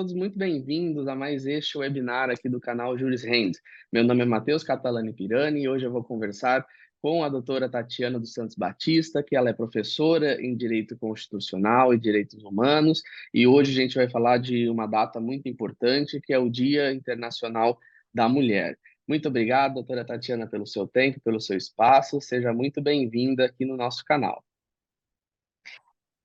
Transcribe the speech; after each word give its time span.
todos 0.00 0.14
muito 0.14 0.38
bem-vindos 0.38 1.06
a 1.06 1.14
mais 1.14 1.44
este 1.44 1.76
webinar 1.76 2.30
aqui 2.30 2.48
do 2.48 2.58
canal 2.58 2.96
Juris 2.96 3.22
Hand. 3.22 3.52
Meu 3.92 4.02
nome 4.02 4.22
é 4.22 4.24
Matheus 4.24 4.64
Catalani 4.64 5.12
Pirani 5.12 5.60
e 5.60 5.68
hoje 5.68 5.84
eu 5.84 5.92
vou 5.92 6.02
conversar 6.02 6.66
com 7.02 7.22
a 7.22 7.28
doutora 7.28 7.68
Tatiana 7.68 8.18
dos 8.18 8.32
Santos 8.32 8.56
Batista, 8.56 9.22
que 9.22 9.36
ela 9.36 9.50
é 9.50 9.52
professora 9.52 10.40
em 10.40 10.56
Direito 10.56 10.96
Constitucional 10.96 11.92
e 11.92 11.98
Direitos 11.98 12.42
Humanos, 12.42 13.02
e 13.34 13.46
hoje 13.46 13.72
a 13.72 13.82
gente 13.82 13.94
vai 13.94 14.08
falar 14.08 14.38
de 14.38 14.70
uma 14.70 14.86
data 14.86 15.20
muito 15.20 15.50
importante, 15.50 16.18
que 16.18 16.32
é 16.32 16.38
o 16.38 16.48
Dia 16.48 16.90
Internacional 16.94 17.78
da 18.14 18.26
Mulher. 18.26 18.78
Muito 19.06 19.28
obrigado, 19.28 19.74
doutora 19.74 20.02
Tatiana, 20.02 20.46
pelo 20.46 20.66
seu 20.66 20.88
tempo, 20.88 21.20
pelo 21.22 21.42
seu 21.42 21.58
espaço, 21.58 22.22
seja 22.22 22.54
muito 22.54 22.80
bem-vinda 22.80 23.44
aqui 23.44 23.66
no 23.66 23.76
nosso 23.76 24.02
canal. 24.06 24.42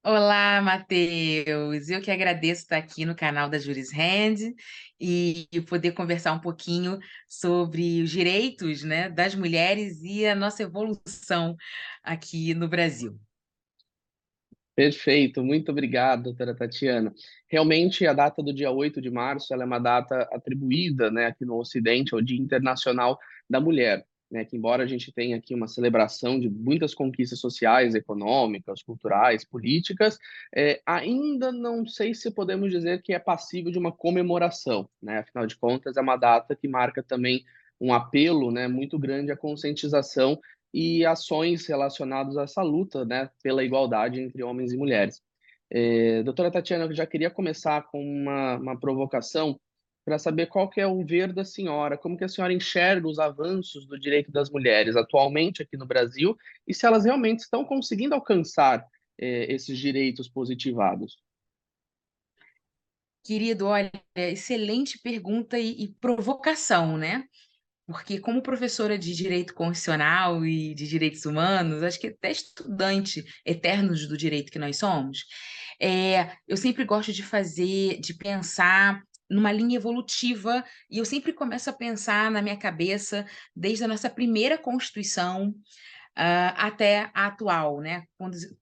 Olá, 0.08 0.62
Matheus. 0.62 1.90
Eu 1.90 2.00
que 2.00 2.12
agradeço 2.12 2.62
estar 2.62 2.78
aqui 2.78 3.06
no 3.06 3.16
canal 3.16 3.50
da 3.50 3.58
Juris 3.58 3.90
Hand 3.92 4.54
e 5.00 5.48
poder 5.68 5.94
conversar 5.94 6.32
um 6.32 6.40
pouquinho 6.40 7.00
sobre 7.28 8.04
os 8.04 8.12
direitos, 8.12 8.84
né, 8.84 9.10
das 9.10 9.34
mulheres 9.34 10.04
e 10.04 10.28
a 10.28 10.36
nossa 10.36 10.62
evolução 10.62 11.56
aqui 12.04 12.54
no 12.54 12.68
Brasil. 12.68 13.20
Perfeito, 14.76 15.44
muito 15.44 15.72
obrigado, 15.72 16.26
doutora 16.26 16.56
Tatiana. 16.56 17.12
Realmente, 17.50 18.06
a 18.06 18.14
data 18.14 18.44
do 18.44 18.54
dia 18.54 18.70
8 18.70 19.02
de 19.02 19.10
março 19.10 19.56
é 19.56 19.66
uma 19.66 19.80
data 19.80 20.30
atribuída 20.32 21.10
né, 21.10 21.26
aqui 21.26 21.44
no 21.44 21.58
Ocidente 21.58 22.14
ao 22.14 22.22
Dia 22.22 22.40
Internacional 22.40 23.18
da 23.50 23.60
Mulher 23.60 24.06
né, 24.30 24.44
que 24.44 24.58
embora 24.58 24.84
a 24.84 24.88
gente 24.88 25.12
tenha 25.12 25.38
aqui 25.38 25.54
uma 25.54 25.68
celebração 25.68 26.40
de 26.40 26.50
muitas 26.50 26.94
conquistas 26.94 27.40
sociais, 27.40 27.96
econômicas, 27.96 28.82
culturais, 28.82 29.46
políticas, 29.46 30.18
é, 30.54 30.82
ainda 30.86 31.52
não 31.52 31.86
sei 31.86 32.14
se 32.14 32.32
podemos 32.32 32.72
dizer 32.72 33.02
que 33.02 33.14
é 33.14 33.20
passível 33.20 33.72
de 33.72 33.80
uma 33.80 33.92
comemoração, 33.92 34.90
né? 35.02 35.20
Afinal 35.20 35.46
de 35.46 35.56
contas, 35.56 35.98
é 35.98 36.02
uma 36.02 36.18
data 36.18 36.56
que 36.56 36.68
marca 36.68 37.04
também 37.04 37.44
um 37.80 37.94
apelo, 37.94 38.52
né, 38.52 38.68
muito 38.68 38.98
grande 38.98 39.32
à 39.32 39.38
conscientização 39.38 40.40
e 40.74 41.06
ações 41.06 41.68
relacionadas 41.68 42.38
a 42.38 42.44
essa 42.44 42.62
luta, 42.62 43.06
né, 43.06 43.30
pela 43.44 43.64
igualdade 43.64 44.22
entre 44.22 44.44
homens 44.44 44.74
e 44.74 44.78
mulheres. 44.78 45.22
É, 45.70 46.24
doutora 46.24 46.52
Tatiana, 46.52 46.86
eu 46.86 46.94
já 46.94 47.06
queria 47.06 47.30
começar 47.30 47.84
com 47.90 48.02
uma, 48.02 48.56
uma 48.58 48.80
provocação 48.80 49.60
para 50.06 50.20
saber 50.20 50.46
qual 50.46 50.70
que 50.70 50.80
é 50.80 50.86
o 50.86 51.04
ver 51.04 51.34
da 51.34 51.44
senhora, 51.44 51.98
como 51.98 52.16
que 52.16 52.24
a 52.24 52.30
senhora 52.30 52.54
enxerga 52.54 53.08
os 53.08 53.18
avanços 53.18 53.88
do 53.88 54.00
direito 54.00 54.32
das 54.32 54.52
mulheres 54.52 54.96
atualmente 54.96 55.64
aqui 55.64 55.76
no 55.76 55.86
Brasil 55.86 56.38
e 56.68 56.74
se 56.76 56.86
elas 56.86 57.06
realmente 57.06 57.40
estão 57.40 57.66
conseguindo 57.66 58.14
alcançar 58.14 58.86
eh, 59.18 59.52
esses 59.52 59.80
direitos 59.80 60.30
positivados. 60.30 61.18
Querido, 63.24 63.66
olha, 63.66 63.92
excelente 64.16 65.00
pergunta 65.00 65.58
e, 65.58 65.84
e 65.84 65.88
provocação, 66.00 66.96
né? 66.96 67.24
Porque 67.88 68.20
como 68.20 68.42
professora 68.42 69.00
de 69.00 69.16
direito 69.16 69.56
constitucional 69.56 70.46
e 70.46 70.76
de 70.76 70.88
direitos 70.88 71.26
humanos, 71.26 71.82
acho 71.82 72.00
que 72.00 72.08
até 72.08 72.32
estudante 72.32 73.26
eternos 73.44 74.08
do 74.08 74.16
direito 74.16 74.52
que 74.52 74.60
nós 74.60 74.78
somos, 74.78 75.26
é, 75.82 76.38
eu 76.48 76.56
sempre 76.56 76.84
gosto 76.86 77.12
de 77.12 77.24
fazer, 77.24 78.00
de 78.00 78.14
pensar 78.14 79.02
numa 79.30 79.52
linha 79.52 79.78
evolutiva, 79.78 80.64
e 80.90 80.98
eu 80.98 81.06
sempre 81.06 81.34
começo 81.34 81.70
a 81.70 81.74
pensar 81.74 82.30
na 82.32 82.42
minha 82.42 82.58
cabeça, 82.58 83.26
desde 83.56 83.84
a 83.84 83.88
nossa 83.88 84.10
primeira 84.10 84.58
Constituição 84.58 85.50
uh, 85.50 86.54
até 86.56 87.10
a 87.14 87.28
atual, 87.28 87.82
né? 87.82 88.06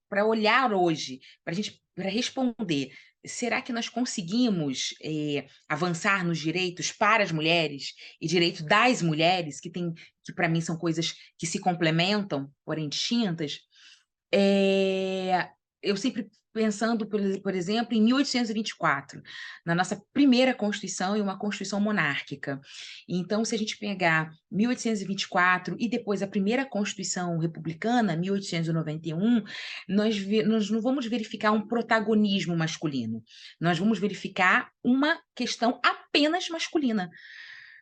Para 0.09 0.25
olhar 0.25 0.73
hoje, 0.73 1.19
para 1.43 1.53
a 1.53 1.55
gente 1.55 1.81
para 1.95 2.09
responder, 2.09 2.91
será 3.25 3.61
que 3.61 3.71
nós 3.71 3.87
conseguimos 3.87 4.95
eh, 5.01 5.45
avançar 5.69 6.25
nos 6.25 6.39
direitos 6.39 6.91
para 6.91 7.23
as 7.23 7.31
mulheres 7.31 7.93
e 8.19 8.27
direito 8.27 8.65
das 8.65 9.01
mulheres, 9.01 9.59
que 9.59 9.69
tem 9.69 9.93
que 10.23 10.33
para 10.33 10.49
mim 10.49 10.59
são 10.59 10.75
coisas 10.75 11.13
que 11.37 11.45
se 11.45 11.59
complementam, 11.59 12.51
porém 12.65 12.89
distintas? 12.89 13.59
É, 14.33 15.49
eu 15.81 15.95
sempre 15.95 16.29
pensando, 16.53 17.07
por, 17.07 17.55
exemplo, 17.55 17.95
em 17.95 18.01
1824, 18.01 19.21
na 19.65 19.73
nossa 19.73 20.01
primeira 20.13 20.53
Constituição 20.53 21.17
e 21.17 21.21
uma 21.21 21.37
Constituição 21.37 21.81
monárquica. 21.81 22.61
Então, 23.09 23.43
se 23.43 23.55
a 23.55 23.57
gente 23.57 23.77
pegar 23.77 24.31
1824 24.51 25.75
e 25.79 25.89
depois 25.89 26.21
a 26.21 26.27
primeira 26.27 26.65
Constituição 26.65 27.37
republicana, 27.39 28.15
1891, 28.15 29.43
nós, 29.89 30.15
nós 30.45 30.69
não 30.69 30.79
vamos 30.79 31.07
verificar 31.07 31.51
um 31.51 31.67
protagonismo 31.67 32.55
masculino, 32.55 33.23
nós 33.59 33.79
vamos 33.79 33.97
verificar 33.99 34.69
uma 34.83 35.19
questão 35.35 35.79
apenas 35.83 36.47
masculina. 36.49 37.09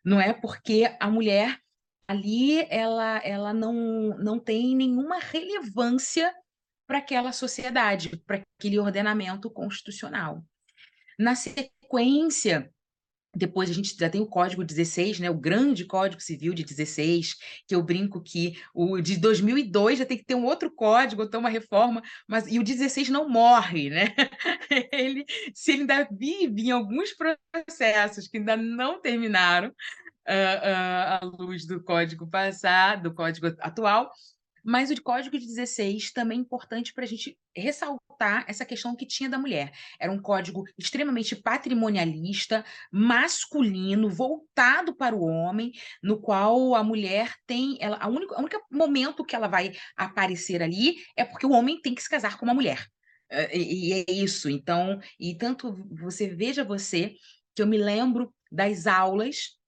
Não 0.03 0.19
é 0.19 0.33
porque 0.33 0.95
a 0.99 1.09
mulher 1.09 1.59
ali 2.07 2.65
ela, 2.69 3.21
ela 3.23 3.53
não, 3.53 3.73
não 4.17 4.39
tem 4.39 4.75
nenhuma 4.75 5.19
relevância 5.19 6.33
para 6.91 6.97
aquela 6.97 7.31
sociedade, 7.31 8.21
para 8.27 8.41
aquele 8.59 8.77
ordenamento 8.77 9.49
constitucional. 9.49 10.43
Na 11.17 11.35
sequência, 11.35 12.69
depois 13.33 13.69
a 13.69 13.73
gente 13.73 13.95
já 13.97 14.09
tem 14.09 14.19
o 14.19 14.27
Código 14.27 14.61
16, 14.61 15.21
né, 15.21 15.29
o 15.29 15.39
grande 15.39 15.85
Código 15.85 16.21
Civil 16.21 16.53
de 16.53 16.65
16, 16.65 17.35
que 17.65 17.73
eu 17.73 17.81
brinco 17.81 18.21
que 18.21 18.61
o 18.73 18.99
de 18.99 19.15
2002 19.15 19.99
já 19.99 20.05
tem 20.05 20.17
que 20.17 20.25
ter 20.25 20.35
um 20.35 20.43
outro 20.43 20.69
código, 20.69 21.25
ter 21.25 21.37
uma 21.37 21.47
reforma, 21.47 22.01
mas 22.27 22.45
e 22.51 22.59
o 22.59 22.63
16 22.63 23.07
não 23.07 23.29
morre, 23.29 23.89
né? 23.89 24.07
Ele, 24.91 25.25
se 25.53 25.71
ele 25.71 25.81
ainda 25.83 26.09
vive 26.11 26.63
em 26.63 26.71
alguns 26.71 27.13
processos 27.13 28.27
que 28.27 28.37
ainda 28.37 28.57
não 28.57 28.99
terminaram, 28.99 29.69
uh, 29.69 29.71
uh, 29.71 31.07
à 31.07 31.19
luz 31.39 31.65
do 31.65 31.81
código 31.81 32.29
passado, 32.29 33.03
do 33.03 33.15
código 33.15 33.47
atual, 33.61 34.11
mas 34.63 34.91
o 34.91 35.01
Código 35.01 35.37
de 35.37 35.45
16 35.45 36.11
também 36.11 36.37
é 36.37 36.41
importante 36.41 36.93
para 36.93 37.03
a 37.03 37.07
gente 37.07 37.37
ressaltar 37.55 38.45
essa 38.47 38.65
questão 38.65 38.95
que 38.95 39.05
tinha 39.05 39.29
da 39.29 39.37
mulher. 39.37 39.71
Era 39.99 40.11
um 40.11 40.21
código 40.21 40.63
extremamente 40.77 41.35
patrimonialista, 41.35 42.63
masculino, 42.91 44.09
voltado 44.09 44.95
para 44.95 45.15
o 45.15 45.23
homem, 45.23 45.71
no 46.03 46.19
qual 46.19 46.75
a 46.75 46.83
mulher 46.83 47.33
tem. 47.47 47.77
Ela, 47.79 47.97
a 47.97 48.07
única, 48.07 48.61
momento 48.71 49.25
que 49.25 49.35
ela 49.35 49.47
vai 49.47 49.71
aparecer 49.95 50.61
ali 50.61 50.97
é 51.15 51.25
porque 51.25 51.45
o 51.45 51.51
homem 51.51 51.81
tem 51.81 51.95
que 51.95 52.03
se 52.03 52.09
casar 52.09 52.37
com 52.37 52.45
uma 52.45 52.53
mulher. 52.53 52.85
E, 53.51 53.89
e 53.89 53.93
é 53.93 54.11
isso. 54.11 54.49
Então, 54.49 54.99
e 55.19 55.35
tanto 55.35 55.73
você 55.89 56.27
veja 56.27 56.63
você 56.63 57.15
que 57.55 57.61
eu 57.61 57.67
me 57.67 57.77
lembro 57.77 58.33
das 58.51 58.85
aulas 58.87 59.60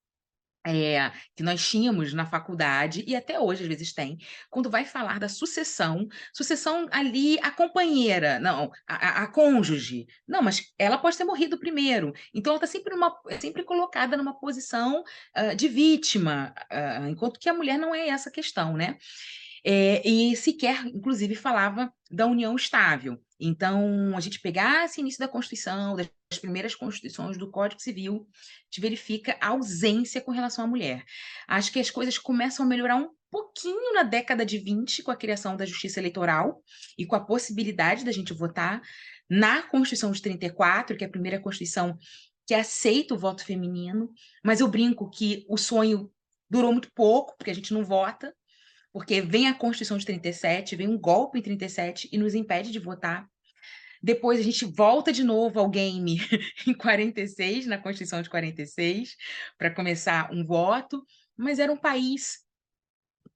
é, 0.65 1.11
que 1.35 1.43
nós 1.43 1.67
tínhamos 1.67 2.13
na 2.13 2.25
faculdade, 2.25 3.03
e 3.05 3.15
até 3.15 3.39
hoje 3.39 3.63
às 3.63 3.67
vezes 3.67 3.93
tem, 3.93 4.17
quando 4.49 4.69
vai 4.69 4.85
falar 4.85 5.19
da 5.19 5.27
sucessão, 5.27 6.07
sucessão 6.33 6.87
ali, 6.91 7.37
a 7.41 7.51
companheira, 7.51 8.39
não, 8.39 8.71
a, 8.87 9.23
a, 9.23 9.27
cônjuge, 9.27 10.07
não, 10.27 10.41
mas 10.41 10.73
ela 10.77 10.97
pode 10.97 11.17
ter 11.17 11.25
morrido 11.25 11.57
primeiro, 11.57 12.13
então 12.33 12.53
ela 12.53 12.63
está 12.63 12.67
sempre, 12.67 12.93
sempre 13.39 13.63
colocada 13.63 14.15
numa 14.15 14.33
posição 14.39 15.03
uh, 15.37 15.55
de 15.55 15.67
vítima, 15.67 16.53
uh, 16.71 17.07
enquanto 17.07 17.39
que 17.39 17.49
a 17.49 17.53
mulher 17.53 17.77
não 17.77 17.93
é 17.93 18.07
essa 18.07 18.31
questão, 18.31 18.77
né? 18.77 18.97
É, 19.65 20.07
e 20.07 20.35
sequer, 20.35 20.85
inclusive, 20.87 21.35
falava 21.35 21.93
da 22.11 22.27
união 22.27 22.55
estável. 22.55 23.17
Então, 23.39 24.15
a 24.15 24.19
gente 24.19 24.39
pegar 24.39 24.85
esse 24.85 24.99
início 24.99 25.19
da 25.19 25.27
Constituição, 25.27 25.95
das 25.95 26.09
primeiras 26.39 26.75
constituições 26.75 27.37
do 27.37 27.49
Código 27.49 27.81
Civil, 27.81 28.27
a 28.31 28.65
gente 28.65 28.81
verifica 28.81 29.37
a 29.39 29.49
ausência 29.49 30.21
com 30.21 30.31
relação 30.31 30.65
à 30.65 30.67
mulher. 30.67 31.03
Acho 31.47 31.71
que 31.71 31.79
as 31.79 31.89
coisas 31.89 32.17
começam 32.17 32.65
a 32.65 32.69
melhorar 32.69 32.97
um 32.97 33.09
pouquinho 33.31 33.93
na 33.93 34.03
década 34.03 34.45
de 34.45 34.59
20, 34.59 35.01
com 35.01 35.11
a 35.11 35.15
criação 35.15 35.57
da 35.57 35.65
justiça 35.65 35.99
eleitoral 35.99 36.61
e 36.97 37.05
com 37.05 37.15
a 37.15 37.25
possibilidade 37.25 38.05
da 38.05 38.11
gente 38.11 38.33
votar 38.33 38.81
na 39.29 39.63
Constituição 39.63 40.11
de 40.11 40.21
34, 40.21 40.95
que 40.95 41.03
é 41.03 41.07
a 41.07 41.11
primeira 41.11 41.41
Constituição 41.41 41.97
que 42.45 42.53
aceita 42.53 43.13
o 43.13 43.17
voto 43.17 43.43
feminino, 43.43 44.11
mas 44.43 44.59
eu 44.59 44.67
brinco 44.67 45.09
que 45.09 45.45
o 45.49 45.57
sonho 45.57 46.11
durou 46.49 46.71
muito 46.71 46.91
pouco, 46.93 47.35
porque 47.37 47.49
a 47.49 47.55
gente 47.55 47.73
não 47.73 47.83
vota, 47.83 48.33
porque 48.93 49.19
vem 49.19 49.47
a 49.47 49.53
Constituição 49.55 49.97
de 49.97 50.05
37, 50.05 50.75
vem 50.75 50.87
um 50.87 50.99
golpe 50.99 51.39
em 51.39 51.41
37 51.41 52.09
e 52.11 52.17
nos 52.17 52.35
impede 52.35 52.71
de 52.71 52.79
votar. 52.79 53.27
Depois 54.01 54.39
a 54.39 54.43
gente 54.43 54.65
volta 54.65 55.11
de 55.11 55.23
novo 55.23 55.59
ao 55.59 55.69
game 55.69 56.19
em 56.67 56.73
46, 56.73 57.65
na 57.65 57.77
Constituição 57.77 58.21
de 58.21 58.29
46, 58.29 59.15
para 59.57 59.73
começar 59.73 60.31
um 60.31 60.45
voto, 60.45 61.03
mas 61.35 61.57
era 61.57 61.71
um 61.71 61.77
país 61.77 62.43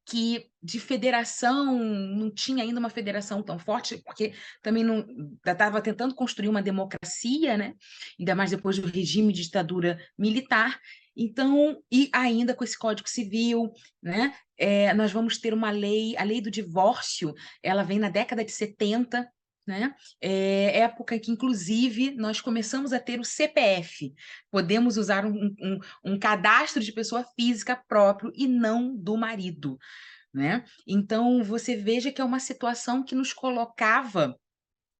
que 0.06 0.50
de 0.64 0.80
federação 0.80 1.78
não 1.78 2.32
tinha 2.32 2.64
ainda 2.64 2.80
uma 2.80 2.90
federação 2.90 3.44
tão 3.44 3.60
forte, 3.60 3.98
porque 3.98 4.34
também 4.62 4.84
não 4.84 5.06
estava 5.46 5.82
tentando 5.82 6.16
construir 6.16 6.48
uma 6.48 6.62
democracia, 6.62 7.58
né? 7.58 7.74
Ainda 8.18 8.34
mais 8.34 8.52
depois 8.52 8.78
do 8.78 8.88
regime 8.88 9.34
de 9.34 9.44
ditadura 9.44 10.00
militar. 10.18 10.80
Então, 11.18 11.82
e 11.92 12.10
ainda 12.14 12.54
com 12.54 12.64
esse 12.64 12.78
Código 12.78 13.10
Civil, 13.10 13.72
né? 14.02 14.36
É, 14.56 14.94
nós 14.94 15.12
vamos 15.12 15.40
ter 15.40 15.54
uma 15.54 15.72
lei, 15.72 16.16
a 16.16 16.24
lei 16.24 16.40
do 16.40 16.52
divórcio, 16.52 17.34
ela 17.64 17.84
vem 17.84 17.98
na 17.98 18.10
década 18.10 18.46
de 18.46 18.52
70, 18.52 19.28
né? 19.66 19.96
É 20.22 20.80
época 20.80 21.20
que, 21.20 21.32
inclusive, 21.32 22.12
nós 22.12 22.40
começamos 22.40 22.94
a 22.94 23.00
ter 23.00 23.20
o 23.20 23.26
CPF. 23.26 24.14
Podemos 24.52 24.96
usar 24.96 25.26
um, 25.26 25.56
um, 25.60 25.80
um 26.06 26.20
cadastro 26.20 26.82
de 26.82 26.94
pessoa 26.94 27.26
física 27.36 27.76
próprio 27.88 28.32
e 28.36 28.48
não 28.48 28.96
do 28.96 29.18
marido, 29.18 29.78
né? 30.32 30.64
Então, 30.88 31.44
você 31.44 31.76
veja 31.76 32.12
que 32.12 32.22
é 32.22 32.24
uma 32.24 32.40
situação 32.40 33.04
que 33.04 33.16
nos 33.16 33.34
colocava 33.34 34.40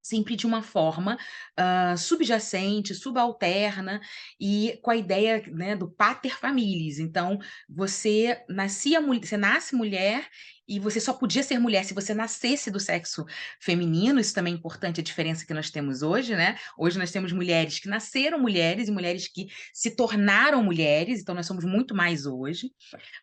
sempre 0.08 0.36
de 0.36 0.46
uma 0.46 0.62
forma 0.62 1.18
uh, 1.60 1.98
subjacente, 1.98 2.96
subalterna 2.96 4.02
e 4.40 4.80
com 4.82 4.92
a 4.92 4.96
ideia 4.96 5.44
né, 5.48 5.76
do 5.76 5.90
pater 5.90 6.38
familias. 6.38 7.00
Então, 7.00 7.40
você 7.70 8.44
nascia, 8.50 9.02
você 9.02 9.38
nasce 9.38 9.76
mulher 9.76 10.28
e 10.68 10.80
você 10.80 11.00
só 11.00 11.14
podia 11.14 11.44
ser 11.44 11.60
mulher 11.60 11.86
se 11.86 11.94
você 11.94 12.14
nascesse 12.14 12.70
do 12.70 12.80
sexo 12.80 13.26
feminino. 13.60 14.20
Isso 14.20 14.34
também 14.34 14.54
é 14.54 14.58
importante, 14.58 15.00
a 15.00 15.04
diferença 15.04 15.46
que 15.46 15.54
nós 15.54 15.70
temos 15.70 16.02
hoje, 16.02 16.36
né? 16.36 16.58
Hoje 16.78 16.98
nós 16.98 17.12
temos 17.12 17.32
mulheres 17.32 17.80
que 17.80 17.88
nasceram 17.88 18.40
mulheres 18.40 18.90
e 18.90 18.92
mulheres 18.92 19.28
que 19.28 19.48
se 19.74 19.96
tornaram 19.96 20.62
mulheres, 20.62 21.22
então 21.22 21.34
nós 21.34 21.46
somos 21.46 21.64
muito 21.64 21.96
mais 21.96 22.26
hoje. 22.26 22.72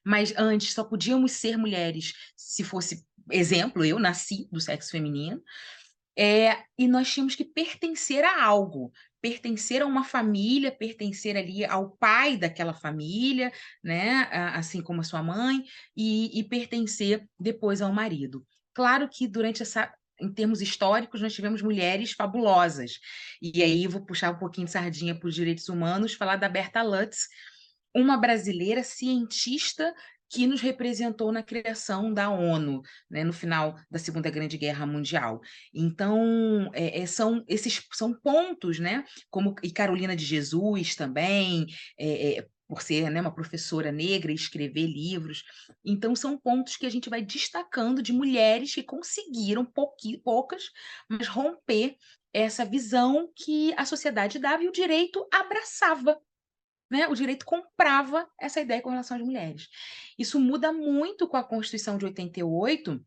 Mas 0.05 0.33
antes 0.37 0.73
só 0.73 0.85
podíamos 0.85 1.33
ser 1.33 1.57
mulheres 1.59 2.15
se 2.37 2.65
fosse 2.65 3.05
exemplo, 3.31 3.85
eu 3.85 3.99
nasci 3.99 4.49
do 4.51 4.61
sexo 4.61 4.91
feminino. 4.91 5.43
É, 6.17 6.63
e 6.79 6.87
nós 6.87 7.13
tínhamos 7.13 7.35
que 7.35 7.45
pertencer 7.45 8.25
a 8.25 8.43
algo, 8.43 8.93
pertencer 9.21 9.83
a 9.83 9.87
uma 9.87 10.05
família, 10.05 10.71
pertencer 10.71 11.37
ali 11.37 11.65
ao 11.65 11.91
pai 11.91 12.37
daquela 12.37 12.75
família, 12.75 13.53
né, 13.83 14.29
assim 14.55 14.83
como 14.83 15.01
a 15.01 15.05
sua 15.05 15.23
mãe, 15.23 15.65
e, 15.97 16.39
e 16.39 16.45
pertencer 16.45 17.27
depois 17.39 17.83
ao 17.83 17.93
marido. 17.93 18.47
Claro 18.73 19.09
que 19.09 19.27
durante 19.27 19.63
essa 19.63 19.93
em 20.21 20.33
termos 20.33 20.61
históricos, 20.61 21.21
nós 21.21 21.35
tivemos 21.35 21.61
mulheres 21.61 22.13
fabulosas. 22.13 23.01
E 23.43 23.63
aí 23.63 23.87
vou 23.87 24.05
puxar 24.05 24.31
um 24.31 24.39
pouquinho 24.39 24.67
de 24.67 24.73
sardinha 24.73 25.15
para 25.15 25.29
os 25.29 25.35
direitos 25.35 25.69
humanos, 25.69 26.15
falar 26.15 26.37
da 26.37 26.49
Berta 26.49 26.83
Lutz, 26.83 27.29
uma 27.95 28.17
brasileira 28.17 28.83
cientista 28.83 29.95
que 30.35 30.49
nos 30.49 30.61
representou 30.61 31.31
na 31.31 31.45
criação 31.45 32.13
da 32.13 32.29
ONU, 32.29 32.83
né, 33.09 33.23
no 33.23 33.33
final 33.33 33.79
da 33.89 34.01
Segunda 34.01 34.29
Grande 34.29 34.59
Guerra 34.59 34.85
Mundial. 34.85 35.41
Então, 35.73 36.69
é, 36.75 37.03
é, 37.03 37.07
são 37.07 37.45
esses 37.47 37.87
são 37.93 38.13
pontos, 38.13 38.81
né, 38.81 39.05
como 39.31 39.55
e 39.63 39.71
Carolina 39.71 40.17
de 40.17 40.25
Jesus 40.25 40.97
também, 40.97 41.67
é, 41.97 42.39
é, 42.39 42.47
por 42.67 42.83
ser 42.83 43.09
né, 43.11 43.21
uma 43.21 43.33
professora 43.33 43.93
negra 43.93 44.33
e 44.33 44.35
escrever 44.35 44.89
livros. 44.89 45.45
Então, 45.85 46.17
são 46.17 46.37
pontos 46.37 46.77
que 46.77 46.87
a 46.87 46.91
gente 46.91 47.09
vai 47.09 47.23
destacando 47.23 48.03
de 48.03 48.13
mulheres 48.13 48.75
que 48.75 48.83
conseguiram, 48.83 49.65
poucas, 50.25 50.65
mas 51.09 51.29
romper 51.29 51.97
essa 52.33 52.65
visão 52.65 53.31
que 53.37 53.73
a 53.77 53.85
sociedade 53.85 54.41
dava 54.41 54.65
e 54.65 54.69
o 54.69 54.73
direito 54.73 55.25
abraçava 55.33 56.21
né, 56.95 57.09
o 57.09 57.15
direito 57.15 57.45
comprava 57.45 58.29
essa 58.41 58.61
ideia 58.61 58.81
com 58.81 58.89
relação 58.89 59.17
às 59.17 59.23
mulheres. 59.23 59.69
Isso 60.17 60.39
muda 60.39 60.73
muito 60.73 61.27
com 61.27 61.37
a 61.37 61.43
Constituição 61.43 61.99
de 61.99 62.05
88, 62.05 63.05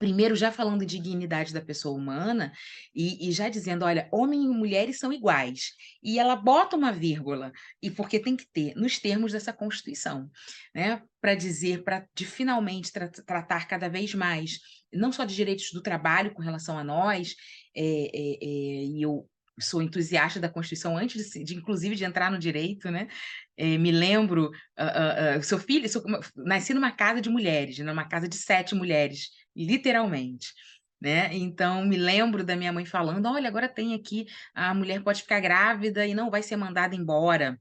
primeiro 0.00 0.34
já 0.34 0.50
falando 0.50 0.84
de 0.84 0.98
dignidade 0.98 1.54
da 1.54 1.60
pessoa 1.60 1.96
humana 1.96 2.52
e, 2.92 3.28
e, 3.28 3.32
já 3.32 3.48
dizendo, 3.48 3.84
olha, 3.84 4.08
homens 4.12 4.44
e 4.44 4.48
mulheres 4.48 4.98
são 4.98 5.12
iguais. 5.12 5.74
E 6.02 6.18
ela 6.18 6.34
bota 6.34 6.76
uma 6.76 6.90
vírgula, 6.90 7.52
e 7.80 7.88
porque 7.88 8.18
tem 8.18 8.36
que 8.36 8.46
ter, 8.52 8.74
nos 8.74 8.98
termos 8.98 9.30
dessa 9.30 9.52
Constituição, 9.52 10.28
né? 10.74 11.00
Para 11.20 11.36
dizer, 11.36 11.84
para 11.84 12.04
de 12.16 12.26
finalmente 12.26 12.92
tra 12.92 13.08
tratar 13.08 13.68
cada 13.68 13.88
vez 13.88 14.12
mais, 14.12 14.58
não 14.92 15.12
só 15.12 15.24
de 15.24 15.36
direitos 15.36 15.70
do 15.72 15.80
trabalho 15.80 16.34
com 16.34 16.42
relação 16.42 16.76
a 16.76 16.82
nós, 16.82 17.36
é, 17.76 17.82
é, 17.82 18.38
é, 18.42 18.84
e 18.86 19.02
eu 19.02 19.28
sou 19.60 19.82
entusiasta 19.82 20.40
da 20.40 20.48
Constituição 20.48 20.96
antes 20.96 21.30
de, 21.30 21.44
de 21.44 21.54
inclusive 21.54 21.94
de 21.94 22.04
entrar 22.04 22.30
no 22.30 22.38
direito, 22.38 22.90
né? 22.90 23.08
É, 23.56 23.78
me 23.78 23.92
lembro, 23.92 24.50
uh, 24.78 25.38
uh, 25.38 25.42
sou 25.44 25.60
sou, 25.88 26.02
nasci 26.36 26.74
numa 26.74 26.90
casa 26.90 27.20
de 27.20 27.28
mulheres, 27.28 27.78
numa 27.78 28.02
né? 28.02 28.08
casa 28.08 28.28
de 28.28 28.36
sete 28.36 28.74
mulheres, 28.74 29.30
literalmente. 29.54 30.52
Né? 31.00 31.28
Então, 31.34 31.84
me 31.84 31.96
lembro 31.96 32.42
da 32.42 32.56
minha 32.56 32.72
mãe 32.72 32.84
falando: 32.84 33.26
olha, 33.26 33.48
agora 33.48 33.68
tem 33.68 33.94
aqui, 33.94 34.26
a 34.54 34.74
mulher 34.74 35.02
pode 35.02 35.22
ficar 35.22 35.40
grávida 35.40 36.06
e 36.06 36.14
não 36.14 36.30
vai 36.30 36.42
ser 36.42 36.56
mandada 36.56 36.96
embora. 36.96 37.58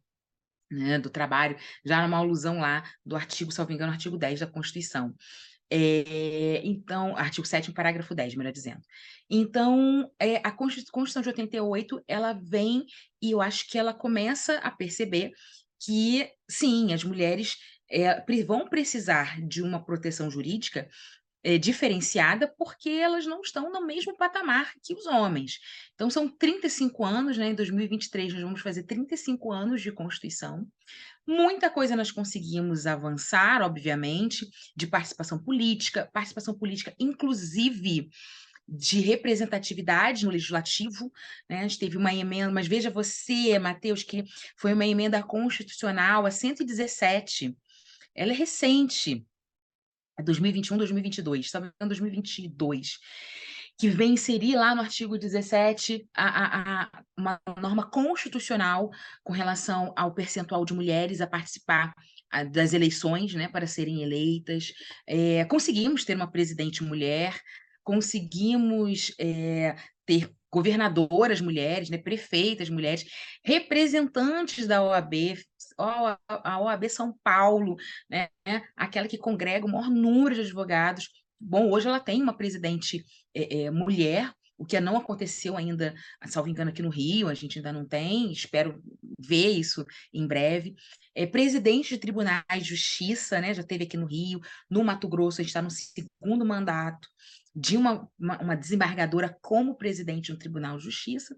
Né, 0.72 0.98
do 0.98 1.08
trabalho, 1.08 1.56
já 1.86 2.02
numa 2.02 2.18
alusão 2.18 2.58
lá 2.58 2.82
do 3.06 3.16
artigo, 3.16 3.52
salvo 3.52 3.72
engano, 3.72 3.92
artigo 3.92 4.18
10 4.18 4.40
da 4.40 4.48
Constituição. 4.48 5.14
É, 5.76 6.62
então, 6.64 7.18
artigo 7.18 7.48
7 7.48 7.72
parágrafo 7.72 8.14
10, 8.14 8.36
melhor 8.36 8.54
dizendo. 8.54 8.84
Então, 9.28 10.08
é, 10.20 10.36
a 10.44 10.52
Constituição 10.52 11.24
de 11.24 11.30
88, 11.30 12.00
ela 12.08 12.34
vem 12.34 12.86
e 13.20 13.32
eu 13.32 13.42
acho 13.42 13.68
que 13.68 13.80
ela 13.80 13.92
começa 13.92 14.60
a 14.60 14.70
perceber 14.70 15.32
que, 15.84 16.30
sim, 16.48 16.94
as 16.94 17.04
mulheres 17.04 17.58
é, 17.90 18.24
vão 18.46 18.70
precisar 18.70 19.42
de 19.42 19.64
uma 19.64 19.84
proteção 19.84 20.30
jurídica 20.30 20.88
é, 21.44 21.58
diferenciada 21.58 22.48
porque 22.56 22.90
elas 22.90 23.26
não 23.26 23.42
estão 23.42 23.72
no 23.72 23.84
mesmo 23.84 24.16
patamar 24.16 24.74
que 24.84 24.94
os 24.94 25.08
homens. 25.08 25.60
Então, 25.96 26.08
são 26.08 26.30
35 26.30 27.04
anos, 27.04 27.36
né? 27.36 27.48
Em 27.48 27.56
2023, 27.56 28.32
nós 28.34 28.44
vamos 28.44 28.62
fazer 28.62 28.84
35 28.84 29.52
anos 29.52 29.82
de 29.82 29.92
Constituição. 29.92 30.68
Muita 31.26 31.70
coisa 31.70 31.96
nós 31.96 32.12
conseguimos 32.12 32.86
avançar, 32.86 33.62
obviamente, 33.62 34.46
de 34.76 34.88
participação 34.88 35.40
política, 35.40 36.10
participação 36.14 36.54
política, 36.54 36.94
inclusive 37.00 38.10
de 38.68 39.00
representatividade 39.00 40.26
no 40.26 40.32
legislativo. 40.32 41.12
Né? 41.50 41.60
A 41.60 41.62
gente 41.64 41.80
teve 41.80 41.98
uma 41.98 42.14
emenda, 42.14 42.52
mas 42.52 42.68
veja 42.68 42.90
você, 42.90 43.58
Matheus, 43.60 44.04
que 44.04 44.24
foi 44.58 44.74
uma 44.74 44.86
emenda 44.86 45.22
constitucional 45.24 46.26
a 46.26 46.32
117. 46.32 47.56
Ela 48.16 48.32
é 48.32 48.36
recente, 48.36 49.26
é 50.18 50.24
2021, 50.24 50.78
2022, 50.78 51.46
estava 51.46 51.74
em 51.82 51.88
2022, 51.88 53.00
que 53.78 53.90
vem 53.90 54.14
inserir 54.14 54.56
lá 54.56 54.76
no 54.76 54.82
artigo 54.82 55.18
17 55.18 56.08
a, 56.16 56.28
a, 56.28 56.84
a, 56.84 57.04
uma 57.18 57.42
norma 57.60 57.90
constitucional 57.90 58.90
com 59.24 59.34
relação 59.34 59.94
ao 59.96 60.14
percentual 60.14 60.64
de 60.64 60.74
mulheres 60.74 61.22
a 61.22 61.28
participar 61.28 61.94
das 62.52 62.74
eleições, 62.74 63.34
né, 63.36 63.48
para 63.48 63.68
serem 63.68 64.02
eleitas. 64.02 64.74
É, 65.08 65.46
conseguimos 65.46 66.04
ter 66.04 66.16
uma 66.16 66.32
presidente 66.32 66.84
mulher, 66.84 67.40
conseguimos 67.84 69.14
é, 69.20 69.76
ter 70.06 70.32
governadoras 70.52 71.42
mulheres, 71.42 71.90
né, 71.90 71.98
prefeitas 71.98 72.70
mulheres, 72.70 73.06
representantes 73.44 74.68
da 74.68 74.84
OAB, 74.84 75.36
a 75.78 76.60
OAB 76.60 76.90
São 76.90 77.16
Paulo, 77.24 77.76
né, 78.10 78.30
aquela 78.76 79.08
que 79.08 79.18
congrega 79.18 79.66
o 79.66 79.70
maior 79.70 79.90
número 79.90 80.36
de 80.36 80.42
advogados. 80.42 81.10
Bom, 81.46 81.70
hoje 81.70 81.88
ela 81.88 82.00
tem 82.00 82.22
uma 82.22 82.36
presidente 82.36 83.06
é, 83.36 83.64
é, 83.64 83.72
mulher, 83.72 84.34
o 84.58 84.66
que 84.66 84.80
não 84.80 84.96
aconteceu 84.96 85.58
ainda, 85.58 85.94
salvo 86.28 86.50
engano, 86.50 86.70
aqui 86.70 86.82
no 86.82 86.90
Rio, 86.90 87.28
a 87.28 87.34
gente 87.34 87.60
ainda 87.60 87.74
não 87.74 87.86
tem, 87.86 88.32
espero 88.32 88.82
ver 89.20 89.50
isso 89.50 89.86
em 90.14 90.26
breve. 90.26 90.76
É, 91.14 91.26
presidente 91.26 91.90
de 91.90 91.98
tribunais 91.98 92.44
de 92.60 92.70
justiça, 92.70 93.42
né, 93.42 93.54
já 93.54 93.64
teve 93.64 93.84
aqui 93.84 93.98
no 93.98 94.06
Rio, 94.06 94.40
no 94.70 94.84
Mato 94.84 95.08
Grosso, 95.08 95.42
a 95.42 95.44
gente 95.44 95.50
está 95.50 95.62
no 95.62 95.70
segundo 95.70 96.46
mandato 96.46 97.10
de 97.56 97.76
uma, 97.76 98.08
uma, 98.18 98.42
uma 98.42 98.56
desembargadora 98.56 99.38
como 99.42 99.76
presidente 99.76 100.28
de 100.28 100.34
um 100.34 100.38
tribunal 100.38 100.78
de 100.78 100.86
justiça. 100.86 101.36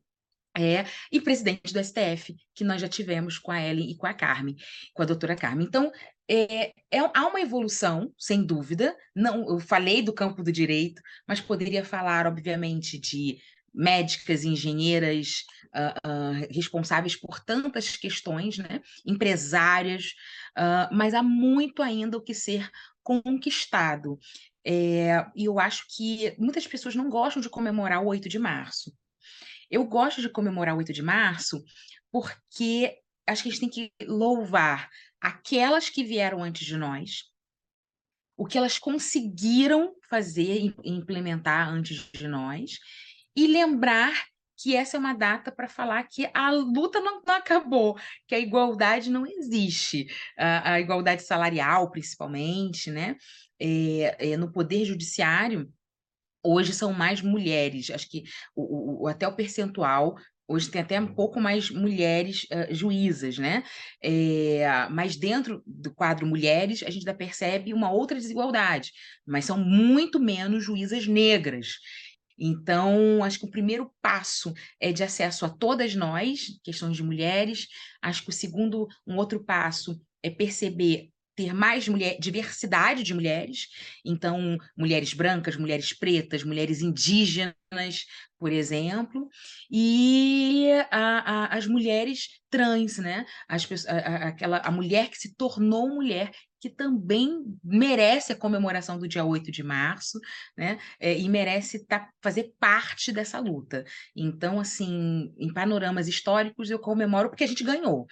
É, 0.57 0.85
e 1.12 1.19
presidente 1.19 1.74
do 1.74 1.83
STF, 1.83 2.33
que 2.53 2.63
nós 2.63 2.79
já 2.79 2.88
tivemos 2.88 3.38
com 3.38 3.51
a 3.51 3.62
Ellen 3.62 3.91
e 3.91 3.97
com 3.97 4.07
a 4.07 4.13
Carmen, 4.13 4.55
com 4.93 5.03
a 5.03 5.05
doutora 5.05 5.35
Carmen. 5.35 5.67
Então, 5.67 5.91
é, 6.29 6.74
é, 6.91 7.00
há 7.13 7.27
uma 7.27 7.39
evolução, 7.39 8.12
sem 8.17 8.46
dúvida. 8.46 8.96
Não, 9.15 9.48
eu 9.50 9.60
falei 9.60 10.01
do 10.01 10.13
campo 10.13 10.44
do 10.44 10.51
direito, 10.51 11.01
mas 11.27 11.39
poderia 11.39 11.86
falar, 11.86 12.25
obviamente, 12.25 13.00
de 13.00 13.38
médicas, 13.74 14.44
engenheiras 14.44 15.44
uh, 15.75 16.10
uh, 16.10 16.48
responsáveis 16.50 17.15
por 17.15 17.39
tantas 17.39 17.98
questões, 17.98 18.58
né? 18.58 18.82
empresárias, 19.05 20.13
uh, 20.58 20.94
mas 20.96 21.13
há 21.13 21.22
muito 21.22 21.84
ainda 21.84 22.17
o 22.17 22.22
que 22.22 22.34
ser 22.34 22.70
conquistado. 23.03 24.17
É, 24.65 25.24
e 25.36 25.46
eu 25.46 25.60
acho 25.60 25.86
que 25.96 26.36
muitas 26.39 26.65
pessoas 26.65 26.96
não 26.96 27.10
gostam 27.10 27.41
de 27.41 27.50
comemorar 27.50 28.01
o 28.01 28.08
8 28.08 28.27
de 28.27 28.39
março. 28.39 28.91
Eu 29.70 29.86
gosto 29.86 30.22
de 30.22 30.29
comemorar 30.29 30.74
o 30.74 30.77
8 30.79 30.91
de 30.91 31.03
março 31.03 31.63
porque 32.12 32.98
acho 33.27 33.44
que 33.44 33.50
a 33.50 33.51
gente 33.51 33.62
tem 33.62 33.70
que 33.70 34.05
louvar 34.05 34.89
aquelas 35.20 35.89
que 35.89 36.03
vieram 36.03 36.44
antes 36.44 36.65
de 36.65 36.77
nós, 36.77 37.24
o 38.38 38.46
que 38.46 38.58
elas 38.58 38.77
conseguiram 38.77 39.96
fazer 40.10 40.60
e 40.62 40.75
implementar 40.84 41.70
antes 41.70 42.10
de 42.12 42.27
nós, 42.27 42.79
e 43.36 43.48
lembrar 43.48 44.25
que 44.58 44.75
essa 44.75 44.96
é 44.96 45.00
uma 45.00 45.13
data 45.13 45.51
para 45.51 45.67
falar 45.67 46.03
que 46.03 46.29
a 46.34 46.51
luta 46.51 47.00
não, 47.01 47.22
não, 47.25 47.36
acabou, 47.36 47.98
que 48.27 48.36
a 48.36 48.39
igualdade 48.39 49.10
não 49.10 49.25
existe, 49.25 50.08
a, 50.38 50.74
a 50.74 50.79
igualdade 50.79 51.24
salarial, 51.24 51.91
principalmente, 51.91 52.89
né? 52.89 53.17
É, 53.60 54.32
é, 54.32 54.38
no 54.38 54.51
poder 54.51 54.86
judiciário, 54.86 55.72
hoje 56.44 56.74
são 56.74 56.94
mais 56.94 57.22
mulheres. 57.22 57.89
Acho 57.89 58.10
que 58.10 58.24
o, 58.55 59.03
o, 59.03 59.08
até 59.08 59.27
o 59.27 59.36
percentual 59.36 60.15
Hoje 60.47 60.69
tem 60.69 60.81
até 60.81 60.99
um 60.99 61.13
pouco 61.13 61.41
mais 61.41 61.71
mulheres 61.71 62.43
uh, 62.43 62.73
juízas, 62.73 63.37
né? 63.37 63.63
É, 64.03 64.87
mas 64.91 65.15
dentro 65.15 65.63
do 65.65 65.93
quadro 65.93 66.27
mulheres, 66.27 66.83
a 66.83 66.89
gente 66.89 67.07
ainda 67.07 67.17
percebe 67.17 67.73
uma 67.73 67.91
outra 67.91 68.17
desigualdade, 68.17 68.91
mas 69.25 69.45
são 69.45 69.57
muito 69.57 70.19
menos 70.19 70.63
juízas 70.63 71.07
negras. 71.07 71.77
Então, 72.37 73.23
acho 73.23 73.39
que 73.39 73.45
o 73.45 73.51
primeiro 73.51 73.91
passo 74.01 74.53
é 74.79 74.91
de 74.91 75.03
acesso 75.03 75.45
a 75.45 75.49
todas 75.49 75.95
nós, 75.95 76.59
questões 76.63 76.97
de 76.97 77.03
mulheres. 77.03 77.67
Acho 78.01 78.23
que 78.23 78.29
o 78.29 78.33
segundo, 78.33 78.87
um 79.07 79.15
outro 79.15 79.43
passo 79.43 79.99
é 80.21 80.29
perceber 80.29 81.09
ter 81.36 81.54
mais 81.54 81.88
mulher, 81.88 82.18
diversidade 82.20 83.04
de 83.04 83.13
mulheres, 83.13 83.68
então 84.04 84.58
mulheres 84.77 85.13
brancas, 85.13 85.58
mulheres 85.58 85.94
pretas, 85.94 86.44
mulheres 86.44 86.82
indígenas, 86.82 87.56
por 88.39 88.51
exemplo, 88.51 89.30
e 89.70 90.70
a, 90.92 91.46
a, 91.46 91.58
as 91.58 91.68
mulheres 91.68 92.39
trans, 92.50 92.98
né? 92.98 93.25
As, 93.50 93.68
a, 93.88 93.98
aquela, 94.27 94.58
a 94.60 94.72
mulher 94.72 95.10
que 95.10 95.18
se 95.18 95.36
tornou 95.36 95.89
mulher, 95.89 96.32
que 96.60 96.70
também 96.70 97.44
merece 97.63 98.34
a 98.34 98.36
comemoração 98.36 98.98
do 98.98 99.08
dia 99.08 99.25
8 99.25 99.51
de 99.51 99.63
março, 99.63 100.20
né? 100.58 100.80
É, 101.00 101.18
e 101.18 101.27
merece 101.27 101.86
tá, 101.86 102.10
fazer 102.22 102.54
parte 102.60 103.12
dessa 103.12 103.39
luta. 103.39 103.84
Então, 104.15 104.60
assim, 104.60 105.34
em 105.38 105.54
panoramas 105.54 106.08
históricos, 106.08 106.70
eu 106.70 106.80
comemoro 106.80 107.30
porque 107.30 107.44
a 107.44 107.48
gente 107.48 107.63
ganhou, 107.63 108.06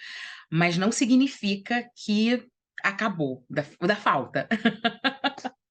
mas 0.50 0.76
não 0.76 0.92
significa 0.92 1.84
que 1.96 2.46
acabou, 2.82 3.44
da, 3.48 3.64
da 3.80 3.96
falta. 3.96 4.48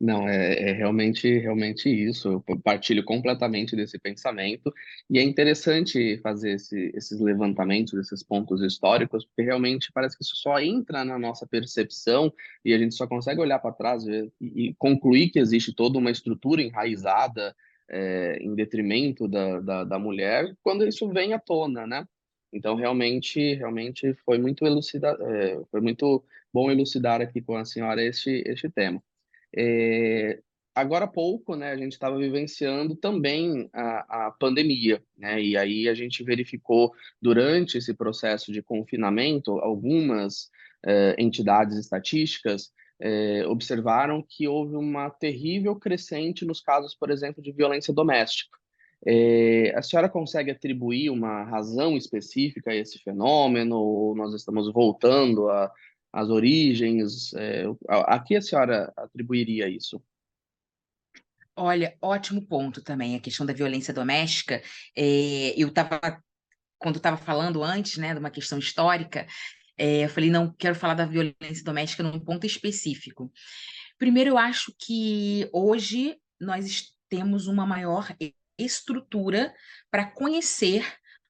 Não, 0.00 0.28
é, 0.28 0.70
é, 0.70 0.72
realmente, 0.72 1.38
realmente 1.38 1.88
isso. 1.88 2.42
Eu 2.48 2.60
partilho 2.60 3.04
completamente 3.04 3.74
desse 3.74 3.98
pensamento. 3.98 4.72
E 5.10 5.18
é 5.18 5.22
interessante 5.22 6.18
fazer 6.18 6.52
esse, 6.52 6.92
esses 6.94 7.20
levantamentos, 7.20 7.94
esses 7.94 8.22
pontos 8.22 8.62
históricos, 8.62 9.24
porque 9.24 9.42
realmente 9.42 9.90
parece 9.92 10.16
que 10.16 10.22
isso 10.22 10.36
só 10.36 10.60
entra 10.60 11.04
na 11.04 11.18
nossa 11.18 11.46
percepção 11.46 12.32
e 12.64 12.72
a 12.72 12.78
gente 12.78 12.94
só 12.94 13.08
consegue 13.08 13.40
olhar 13.40 13.58
para 13.58 13.74
trás 13.74 14.06
e, 14.06 14.32
e, 14.40 14.74
concluir 14.78 15.30
que 15.30 15.40
existe 15.40 15.74
toda 15.74 15.98
uma 15.98 16.12
estrutura 16.12 16.62
enraizada 16.62 17.54
é, 17.90 18.38
em 18.40 18.54
detrimento 18.54 19.26
da, 19.26 19.60
da, 19.60 19.84
da 19.84 19.98
mulher 19.98 20.54
quando 20.62 20.86
isso 20.86 21.08
vem 21.08 21.32
à 21.32 21.40
tona, 21.40 21.86
né? 21.86 22.06
Então, 22.52 22.74
realmente, 22.74 23.54
realmente 23.54 24.14
foi 24.24 24.38
muito 24.38 24.66
elucida, 24.66 25.16
é, 25.20 25.60
foi 25.70 25.80
muito 25.80 26.24
bom 26.52 26.70
elucidar 26.70 27.20
aqui 27.20 27.40
com 27.42 27.56
a 27.56 27.64
senhora 27.64 28.02
este, 28.02 28.42
este 28.46 28.70
tema. 28.70 29.02
É, 29.56 30.40
agora 30.74 31.04
há 31.04 31.08
pouco, 31.08 31.56
né, 31.56 31.70
a 31.70 31.76
gente 31.76 31.92
estava 31.92 32.16
vivenciando 32.18 32.96
também 32.96 33.68
a, 33.72 34.26
a 34.28 34.30
pandemia, 34.30 35.02
né, 35.16 35.42
e 35.42 35.56
aí 35.56 35.88
a 35.88 35.94
gente 35.94 36.22
verificou 36.22 36.92
durante 37.20 37.78
esse 37.78 37.94
processo 37.94 38.52
de 38.52 38.62
confinamento 38.62 39.58
algumas 39.58 40.50
é, 40.86 41.16
entidades 41.18 41.76
estatísticas 41.76 42.72
é, 43.00 43.46
observaram 43.46 44.24
que 44.28 44.48
houve 44.48 44.76
uma 44.76 45.08
terrível 45.10 45.76
crescente 45.76 46.44
nos 46.44 46.60
casos, 46.60 46.94
por 46.94 47.10
exemplo, 47.10 47.42
de 47.42 47.52
violência 47.52 47.94
doméstica. 47.94 48.58
É, 49.06 49.72
a 49.76 49.82
senhora 49.82 50.08
consegue 50.08 50.50
atribuir 50.50 51.10
uma 51.10 51.44
razão 51.44 51.96
específica 51.96 52.70
a 52.70 52.74
esse 52.74 52.98
fenômeno? 52.98 53.76
Ou 53.76 54.16
nós 54.16 54.34
estamos 54.34 54.72
voltando 54.72 55.48
às 56.12 56.28
origens? 56.28 57.32
É, 57.34 57.64
a, 57.88 58.16
a 58.16 58.18
que 58.20 58.36
a 58.36 58.42
senhora 58.42 58.92
atribuiria 58.96 59.68
isso? 59.68 60.02
Olha, 61.60 61.96
ótimo 62.00 62.46
ponto 62.46 62.82
também, 62.82 63.16
a 63.16 63.20
questão 63.20 63.44
da 63.44 63.52
violência 63.52 63.92
doméstica. 63.92 64.62
É, 64.96 65.54
eu 65.56 65.68
estava, 65.68 66.22
quando 66.78 66.96
estava 66.96 67.16
falando 67.16 67.64
antes, 67.64 67.96
né, 67.96 68.12
de 68.12 68.20
uma 68.20 68.30
questão 68.30 68.60
histórica, 68.60 69.26
é, 69.76 70.04
eu 70.04 70.08
falei, 70.08 70.30
não, 70.30 70.52
quero 70.52 70.76
falar 70.76 70.94
da 70.94 71.04
violência 71.04 71.64
doméstica 71.64 72.02
num 72.02 72.20
ponto 72.20 72.46
específico. 72.46 73.32
Primeiro, 73.98 74.30
eu 74.30 74.38
acho 74.38 74.72
que 74.78 75.48
hoje 75.52 76.16
nós 76.40 76.92
temos 77.08 77.48
uma 77.48 77.66
maior 77.66 78.14
estrutura 78.58 79.54
para 79.90 80.04
conhecer 80.04 80.84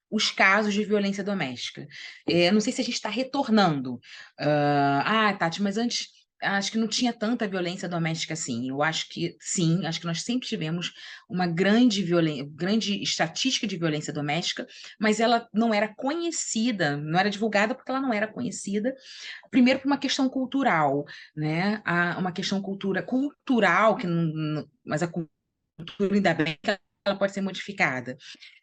os 0.09 0.31
casos 0.31 0.73
de 0.73 0.83
violência 0.83 1.23
doméstica. 1.23 1.87
É, 2.27 2.51
não 2.51 2.59
sei 2.59 2.73
se 2.73 2.81
a 2.81 2.83
gente 2.83 2.95
está 2.95 3.09
retornando. 3.09 3.95
Uh, 4.39 5.03
ah, 5.05 5.35
Tati, 5.37 5.61
mas 5.61 5.77
antes 5.77 6.09
acho 6.41 6.71
que 6.71 6.77
não 6.77 6.87
tinha 6.87 7.11
tanta 7.11 7.47
violência 7.47 7.87
doméstica 7.87 8.33
assim. 8.33 8.69
Eu 8.69 8.81
acho 8.81 9.09
que 9.09 9.35
sim, 9.39 9.85
acho 9.85 9.99
que 9.99 10.05
nós 10.05 10.21
sempre 10.21 10.47
tivemos 10.47 10.93
uma 11.27 11.45
grande 11.45 12.01
violência, 12.01 12.49
grande 12.51 13.01
estatística 13.01 13.67
de 13.67 13.77
violência 13.77 14.13
doméstica, 14.13 14.65
mas 14.99 15.19
ela 15.19 15.47
não 15.53 15.73
era 15.73 15.93
conhecida, 15.93 16.97
não 16.97 17.19
era 17.19 17.29
divulgada 17.29 17.75
porque 17.75 17.91
ela 17.91 18.01
não 18.01 18.13
era 18.13 18.27
conhecida. 18.27 18.95
Primeiro 19.51 19.79
por 19.79 19.87
uma 19.87 19.97
questão 19.97 20.29
cultural, 20.29 21.05
né? 21.35 21.81
uma 22.17 22.31
questão 22.31 22.61
cultura 22.61 23.03
cultural 23.03 23.97
que 23.97 24.07
não, 24.07 24.67
mas 24.85 25.03
a 25.03 25.07
cultura 25.07 26.15
ainda 26.15 26.33
bem 26.33 26.57
que 26.61 26.79
ela 27.05 27.17
pode 27.17 27.33
ser 27.33 27.41
modificada. 27.41 28.17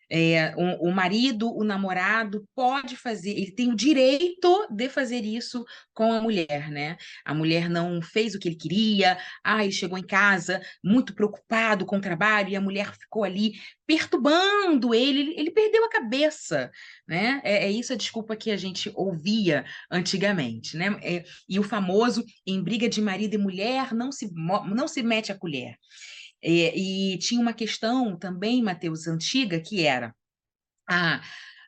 É, 0.08 0.54
o, 0.56 0.88
o, 0.88 0.92
marido, 0.92 1.52
o 1.52 1.64
namorado 1.64 2.46
pode 2.54 2.96
fazer, 2.96 3.30
ele 3.30 3.50
tem 3.50 3.72
o 3.72 3.76
direito 3.76 4.68
de 4.70 4.88
fazer 4.88 5.24
isso 5.24 5.64
com 5.92 6.12
a 6.12 6.20
mulher, 6.20 6.70
né? 6.70 6.96
A 7.24 7.34
mulher 7.34 7.68
não 7.68 8.00
fez 8.00 8.34
o 8.34 8.38
que 8.38 8.48
ele 8.48 8.56
queria, 8.56 9.18
ai, 9.42 9.72
chegou 9.72 9.98
em 9.98 10.06
casa 10.06 10.60
muito 10.82 11.12
preocupado 11.12 11.84
com 11.84 11.96
o 11.96 12.00
trabalho 12.00 12.50
e 12.50 12.56
a 12.56 12.60
mulher 12.60 12.94
ficou 12.94 13.24
ali 13.24 13.54
perturbando 13.84 14.94
ele, 14.94 15.20
ele, 15.20 15.34
ele 15.40 15.50
perdeu 15.50 15.84
a 15.84 15.90
cabeça, 15.90 16.70
né? 17.06 17.40
É, 17.42 17.66
é, 17.66 17.70
isso 17.70 17.92
a 17.92 17.96
desculpa 17.96 18.36
que 18.36 18.52
a 18.52 18.56
gente 18.56 18.92
ouvia 18.94 19.64
antigamente, 19.90 20.76
né? 20.76 20.96
É, 21.02 21.24
e 21.48 21.58
o 21.58 21.64
famoso 21.64 22.24
em 22.46 22.62
briga 22.62 22.88
de 22.88 23.00
marido 23.00 23.34
e 23.34 23.38
mulher 23.38 23.92
não 23.92 24.12
se, 24.12 24.30
não 24.32 24.86
se 24.86 25.02
mete 25.02 25.32
a 25.32 25.38
colher. 25.38 25.76
E, 26.42 27.14
e 27.14 27.18
tinha 27.18 27.40
uma 27.40 27.52
questão 27.52 28.16
também, 28.18 28.62
Mateus, 28.62 29.06
antiga, 29.06 29.60
que 29.60 29.84
era 29.84 30.14
a, 30.88 31.22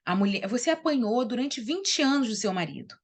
a 0.05 0.17
mulher, 0.17 0.47
você 0.47 0.71
apanhou 0.71 1.25
durante 1.25 1.61
20 1.61 2.03
anos 2.03 2.29
do 2.29 2.37
seu 2.37 2.53
marido. 2.53 2.95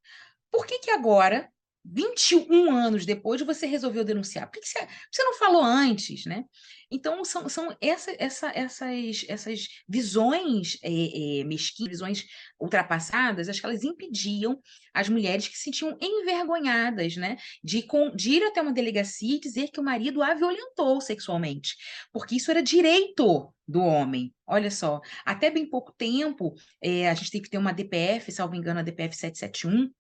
Por 0.51 0.67
que, 0.67 0.79
que 0.79 0.91
agora 0.91 1.51
21 1.85 2.71
anos 2.75 3.05
depois 3.05 3.43
você 3.43 3.67
resolveu 3.67 4.05
denunciar. 4.05 4.51
Por 4.51 4.61
que 4.61 4.67
você, 4.67 4.87
você 5.13 5.23
não 5.23 5.35
falou 5.35 5.63
antes, 5.63 6.25
né? 6.25 6.45
Então, 6.91 7.25
são, 7.25 7.49
são 7.49 7.77
essa, 7.81 8.15
essa, 8.19 8.53
essas, 8.55 9.25
essas 9.29 9.69
visões 9.89 10.79
é, 10.83 11.41
é, 11.41 11.45
mesquinhas, 11.45 11.91
visões 11.91 12.25
ultrapassadas, 12.61 13.49
acho 13.49 13.61
que 13.61 13.67
elas 13.67 13.83
impediam 13.83 14.59
as 14.93 15.09
mulheres 15.09 15.49
que 15.49 15.57
se 15.57 15.65
sentiam 15.65 15.99
envergonhadas, 16.01 17.17
né? 17.17 17.37
De, 17.63 17.83
com, 17.83 18.15
de 18.15 18.33
ir 18.33 18.45
até 18.45 18.63
uma 18.63 18.73
delegacia 18.73 19.37
e 19.37 19.41
dizer 19.41 19.69
que 19.69 19.81
o 19.81 19.85
marido 19.85 20.23
a 20.23 20.35
violentou 20.35 21.01
sexualmente, 21.01 21.75
porque 22.13 22.37
isso 22.37 22.51
era 22.51 22.63
direito 22.63 23.53
do 23.67 23.81
homem. 23.81 24.33
Olha 24.47 24.71
só, 24.71 25.01
até 25.25 25.51
bem 25.51 25.69
pouco 25.69 25.93
tempo, 25.97 26.55
é, 26.83 27.09
a 27.09 27.15
gente 27.15 27.31
tem 27.31 27.43
que 27.43 27.51
ter 27.51 27.59
uma 27.59 27.73
DPF, 27.73 28.31
salvo 28.31 28.55
engano, 28.55 28.81
a 28.81 28.83
DPF 28.83 29.17
771, 29.17 29.91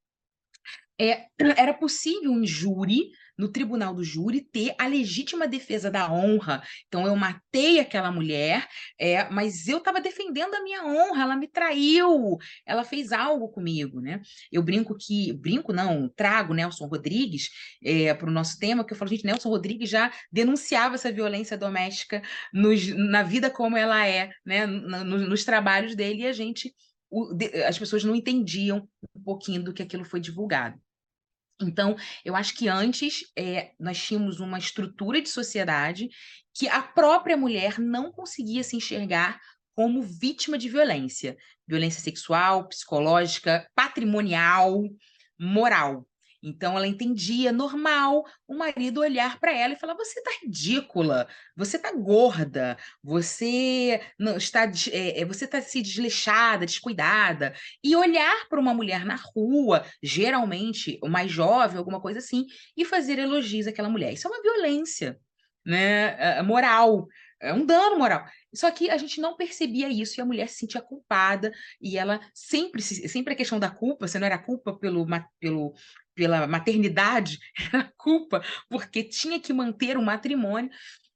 é, 1.00 1.26
era 1.56 1.74
possível 1.74 2.30
um 2.30 2.46
júri, 2.46 3.10
no 3.36 3.48
tribunal 3.48 3.94
do 3.94 4.04
júri, 4.04 4.40
ter 4.40 4.74
a 4.78 4.86
legítima 4.86 5.46
defesa 5.46 5.90
da 5.90 6.10
honra. 6.10 6.62
Então, 6.86 7.06
eu 7.06 7.16
matei 7.16 7.80
aquela 7.80 8.10
mulher, 8.10 8.66
é, 8.98 9.28
mas 9.30 9.66
eu 9.66 9.78
estava 9.78 10.00
defendendo 10.00 10.54
a 10.54 10.62
minha 10.62 10.84
honra, 10.84 11.22
ela 11.22 11.36
me 11.36 11.48
traiu, 11.48 12.36
ela 12.64 12.84
fez 12.84 13.12
algo 13.12 13.48
comigo, 13.48 14.00
né? 14.00 14.20
Eu 14.52 14.62
brinco 14.62 14.96
que, 14.96 15.32
brinco 15.32 15.72
não, 15.72 16.08
trago 16.08 16.54
Nelson 16.54 16.86
Rodrigues 16.86 17.50
é, 17.82 18.14
para 18.14 18.28
o 18.28 18.32
nosso 18.32 18.58
tema, 18.58 18.84
que 18.84 18.92
eu 18.92 18.96
falo, 18.96 19.10
gente, 19.10 19.26
Nelson 19.26 19.48
Rodrigues 19.48 19.90
já 19.90 20.12
denunciava 20.30 20.94
essa 20.94 21.12
violência 21.12 21.58
doméstica 21.58 22.22
nos, 22.52 22.86
na 22.88 23.22
vida 23.22 23.50
como 23.50 23.76
ela 23.76 24.06
é, 24.06 24.30
né? 24.44 24.66
nos, 24.66 25.28
nos 25.28 25.44
trabalhos 25.44 25.94
dele, 25.94 26.22
e 26.22 26.26
a 26.26 26.32
gente 26.32 26.72
as 27.66 27.78
pessoas 27.78 28.04
não 28.04 28.14
entendiam 28.14 28.88
um 29.14 29.22
pouquinho 29.22 29.62
do 29.62 29.72
que 29.72 29.82
aquilo 29.82 30.04
foi 30.04 30.20
divulgado. 30.20 30.80
Então, 31.60 31.96
eu 32.24 32.34
acho 32.34 32.54
que 32.54 32.68
antes 32.68 33.30
é, 33.36 33.72
nós 33.78 34.02
tínhamos 34.02 34.40
uma 34.40 34.58
estrutura 34.58 35.22
de 35.22 35.28
sociedade 35.28 36.08
que 36.52 36.68
a 36.68 36.82
própria 36.82 37.36
mulher 37.36 37.78
não 37.78 38.10
conseguia 38.10 38.62
se 38.64 38.76
enxergar 38.76 39.40
como 39.74 40.02
vítima 40.02 40.56
de 40.58 40.68
violência, 40.68 41.36
violência 41.66 42.00
sexual, 42.00 42.68
psicológica, 42.68 43.68
patrimonial, 43.74 44.82
moral. 45.38 46.06
Então 46.44 46.76
ela 46.76 46.86
entendia 46.86 47.50
normal 47.50 48.22
o 48.46 48.54
marido 48.54 49.00
olhar 49.00 49.40
para 49.40 49.56
ela 49.56 49.72
e 49.72 49.78
falar: 49.78 49.94
você 49.94 50.18
está 50.18 50.30
ridícula, 50.42 51.26
você 51.56 51.78
está 51.78 51.90
gorda, 51.92 52.76
você 53.02 54.00
não 54.18 54.36
está, 54.36 54.70
é, 54.92 55.24
você 55.24 55.46
está 55.46 55.60
se 55.62 55.80
desleixada, 55.80 56.66
descuidada, 56.66 57.54
e 57.82 57.96
olhar 57.96 58.46
para 58.48 58.60
uma 58.60 58.74
mulher 58.74 59.06
na 59.06 59.16
rua, 59.34 59.86
geralmente 60.02 60.98
mais 61.04 61.30
jovem, 61.32 61.78
alguma 61.78 62.00
coisa 62.00 62.18
assim, 62.18 62.44
e 62.76 62.84
fazer 62.84 63.18
elogios 63.18 63.66
àquela 63.66 63.88
mulher. 63.88 64.12
Isso 64.12 64.28
é 64.28 64.30
uma 64.30 64.42
violência. 64.42 65.18
né, 65.66 66.42
moral, 66.42 67.08
é 67.40 67.52
um 67.52 67.64
dano 67.64 67.98
moral. 67.98 68.24
Só 68.54 68.70
que 68.70 68.90
a 68.90 68.96
gente 68.96 69.20
não 69.20 69.36
percebia 69.36 69.88
isso 69.88 70.18
e 70.18 70.22
a 70.22 70.24
mulher 70.24 70.48
se 70.48 70.58
sentia 70.58 70.80
culpada 70.80 71.52
e 71.80 71.98
ela 71.98 72.20
sempre, 72.34 72.80
sempre 72.82 73.34
a 73.34 73.36
questão 73.36 73.58
da 73.58 73.70
culpa, 73.70 74.06
se 74.08 74.18
não 74.18 74.26
era 74.26 74.38
culpa 74.38 74.78
pelo, 74.78 75.06
pelo, 75.40 75.74
pela 76.14 76.46
maternidade, 76.46 77.38
era 77.72 77.92
culpa 77.96 78.42
porque 78.68 79.02
tinha 79.02 79.40
que 79.40 79.52
manter 79.52 79.96
o 79.96 80.02
matrimônio. 80.02 80.70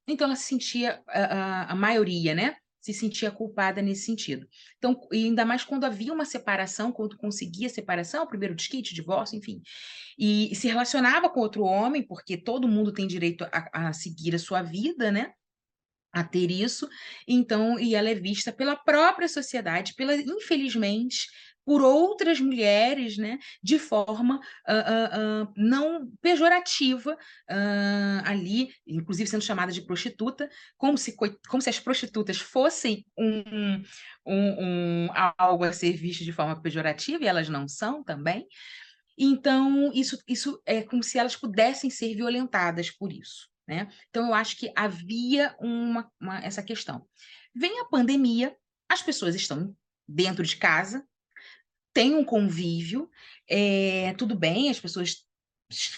Então 0.07 0.27
ela 0.27 0.37
se 0.37 0.45
sentia, 0.45 1.03
a, 1.09 1.21
a, 1.21 1.73
a 1.73 1.75
maioria, 1.75 2.35
né? 2.35 2.57
Se 2.81 2.95
sentia 2.95 3.31
culpada 3.31 3.83
nesse 3.83 4.07
sentido. 4.07 4.47
Então, 4.79 4.99
ainda 5.13 5.45
mais 5.45 5.65
quando 5.65 5.85
havia 5.85 6.13
uma 6.13 6.25
separação, 6.25 6.91
quando 6.91 7.19
conseguia 7.19 7.69
separação, 7.69 8.27
primeiro 8.27 8.55
desquite, 8.55 8.95
divórcio, 8.95 9.37
enfim. 9.37 9.61
E, 10.19 10.51
e 10.51 10.55
se 10.55 10.69
relacionava 10.69 11.29
com 11.29 11.41
outro 11.41 11.65
homem, 11.65 12.03
porque 12.03 12.37
todo 12.37 12.69
mundo 12.69 12.93
tem 12.93 13.07
direito 13.07 13.45
a, 13.53 13.89
a 13.89 13.93
seguir 13.93 14.35
a 14.35 14.39
sua 14.39 14.63
vida, 14.63 15.11
né? 15.11 15.33
a 16.13 16.25
ter 16.25 16.51
isso, 16.51 16.89
então, 17.27 17.79
e 17.79 17.95
ela 17.95 18.09
é 18.09 18.15
vista 18.15 18.53
pela 18.53 18.77
própria 18.77 19.29
sociedade, 19.29 19.95
pela, 19.95 20.15
infelizmente, 20.17 21.29
por 21.69 21.83
outras 21.83 22.41
mulheres, 22.41 23.19
né, 23.19 23.39
de 23.63 23.79
forma 23.79 24.37
uh, 24.67 25.43
uh, 25.45 25.53
não 25.55 26.11
pejorativa 26.23 27.15
ali, 28.25 28.71
inclusive 28.87 29.29
sendo 29.29 29.45
chamada 29.45 29.71
de 29.71 29.83
prostituta, 29.83 30.49
como 30.79 30.97
se, 30.97 31.15
como 31.15 31.61
se 31.61 31.69
as 31.69 31.79
prostitutas 31.79 32.39
fossem 32.39 33.05
um, 33.19 33.83
um, 34.25 34.65
um, 34.65 35.09
algo 35.37 35.65
a 35.65 35.73
ser 35.75 35.93
visto 35.93 36.25
de 36.25 36.33
forma 36.33 36.59
pejorativa, 36.63 37.23
e 37.23 37.27
elas 37.27 37.51
não 37.51 37.69
são 37.69 38.03
também. 38.03 38.47
Então, 39.19 39.93
isso, 39.93 40.19
isso 40.27 40.63
é 40.65 40.81
como 40.81 41.03
se 41.03 41.19
elas 41.19 41.37
pudessem 41.37 41.91
ser 41.91 42.15
violentadas 42.15 42.91
por 42.91 43.13
isso. 43.13 43.47
Né? 43.67 43.89
Então, 44.09 44.29
eu 44.29 44.33
acho 44.33 44.57
que 44.57 44.73
havia 44.75 45.55
uma, 45.61 46.11
uma, 46.19 46.39
essa 46.39 46.63
questão. 46.63 47.07
Vem 47.55 47.79
a 47.81 47.85
pandemia, 47.85 48.57
as 48.89 49.03
pessoas 49.03 49.35
estão 49.35 49.77
dentro 50.09 50.43
de 50.43 50.57
casa, 50.57 51.07
tem 51.99 52.15
um 52.15 52.23
convívio, 52.23 53.11
é, 53.51 54.15
tudo 54.17 54.37
bem, 54.37 54.71
as 54.71 54.79
pessoas 54.79 55.27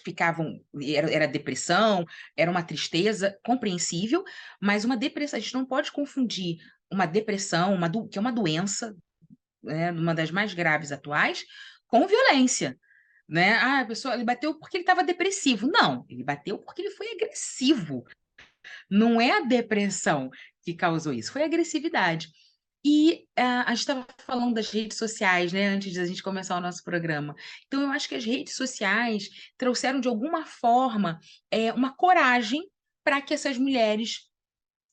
ficavam, 0.03 0.59
era, 0.83 1.13
era, 1.13 1.29
depressão, 1.29 2.07
era 2.35 2.51
uma 2.51 2.63
tristeza 2.63 3.39
compreensível, 3.45 4.25
mas 4.59 4.83
uma 4.83 4.97
depressão, 4.97 5.37
a 5.37 5.43
gente 5.43 5.53
não 5.53 5.67
pode 5.67 5.93
confundir 5.93 6.57
uma 6.91 7.05
depressão, 7.05 7.75
uma 7.75 7.91
que 8.09 8.17
é 8.17 8.21
uma 8.21 8.33
doença, 8.33 8.97
né, 9.63 9.93
uma 9.93 10.15
das 10.15 10.31
mais 10.31 10.55
graves 10.55 10.91
atuais, 10.91 11.45
com 11.87 12.07
violência 12.07 12.79
né? 13.29 13.53
Ah, 13.59 13.81
a 13.81 13.85
pessoa, 13.85 14.15
ele 14.15 14.25
bateu 14.25 14.59
porque 14.59 14.79
ele 14.79 14.83
estava 14.83 15.05
depressivo. 15.05 15.69
Não, 15.69 16.05
ele 16.09 16.25
bateu 16.25 16.59
porque 16.59 16.83
ele 16.83 16.91
foi 16.91 17.13
agressivo. 17.13 18.05
Não 18.91 19.21
é 19.21 19.33
a 19.33 19.41
depressão 19.41 20.31
que 20.63 20.75
causou 20.75 21.13
isso, 21.13 21.31
foi 21.31 21.43
a 21.43 21.47
agressividade. 21.47 22.29
E 22.85 23.27
uh, 23.39 23.65
a 23.67 23.71
gente 23.71 23.81
estava 23.81 24.07
falando 24.19 24.55
das 24.55 24.71
redes 24.71 24.97
sociais, 24.97 25.53
né, 25.53 25.69
antes 25.69 25.93
de 25.93 26.01
a 26.01 26.07
gente 26.07 26.23
começar 26.23 26.57
o 26.57 26.61
nosso 26.61 26.83
programa. 26.83 27.35
Então, 27.67 27.83
eu 27.83 27.91
acho 27.91 28.09
que 28.09 28.15
as 28.15 28.25
redes 28.25 28.55
sociais 28.55 29.29
trouxeram, 29.59 30.01
de 30.01 30.09
alguma 30.09 30.47
forma, 30.47 31.19
é, 31.51 31.73
uma 31.73 31.95
coragem 31.95 32.63
para 33.05 33.21
que 33.21 33.35
essas 33.35 33.59
mulheres 33.59 34.31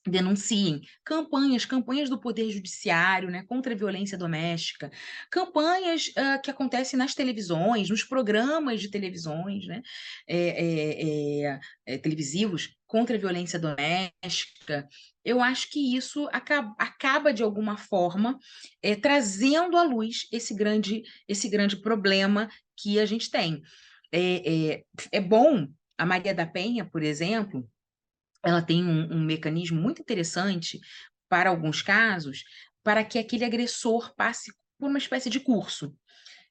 denunciem 0.07 0.81
campanhas, 1.03 1.65
campanhas 1.65 2.09
do 2.09 2.19
Poder 2.19 2.49
Judiciário 2.49 3.29
né, 3.29 3.43
contra 3.43 3.73
a 3.73 3.77
violência 3.77 4.17
doméstica, 4.17 4.91
campanhas 5.29 6.07
uh, 6.09 6.41
que 6.41 6.49
acontecem 6.49 6.97
nas 6.97 7.13
televisões, 7.13 7.89
nos 7.89 8.03
programas 8.03 8.81
de 8.81 8.89
televisões 8.89 9.67
né, 9.67 9.81
é, 10.27 11.59
é, 11.85 11.97
televisivos 11.97 12.76
contra 12.87 13.15
a 13.15 13.19
violência 13.19 13.59
doméstica. 13.59 14.87
Eu 15.23 15.41
acho 15.41 15.69
que 15.69 15.95
isso 15.95 16.27
acaba, 16.31 16.73
acaba 16.79 17.33
de 17.33 17.43
alguma 17.43 17.77
forma 17.77 18.39
trazendo 19.01 19.77
à 19.77 19.83
luz 19.83 20.27
esse 20.31 20.55
grande, 20.55 21.03
esse 21.27 21.49
grande 21.49 21.75
problema 21.75 22.49
que 22.75 22.99
a 22.99 23.05
gente 23.05 23.29
tem. 23.29 23.61
é, 24.11 24.83
é 25.11 25.21
bom, 25.21 25.67
a 25.97 26.05
Maria 26.05 26.33
da 26.33 26.45
Penha, 26.45 26.85
por 26.85 27.03
exemplo, 27.03 27.69
ela 28.43 28.61
tem 28.61 28.83
um, 28.83 29.17
um 29.17 29.23
mecanismo 29.25 29.81
muito 29.81 30.01
interessante 30.01 30.79
para 31.27 31.49
alguns 31.49 31.81
casos, 31.81 32.43
para 32.83 33.03
que 33.03 33.19
aquele 33.19 33.43
agressor 33.43 34.15
passe 34.15 34.51
por 34.79 34.87
uma 34.89 34.97
espécie 34.97 35.29
de 35.29 35.39
curso 35.39 35.93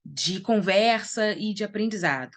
de 0.07 0.41
conversa 0.41 1.33
e 1.33 1.53
de 1.53 1.65
aprendizado. 1.65 2.37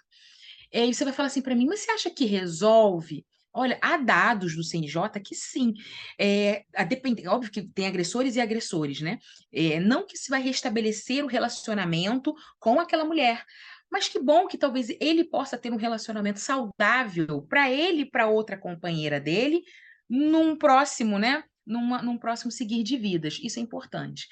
E 0.72 0.78
aí 0.78 0.92
você 0.92 1.04
vai 1.04 1.12
falar 1.12 1.28
assim 1.28 1.42
para 1.42 1.54
mim, 1.54 1.66
mas 1.66 1.80
você 1.80 1.90
acha 1.92 2.10
que 2.10 2.24
resolve? 2.24 3.24
Olha, 3.52 3.78
há 3.82 3.96
dados 3.96 4.54
do 4.54 4.62
CNJ 4.62 5.20
que 5.24 5.34
sim, 5.34 5.74
é, 6.18 6.64
a 6.74 6.84
depend... 6.84 7.26
óbvio 7.26 7.50
que 7.50 7.62
tem 7.62 7.86
agressores 7.86 8.36
e 8.36 8.40
agressores, 8.40 9.00
né? 9.00 9.18
É, 9.52 9.80
não 9.80 10.06
que 10.06 10.16
se 10.16 10.30
vai 10.30 10.40
restabelecer 10.40 11.24
o 11.24 11.28
relacionamento 11.28 12.32
com 12.60 12.78
aquela 12.78 13.04
mulher, 13.04 13.44
mas 13.90 14.08
que 14.08 14.20
bom 14.20 14.46
que 14.46 14.56
talvez 14.56 14.88
ele 15.00 15.24
possa 15.24 15.58
ter 15.58 15.72
um 15.72 15.76
relacionamento 15.76 16.38
saudável 16.38 17.42
para 17.42 17.68
ele 17.68 18.02
e 18.02 18.10
para 18.10 18.28
outra 18.28 18.56
companheira 18.56 19.18
dele 19.18 19.62
num 20.08 20.56
próximo, 20.56 21.18
né? 21.18 21.42
Numa, 21.66 22.00
num 22.02 22.16
próximo 22.16 22.50
seguir 22.52 22.82
de 22.84 22.96
vidas. 22.96 23.38
Isso 23.42 23.58
é 23.58 23.62
importante. 23.62 24.28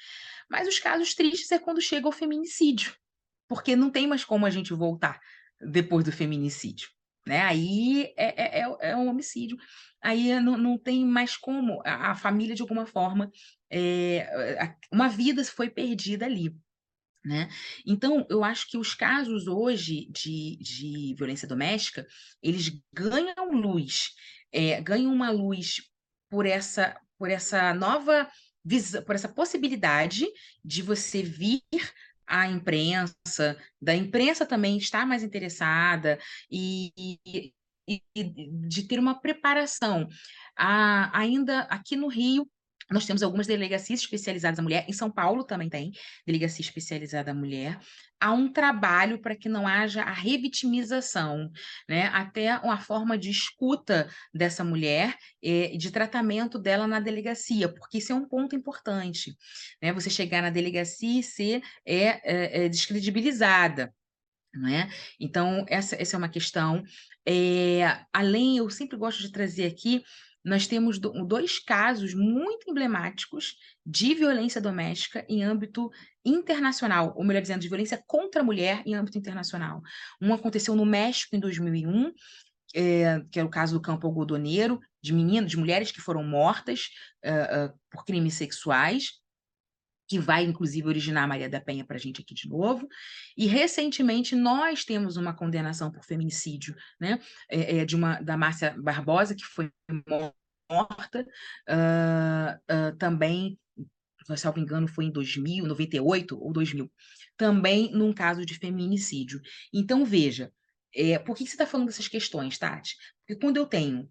Mas 0.49 0.67
os 0.67 0.79
casos 0.79 1.13
tristes 1.13 1.51
é 1.51 1.59
quando 1.59 1.81
chega 1.81 2.07
o 2.07 2.11
feminicídio, 2.11 2.95
porque 3.47 3.75
não 3.75 3.89
tem 3.89 4.07
mais 4.07 4.23
como 4.23 4.45
a 4.45 4.49
gente 4.49 4.73
voltar 4.73 5.19
depois 5.61 6.05
do 6.05 6.11
feminicídio. 6.11 6.89
Né? 7.29 7.41
Aí 7.41 8.11
é, 8.17 8.59
é, 8.59 8.61
é, 8.61 8.89
é 8.89 8.95
um 8.95 9.07
homicídio. 9.07 9.55
Aí 10.01 10.39
não, 10.39 10.57
não 10.57 10.79
tem 10.79 11.05
mais 11.05 11.37
como 11.37 11.79
a, 11.85 12.09
a 12.09 12.15
família, 12.15 12.55
de 12.55 12.63
alguma 12.63 12.87
forma, 12.87 13.31
é, 13.71 14.75
uma 14.91 15.07
vida 15.07 15.43
foi 15.45 15.69
perdida 15.69 16.25
ali. 16.25 16.57
Né? 17.23 17.47
Então, 17.85 18.25
eu 18.31 18.43
acho 18.43 18.67
que 18.67 18.79
os 18.79 18.95
casos 18.95 19.45
hoje 19.45 20.09
de, 20.09 20.57
de 20.57 21.13
violência 21.15 21.47
doméstica, 21.47 22.07
eles 22.41 22.71
ganham 22.91 23.51
luz, 23.51 24.15
é, 24.51 24.81
ganham 24.81 25.13
uma 25.13 25.29
luz 25.29 25.83
por 26.31 26.47
essa, 26.47 26.99
por 27.15 27.29
essa 27.29 27.75
nova 27.75 28.27
por 29.05 29.15
essa 29.15 29.29
possibilidade 29.29 30.27
de 30.63 30.81
você 30.81 31.23
vir 31.23 31.61
à 32.29 32.47
imprensa, 32.47 33.57
da 33.81 33.95
imprensa 33.95 34.45
também 34.45 34.77
estar 34.77 35.05
mais 35.05 35.23
interessada 35.23 36.19
e, 36.49 36.91
e, 37.25 37.53
e 37.87 38.01
de 38.13 38.83
ter 38.83 38.99
uma 38.99 39.19
preparação. 39.19 40.07
Ainda 40.55 41.61
aqui 41.61 41.95
no 41.95 42.07
Rio, 42.07 42.49
nós 42.89 43.05
temos 43.05 43.21
algumas 43.21 43.45
delegacias 43.45 43.99
especializadas 44.01 44.59
à 44.59 44.61
mulher, 44.61 44.85
em 44.87 44.93
São 44.93 45.11
Paulo 45.11 45.43
também 45.43 45.69
tem 45.69 45.91
delegacia 46.25 46.63
especializada 46.63 47.31
à 47.31 47.33
mulher. 47.33 47.79
Há 48.19 48.33
um 48.33 48.51
trabalho 48.51 49.21
para 49.21 49.35
que 49.35 49.47
não 49.47 49.67
haja 49.67 50.01
a 50.01 50.11
revitimização, 50.11 51.49
né? 51.87 52.07
até 52.07 52.57
uma 52.57 52.79
forma 52.79 53.17
de 53.17 53.29
escuta 53.29 54.09
dessa 54.33 54.63
mulher 54.63 55.15
e 55.41 55.77
de 55.77 55.91
tratamento 55.91 56.57
dela 56.57 56.87
na 56.87 56.99
delegacia, 56.99 57.69
porque 57.69 57.99
isso 57.99 58.11
é 58.11 58.15
um 58.15 58.27
ponto 58.27 58.55
importante. 58.55 59.37
Né? 59.81 59.93
Você 59.93 60.09
chegar 60.09 60.41
na 60.41 60.49
delegacia 60.49 61.19
e 61.19 61.23
ser 61.23 61.61
é, 61.85 62.05
é, 62.23 62.65
é 62.65 62.69
descredibilizada. 62.69 63.93
Não 64.53 64.67
é? 64.67 64.89
Então, 65.19 65.63
essa, 65.69 65.95
essa 66.01 66.15
é 66.15 66.17
uma 66.17 66.27
questão. 66.27 66.83
É, 67.25 68.03
além, 68.11 68.57
eu 68.57 68.69
sempre 68.69 68.97
gosto 68.97 69.21
de 69.21 69.31
trazer 69.31 69.67
aqui 69.67 70.03
nós 70.43 70.67
temos 70.67 70.99
dois 70.99 71.59
casos 71.59 72.13
muito 72.13 72.69
emblemáticos 72.69 73.55
de 73.85 74.13
violência 74.13 74.61
doméstica 74.61 75.25
em 75.27 75.43
âmbito 75.43 75.89
internacional, 76.23 77.13
ou 77.15 77.23
melhor 77.23 77.41
dizendo, 77.41 77.61
de 77.61 77.67
violência 77.67 78.01
contra 78.07 78.41
a 78.41 78.43
mulher 78.43 78.81
em 78.85 78.95
âmbito 78.95 79.17
internacional. 79.17 79.81
Um 80.21 80.33
aconteceu 80.33 80.75
no 80.75 80.85
México 80.85 81.35
em 81.35 81.39
2001, 81.39 82.13
é, 82.75 83.21
que 83.31 83.39
é 83.39 83.43
o 83.43 83.49
caso 83.49 83.73
do 83.73 83.81
campo 83.81 84.07
algodoneiro, 84.07 84.79
de 85.01 85.13
meninas, 85.13 85.49
de 85.49 85.57
mulheres 85.57 85.91
que 85.91 86.01
foram 86.01 86.23
mortas 86.23 86.89
uh, 87.25 87.67
uh, 87.67 87.79
por 87.89 88.05
crimes 88.05 88.33
sexuais, 88.35 89.13
que 90.09 90.17
vai 90.17 90.43
inclusive 90.43 90.87
originar 90.87 91.23
a 91.23 91.27
Maria 91.27 91.47
da 91.47 91.61
Penha 91.61 91.85
para 91.85 91.95
a 91.95 91.99
gente 91.99 92.19
aqui 92.19 92.33
de 92.33 92.49
novo. 92.49 92.87
E 93.37 93.45
recentemente 93.45 94.35
nós 94.35 94.83
temos 94.83 95.15
uma 95.15 95.33
condenação 95.33 95.91
por 95.91 96.03
feminicídio, 96.03 96.75
né, 96.99 97.19
é, 97.47 97.77
é, 97.77 97.85
de 97.85 97.95
uma 97.95 98.19
da 98.19 98.35
Márcia 98.35 98.75
Barbosa 98.81 99.35
que 99.35 99.45
foi 99.45 99.71
morta, 100.69 101.25
uh, 101.67 102.73
uh, 102.73 102.97
também, 102.97 103.57
se 104.35 104.45
não 104.45 104.53
me 104.53 104.61
engano, 104.61 104.87
foi 104.87 105.05
em 105.05 105.11
2000, 105.11 105.65
98 105.65 106.37
ou 106.39 106.51
2000, 106.51 106.91
também 107.37 107.91
num 107.91 108.13
caso 108.13 108.45
de 108.45 108.55
feminicídio. 108.55 109.39
Então 109.73 110.03
veja, 110.05 110.51
é, 110.95 111.19
por 111.19 111.35
que 111.35 111.45
você 111.45 111.53
está 111.53 111.65
falando 111.65 111.87
dessas 111.87 112.07
questões, 112.07 112.57
Tati? 112.57 112.95
Porque 113.19 113.39
quando 113.39 113.57
eu 113.57 113.65
tenho 113.65 114.09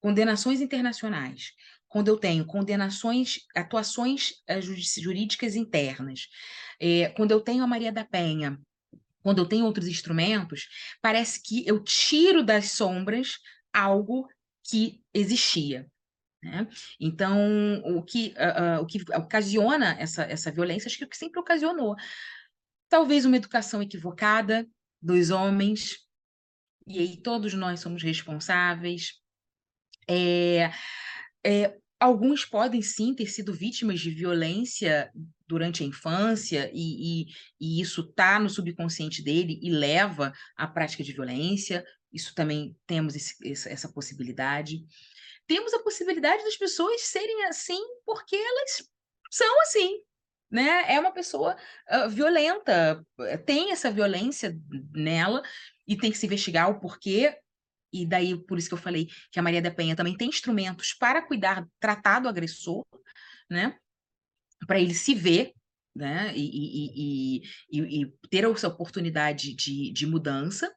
condenações 0.00 0.60
internacionais, 0.60 1.52
quando 1.92 2.08
eu 2.08 2.16
tenho 2.16 2.46
condenações, 2.46 3.40
atuações 3.54 4.30
uh, 4.48 4.62
jurídicas 4.98 5.54
internas, 5.54 6.26
é, 6.80 7.10
quando 7.10 7.32
eu 7.32 7.40
tenho 7.40 7.62
a 7.62 7.66
Maria 7.66 7.92
da 7.92 8.02
Penha, 8.02 8.58
quando 9.22 9.42
eu 9.42 9.46
tenho 9.46 9.66
outros 9.66 9.86
instrumentos, 9.86 10.66
parece 11.02 11.42
que 11.42 11.66
eu 11.66 11.84
tiro 11.84 12.42
das 12.42 12.70
sombras 12.70 13.34
algo 13.70 14.26
que 14.64 15.02
existia. 15.12 15.86
Né? 16.42 16.66
Então, 16.98 17.36
o 17.84 18.02
que, 18.02 18.34
uh, 18.38 18.80
uh, 18.80 18.82
o 18.82 18.86
que 18.86 18.98
ocasiona 19.14 19.94
essa, 20.00 20.22
essa 20.22 20.50
violência, 20.50 20.88
acho 20.88 20.96
que 20.96 21.04
é 21.04 21.06
o 21.06 21.10
que 21.10 21.16
sempre 21.16 21.40
ocasionou. 21.40 21.94
Talvez 22.88 23.26
uma 23.26 23.36
educação 23.36 23.82
equivocada 23.82 24.66
dos 25.00 25.28
homens, 25.28 25.98
e 26.86 26.98
aí 27.00 27.20
todos 27.20 27.52
nós 27.52 27.80
somos 27.80 28.02
responsáveis. 28.02 29.20
É, 30.08 30.72
é, 31.44 31.81
alguns 32.02 32.44
podem 32.44 32.82
sim 32.82 33.14
ter 33.14 33.26
sido 33.26 33.52
vítimas 33.52 34.00
de 34.00 34.10
violência 34.10 35.10
durante 35.46 35.82
a 35.82 35.86
infância, 35.86 36.70
e, 36.72 37.22
e, 37.22 37.26
e 37.60 37.80
isso 37.80 38.02
está 38.02 38.38
no 38.38 38.48
subconsciente 38.48 39.22
dele 39.22 39.58
e 39.62 39.70
leva 39.70 40.32
à 40.56 40.66
prática 40.66 41.02
de 41.04 41.12
violência. 41.12 41.84
Isso 42.12 42.34
também 42.34 42.76
temos 42.86 43.14
esse, 43.14 43.68
essa 43.68 43.92
possibilidade 43.92 44.84
temos 45.46 45.74
a 45.74 45.82
possibilidade 45.82 46.44
das 46.44 46.56
pessoas 46.56 47.02
serem 47.02 47.44
assim 47.44 47.80
porque 48.06 48.36
elas 48.36 48.88
são 49.30 49.60
assim, 49.62 49.98
né? 50.50 50.84
É 50.88 51.00
uma 51.00 51.12
pessoa 51.12 51.56
uh, 51.90 52.08
violenta, 52.08 53.04
eh, 53.20 53.36
tem 53.38 53.72
essa 53.72 53.90
violência 53.90 54.54
nela 54.94 55.42
e 55.86 55.96
tem 55.96 56.10
que 56.10 56.18
se 56.18 56.26
investigar 56.26 56.70
o 56.70 56.80
porquê. 56.80 57.36
E 57.92 58.06
daí, 58.06 58.36
por 58.36 58.58
isso 58.58 58.68
que 58.68 58.74
eu 58.74 58.78
falei 58.78 59.08
que 59.30 59.38
a 59.38 59.42
Maria 59.42 59.60
da 59.60 59.70
Penha 59.70 59.94
também 59.94 60.16
tem 60.16 60.28
instrumentos 60.28 60.94
para 60.94 61.22
cuidar, 61.22 61.66
tratar 61.78 62.20
do 62.20 62.28
agressor, 62.28 62.84
né? 63.50 63.76
Para 64.66 64.80
ele 64.80 64.94
se 64.94 65.14
ver, 65.14 65.52
né? 65.94 66.32
E, 66.34 67.40
e, 67.40 67.42
e, 67.70 68.02
e 68.02 68.12
ter 68.30 68.44
essa 68.44 68.68
oportunidade 68.68 69.54
de, 69.54 69.92
de 69.92 70.06
mudança. 70.06 70.72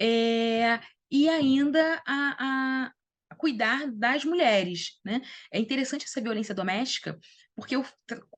É, 0.00 0.80
e 1.10 1.28
ainda 1.28 2.02
a, 2.06 2.36
a, 2.38 2.92
cuidar 3.36 3.90
das 3.92 4.24
mulheres, 4.24 4.98
né? 5.04 5.20
É 5.52 5.58
interessante 5.58 6.04
essa 6.04 6.20
violência 6.20 6.54
doméstica, 6.54 7.18
porque 7.54 7.76
eu, 7.76 7.84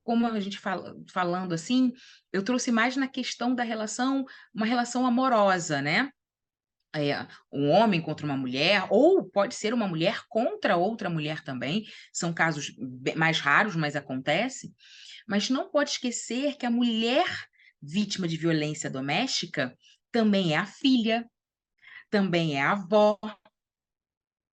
como 0.03 0.27
a 0.27 0.41
gente 0.41 0.59
fala, 0.59 0.97
falando 1.13 1.53
assim, 1.53 1.93
eu 2.33 2.43
trouxe 2.43 2.71
mais 2.73 2.97
na 2.97 3.09
questão 3.09 3.55
da 3.55 3.63
relação, 3.63 4.25
uma 4.55 4.67
relação 4.67 5.07
amorosa, 5.07 5.83
né? 5.83 6.11
É, 6.95 7.25
um 7.53 7.71
homem 7.71 8.01
contra 8.03 8.27
uma 8.27 8.37
mulher, 8.37 8.87
ou 8.91 9.25
pode 9.25 9.55
ser 9.55 9.73
uma 9.73 9.87
mulher 9.87 10.25
contra 10.29 10.77
outra 10.77 11.09
mulher 11.09 11.45
também, 11.45 11.85
são 12.13 12.33
casos 12.33 12.73
mais 13.17 13.39
raros, 13.39 13.77
mas 13.77 13.95
acontece. 13.95 14.75
Mas 15.27 15.49
não 15.49 15.71
pode 15.71 15.91
esquecer 15.91 16.57
que 16.57 16.67
a 16.67 16.71
mulher 16.71 17.27
vítima 17.81 18.27
de 18.27 18.37
violência 18.37 18.91
doméstica 18.91 19.77
também 20.11 20.55
é 20.55 20.57
a 20.57 20.67
filha, 20.67 21.25
também 22.11 22.57
é 22.57 22.63
a 22.63 22.73
avó, 22.73 23.19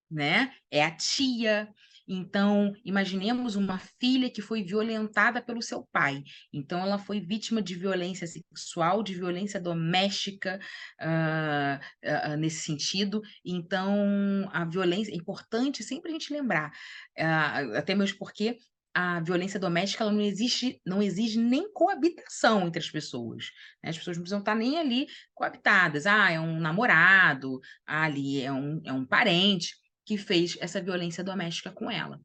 né? 0.10 0.54
É 0.71 0.84
a 0.84 0.91
tia. 0.95 1.73
Então, 2.08 2.74
imaginemos 2.86 3.56
uma 3.56 3.78
filha 4.00 4.30
que 4.30 4.41
foi 4.41 4.63
violentada 4.63 5.41
pelo 5.41 5.62
seu 5.62 5.84
pai. 5.91 6.24
Então, 6.54 6.80
ela 6.80 6.98
foi 6.98 7.20
vítima 7.20 7.62
de 7.62 7.76
violência 7.76 8.26
sexual, 8.26 9.04
de 9.04 9.13
violência 9.13 9.60
doméstica, 9.60 10.60
uh, 11.02 12.34
uh, 12.34 12.38
nesse 12.38 12.62
sentido. 12.62 13.22
Então, 13.43 14.50
a 14.54 14.63
violência 14.63 15.12
é 15.12 15.15
importante 15.15 15.84
sempre 15.84 16.10
a 16.10 16.13
gente 16.13 16.32
lembrar, 16.32 16.72
uh, 17.20 17.78
até 17.78 17.93
mesmo 17.93 18.17
porque 18.17 18.58
a 18.93 19.20
violência 19.20 19.60
doméstica 19.60 20.04
ela 20.04 20.12
não 20.12 20.22
existe, 20.22 20.82
não 20.84 21.04
exige 21.04 21.39
nem 21.39 21.72
coabitação 21.72 22.65
entre 22.65 22.80
as 22.80 22.89
pessoas. 22.89 23.52
Né? 23.84 23.91
As 23.91 23.98
pessoas 23.98 24.17
não 24.17 24.24
precisam 24.24 24.39
estar 24.39 24.56
nem 24.56 24.80
ali 24.80 25.06
coabitadas. 25.36 26.08
Ah, 26.08 26.32
é 26.32 26.39
um 26.39 26.60
namorado, 26.60 27.60
ah, 27.86 28.06
ali 28.06 28.41
é 28.41 28.52
um, 28.52 28.82
é 28.84 28.91
um 28.91 29.06
parente 29.06 29.76
que 30.08 30.17
fez 30.17 30.58
essa 30.62 30.82
violência 30.82 31.24
doméstica 31.24 31.70
com 31.70 31.91
ela. 31.91 32.20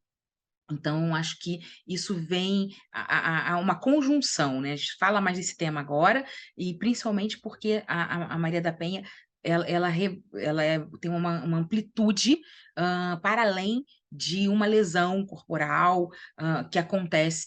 Então, 0.70 1.14
acho 1.14 1.38
que 1.40 1.58
isso 1.86 2.14
vem 2.14 2.68
a, 2.92 3.00
a, 3.00 3.52
a, 3.52 3.58
uma 3.58 3.74
conjunção, 3.74 4.60
né? 4.60 4.72
A 4.72 4.76
gente 4.76 4.96
fala 4.98 5.20
mais 5.20 5.36
desse 5.36 5.56
tema 5.56 5.80
agora, 5.80 6.24
e 6.56 6.78
principalmente 6.78 7.38
porque 7.40 7.82
a, 7.86 8.34
a 8.34 8.38
Maria 8.38 8.62
da 8.62 8.72
Penha 8.72 9.02
ela, 9.44 9.66
ela, 9.66 9.88
ela 10.34 10.62
é, 10.62 10.78
tem 11.00 11.10
uma, 11.10 11.42
uma 11.42 11.58
amplitude 11.58 12.34
uh, 12.78 13.20
para 13.20 13.42
além 13.42 13.84
de 14.10 14.46
uma 14.48 14.66
lesão 14.66 15.26
corporal 15.26 16.04
uh, 16.40 16.68
que 16.70 16.78
acontece, 16.78 17.46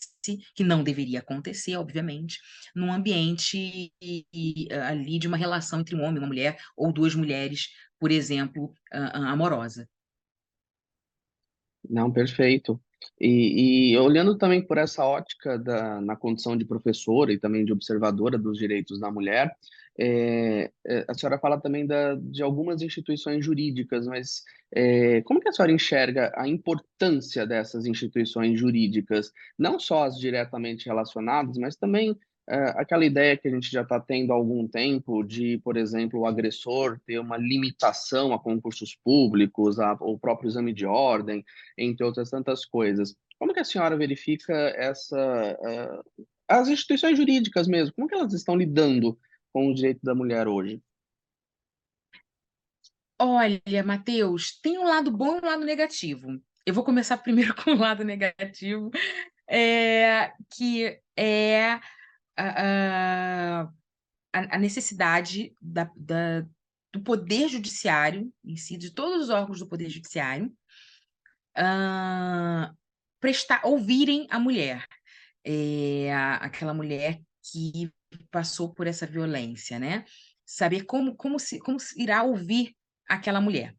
que 0.54 0.64
não 0.64 0.84
deveria 0.84 1.20
acontecer, 1.20 1.78
obviamente, 1.78 2.40
num 2.76 2.92
ambiente 2.92 3.94
ali 4.90 5.20
de 5.20 5.28
uma 5.28 5.38
relação 5.38 5.80
entre 5.80 5.96
um 5.96 6.02
homem 6.02 6.16
e 6.16 6.20
uma 6.20 6.28
mulher, 6.28 6.58
ou 6.76 6.92
duas 6.92 7.14
mulheres, 7.16 7.70
por 8.00 8.12
exemplo, 8.12 8.74
amorosa. 8.92 9.88
Não, 11.90 12.12
perfeito. 12.12 12.80
E, 13.20 13.92
e, 13.94 13.98
olhando 13.98 14.38
também 14.38 14.62
por 14.62 14.78
essa 14.78 15.06
ótica 15.06 15.58
da, 15.58 16.02
na 16.02 16.16
condição 16.16 16.58
de 16.58 16.66
professora 16.66 17.32
e 17.32 17.40
também 17.40 17.64
de 17.64 17.72
observadora 17.72 18.38
dos 18.38 18.58
direitos 18.58 19.00
da 19.00 19.12
mulher, 19.12 19.56
é, 19.98 20.72
a 21.08 21.14
senhora 21.14 21.40
fala 21.40 21.60
também 21.60 21.86
da, 21.86 22.16
de 22.16 22.44
algumas 22.44 22.82
instituições 22.82 23.46
jurídicas, 23.46 24.06
mas 24.06 24.44
é, 24.74 25.22
como 25.22 25.40
que 25.40 25.48
a 25.48 25.54
senhora 25.54 25.72
enxerga 25.72 26.34
a 26.36 26.48
importância 26.48 27.48
dessas 27.48 27.86
instituições 27.86 28.60
jurídicas, 28.60 29.32
não 29.58 29.80
só 29.80 30.04
as 30.04 30.20
diretamente 30.20 30.86
relacionadas, 30.86 31.58
mas 31.58 31.78
também 31.78 32.12
é, 32.12 32.16
aquela 32.48 33.06
ideia 33.06 33.36
que 33.36 33.48
a 33.48 33.52
gente 33.52 33.72
já 33.72 33.82
está 33.82 34.00
tendo 34.00 34.32
há 34.32 34.36
algum 34.36 34.68
tempo 34.68 35.24
de, 35.24 35.58
por 35.64 35.78
exemplo, 35.78 36.20
o 36.20 36.26
agressor 36.28 37.00
ter 37.06 37.20
uma 37.20 37.38
limitação 37.38 38.34
a 38.34 38.40
concursos 38.40 38.96
públicos, 38.96 39.80
a, 39.80 39.94
o 39.94 40.18
próprio 40.18 40.48
exame 40.48 40.72
de 40.72 40.86
ordem, 40.86 41.44
entre 41.78 42.06
outras 42.06 42.30
tantas 42.30 42.64
coisas. 42.66 43.16
Como 43.40 43.54
que 43.54 43.60
a 43.60 43.66
senhora 43.66 43.98
verifica 43.98 44.54
essa, 44.54 45.58
uh, 45.60 46.26
as 46.48 46.68
instituições 46.68 47.18
jurídicas 47.18 47.68
mesmo, 47.68 47.94
como 47.96 48.08
que 48.08 48.16
elas 48.16 48.34
estão 48.34 48.56
lidando 48.56 49.18
com 49.52 49.70
o 49.70 49.74
direito 49.74 50.02
da 50.04 50.14
mulher 50.14 50.48
hoje? 50.48 50.82
Olha, 53.20 53.84
Matheus, 53.84 54.60
tem 54.62 54.78
um 54.78 54.84
lado 54.84 55.10
bom 55.10 55.38
e 55.38 55.40
um 55.40 55.46
lado 55.46 55.66
negativo. 55.66 56.40
Eu 56.66 56.74
vou 56.74 56.84
começar 56.84 57.18
primeiro 57.24 57.56
com 57.56 57.72
o 57.72 57.78
lado 57.78 58.04
negativo, 58.04 58.92
é, 59.50 60.32
que 60.56 61.00
é 61.18 61.80
a, 62.38 63.70
a, 64.34 64.60
necessidade 64.60 65.56
da, 65.62 65.90
da, 65.96 66.42
do 66.94 67.02
poder 67.02 67.48
judiciário 67.48 68.32
em 68.44 68.56
si, 68.56 68.78
de 68.78 68.92
todos 68.92 69.24
os 69.24 69.30
órgãos 69.30 69.60
do 69.60 69.68
poder 69.68 69.90
judiciário, 69.90 70.48
uh, 71.58 72.76
prestar, 73.20 73.62
ouvirem 73.66 74.28
a 74.30 74.40
mulher, 74.40 74.86
é, 75.44 76.14
aquela 76.42 76.74
mulher 76.74 77.22
que 77.52 77.92
passou 78.32 78.74
por 78.74 78.88
essa 78.88 79.06
violência, 79.06 79.80
né? 79.80 80.06
Saber 80.46 80.86
como, 80.86 81.16
como, 81.16 81.40
se, 81.40 81.60
como 81.60 81.80
se 81.80 82.02
irá 82.02 82.24
ouvir 82.24 82.76
aquela 83.08 83.42
mulher. 83.42 83.76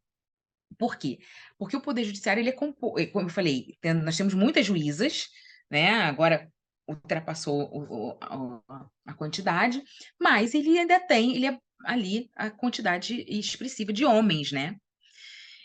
Por 0.77 0.97
quê? 0.97 1.19
Porque 1.57 1.75
o 1.75 1.81
Poder 1.81 2.03
Judiciário, 2.03 2.41
ele 2.41 2.49
é 2.49 2.53
composto, 2.53 3.11
como 3.11 3.27
eu 3.27 3.33
falei, 3.33 3.77
nós 4.03 4.17
temos 4.17 4.33
muitas 4.33 4.65
juízas, 4.65 5.27
né? 5.69 5.89
Agora, 6.01 6.51
ultrapassou 6.87 7.69
o, 7.71 8.09
o, 8.11 8.63
a 9.05 9.13
quantidade, 9.13 9.83
mas 10.19 10.53
ele 10.53 10.77
ainda 10.77 10.99
tem, 10.99 11.35
ele 11.35 11.47
é 11.47 11.59
ali 11.85 12.29
a 12.35 12.49
quantidade 12.49 13.25
expressiva 13.27 13.91
de 13.91 14.05
homens, 14.05 14.51
né? 14.51 14.75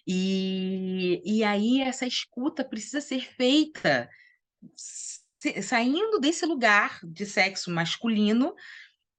E, 0.07 1.23
e 1.25 1.45
aí 1.45 1.81
essa 1.81 2.07
escuta 2.07 2.65
precisa 2.65 3.01
ser 3.01 3.21
feita 3.21 4.09
saindo 5.63 6.19
desse 6.21 6.45
lugar 6.45 7.01
de 7.03 7.25
sexo 7.25 7.71
masculino 7.71 8.55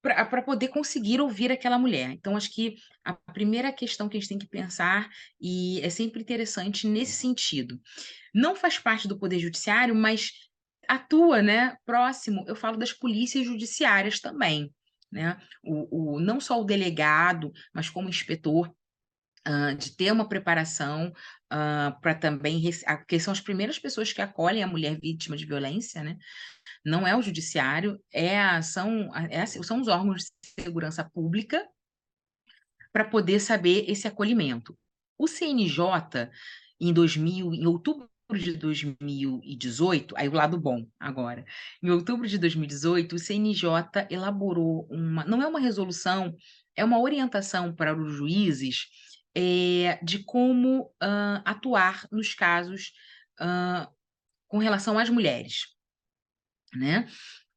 para 0.01 0.41
poder 0.41 0.67
conseguir 0.67 1.21
ouvir 1.21 1.49
aquela 1.49 1.79
mulher. 1.79 2.11
Então, 2.11 2.35
acho 2.35 2.51
que 2.53 2.75
a 3.05 3.13
primeira 3.13 3.71
questão 3.71 4.09
que 4.09 4.17
a 4.17 4.19
gente 4.19 4.29
tem 4.29 4.37
que 4.37 4.47
pensar, 4.47 5.09
e 5.39 5.79
é 5.79 5.89
sempre 5.89 6.21
interessante 6.21 6.87
nesse 6.87 7.13
sentido, 7.13 7.79
não 8.33 8.53
faz 8.53 8.77
parte 8.77 9.07
do 9.07 9.17
Poder 9.17 9.39
Judiciário, 9.39 9.95
mas 9.95 10.31
atua, 10.87 11.41
né, 11.41 11.77
próximo, 11.85 12.43
eu 12.47 12.55
falo 12.55 12.77
das 12.77 12.93
polícias 12.93 13.45
judiciárias 13.45 14.19
também, 14.19 14.73
né, 15.11 15.37
o, 15.63 16.15
o 16.15 16.19
não 16.19 16.39
só 16.39 16.59
o 16.59 16.65
delegado, 16.65 17.51
mas 17.73 17.89
como 17.89 18.09
inspetor, 18.09 18.73
uh, 19.47 19.75
de 19.77 19.95
ter 19.95 20.11
uma 20.11 20.27
preparação 20.27 21.13
uh, 21.51 21.99
para 22.01 22.15
também, 22.15 22.61
porque 22.97 23.19
são 23.19 23.31
as 23.31 23.41
primeiras 23.41 23.79
pessoas 23.79 24.11
que 24.11 24.21
acolhem 24.21 24.63
a 24.63 24.67
mulher 24.67 24.99
vítima 24.99 25.37
de 25.37 25.45
violência, 25.45 26.03
né, 26.03 26.17
não 26.85 27.07
é 27.07 27.15
o 27.15 27.21
judiciário, 27.21 27.99
é 28.11 28.61
são, 28.61 29.09
é, 29.29 29.45
são 29.45 29.81
os 29.81 29.87
órgãos 29.87 30.23
de 30.23 30.63
segurança 30.63 31.03
pública 31.03 31.65
para 32.91 33.05
poder 33.05 33.39
saber 33.39 33.89
esse 33.89 34.07
acolhimento. 34.07 34.77
O 35.17 35.27
CNJ, 35.27 36.29
em 36.79 36.93
2000, 36.93 37.53
em 37.53 37.65
outubro 38.33 38.39
de 38.39 38.53
2018, 38.57 40.15
aí 40.17 40.27
o 40.27 40.33
lado 40.33 40.59
bom 40.59 40.85
agora, 40.99 41.45
em 41.81 41.89
outubro 41.89 42.27
de 42.27 42.37
2018, 42.37 43.15
o 43.15 43.19
CNJ 43.19 43.67
elaborou 44.09 44.87
uma, 44.89 45.23
não 45.25 45.41
é 45.41 45.47
uma 45.47 45.59
resolução, 45.59 46.35
é 46.75 46.83
uma 46.83 46.99
orientação 46.99 47.73
para 47.73 47.95
os 47.95 48.13
juízes 48.13 48.87
é, 49.35 49.99
de 50.03 50.19
como 50.23 50.83
uh, 51.03 51.41
atuar 51.45 52.07
nos 52.11 52.33
casos 52.33 52.91
uh, 53.39 53.87
com 54.47 54.57
relação 54.57 54.97
às 54.97 55.09
mulheres, 55.09 55.67
né? 56.73 57.07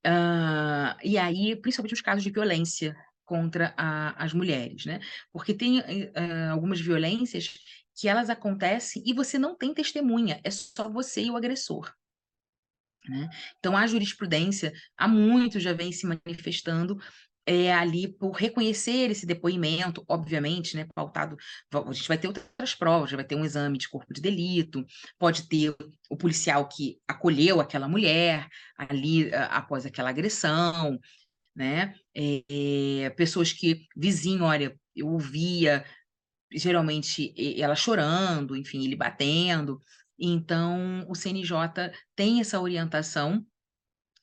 Uh, 0.07 0.97
e 1.03 1.19
aí, 1.19 1.57
principalmente 1.57 1.95
os 1.95 2.01
casos 2.01 2.23
de 2.23 2.31
violência 2.31 2.97
contra 3.25 3.75
a, 3.77 4.23
as 4.23 4.33
mulheres, 4.33 4.85
né? 4.85 5.01
Porque 5.33 5.53
tem 5.53 5.81
uh, 5.81 6.53
algumas 6.53 6.81
violências 6.81 7.55
que 7.97 8.09
elas 8.09 8.29
acontecem 8.29 9.03
e 9.07 9.15
você 9.15 9.39
não 9.39 9.57
tem 9.57 9.73
testemunha, 9.73 10.41
é 10.45 10.51
só 10.51 10.89
você 10.89 11.25
e 11.25 11.31
o 11.31 11.37
agressor. 11.37 11.93
Né? 13.09 13.29
Então, 13.59 13.77
a 13.77 13.87
jurisprudência 13.87 14.73
há 14.97 15.09
muito 15.09 15.59
já 15.59 15.73
vem 15.73 15.93
se 15.93 16.07
manifestando 16.07 16.99
é, 17.47 17.73
ali 17.73 18.09
por 18.09 18.33
reconhecer 18.33 19.11
esse 19.11 19.25
depoimento, 19.25 20.05
obviamente, 20.09 20.77
né, 20.77 20.85
pautado, 20.93 21.37
a 21.73 21.93
gente 21.93 22.09
vai 22.09 22.19
ter 22.19 22.27
outras 22.27 22.75
provas, 22.75 23.13
vai 23.13 23.25
ter 23.25 23.37
um 23.37 23.45
exame 23.45 23.79
de 23.79 23.89
corpo 23.89 24.13
de 24.13 24.21
delito, 24.21 24.85
pode 25.17 25.49
ter 25.49 25.73
o 26.11 26.17
policial 26.17 26.69
que 26.69 26.99
acolheu 27.07 27.61
aquela 27.61 27.87
mulher 27.87 28.49
ali 28.77 29.33
após 29.49 29.87
aquela 29.87 30.11
agressão, 30.11 30.99
né, 31.55 31.95
é, 32.13 33.11
pessoas 33.11 33.53
que, 33.53 33.87
vizinho, 33.97 34.43
olha, 34.43 34.77
eu 34.95 35.07
ouvia 35.07 35.85
geralmente 36.53 37.35
ela 37.61 37.75
chorando, 37.75 38.57
enfim, 38.57 38.85
ele 38.85 38.97
batendo, 38.97 39.81
então 40.19 41.05
o 41.09 41.15
CNJ 41.15 41.93
tem 42.15 42.41
essa 42.41 42.61
orientação 42.61 43.45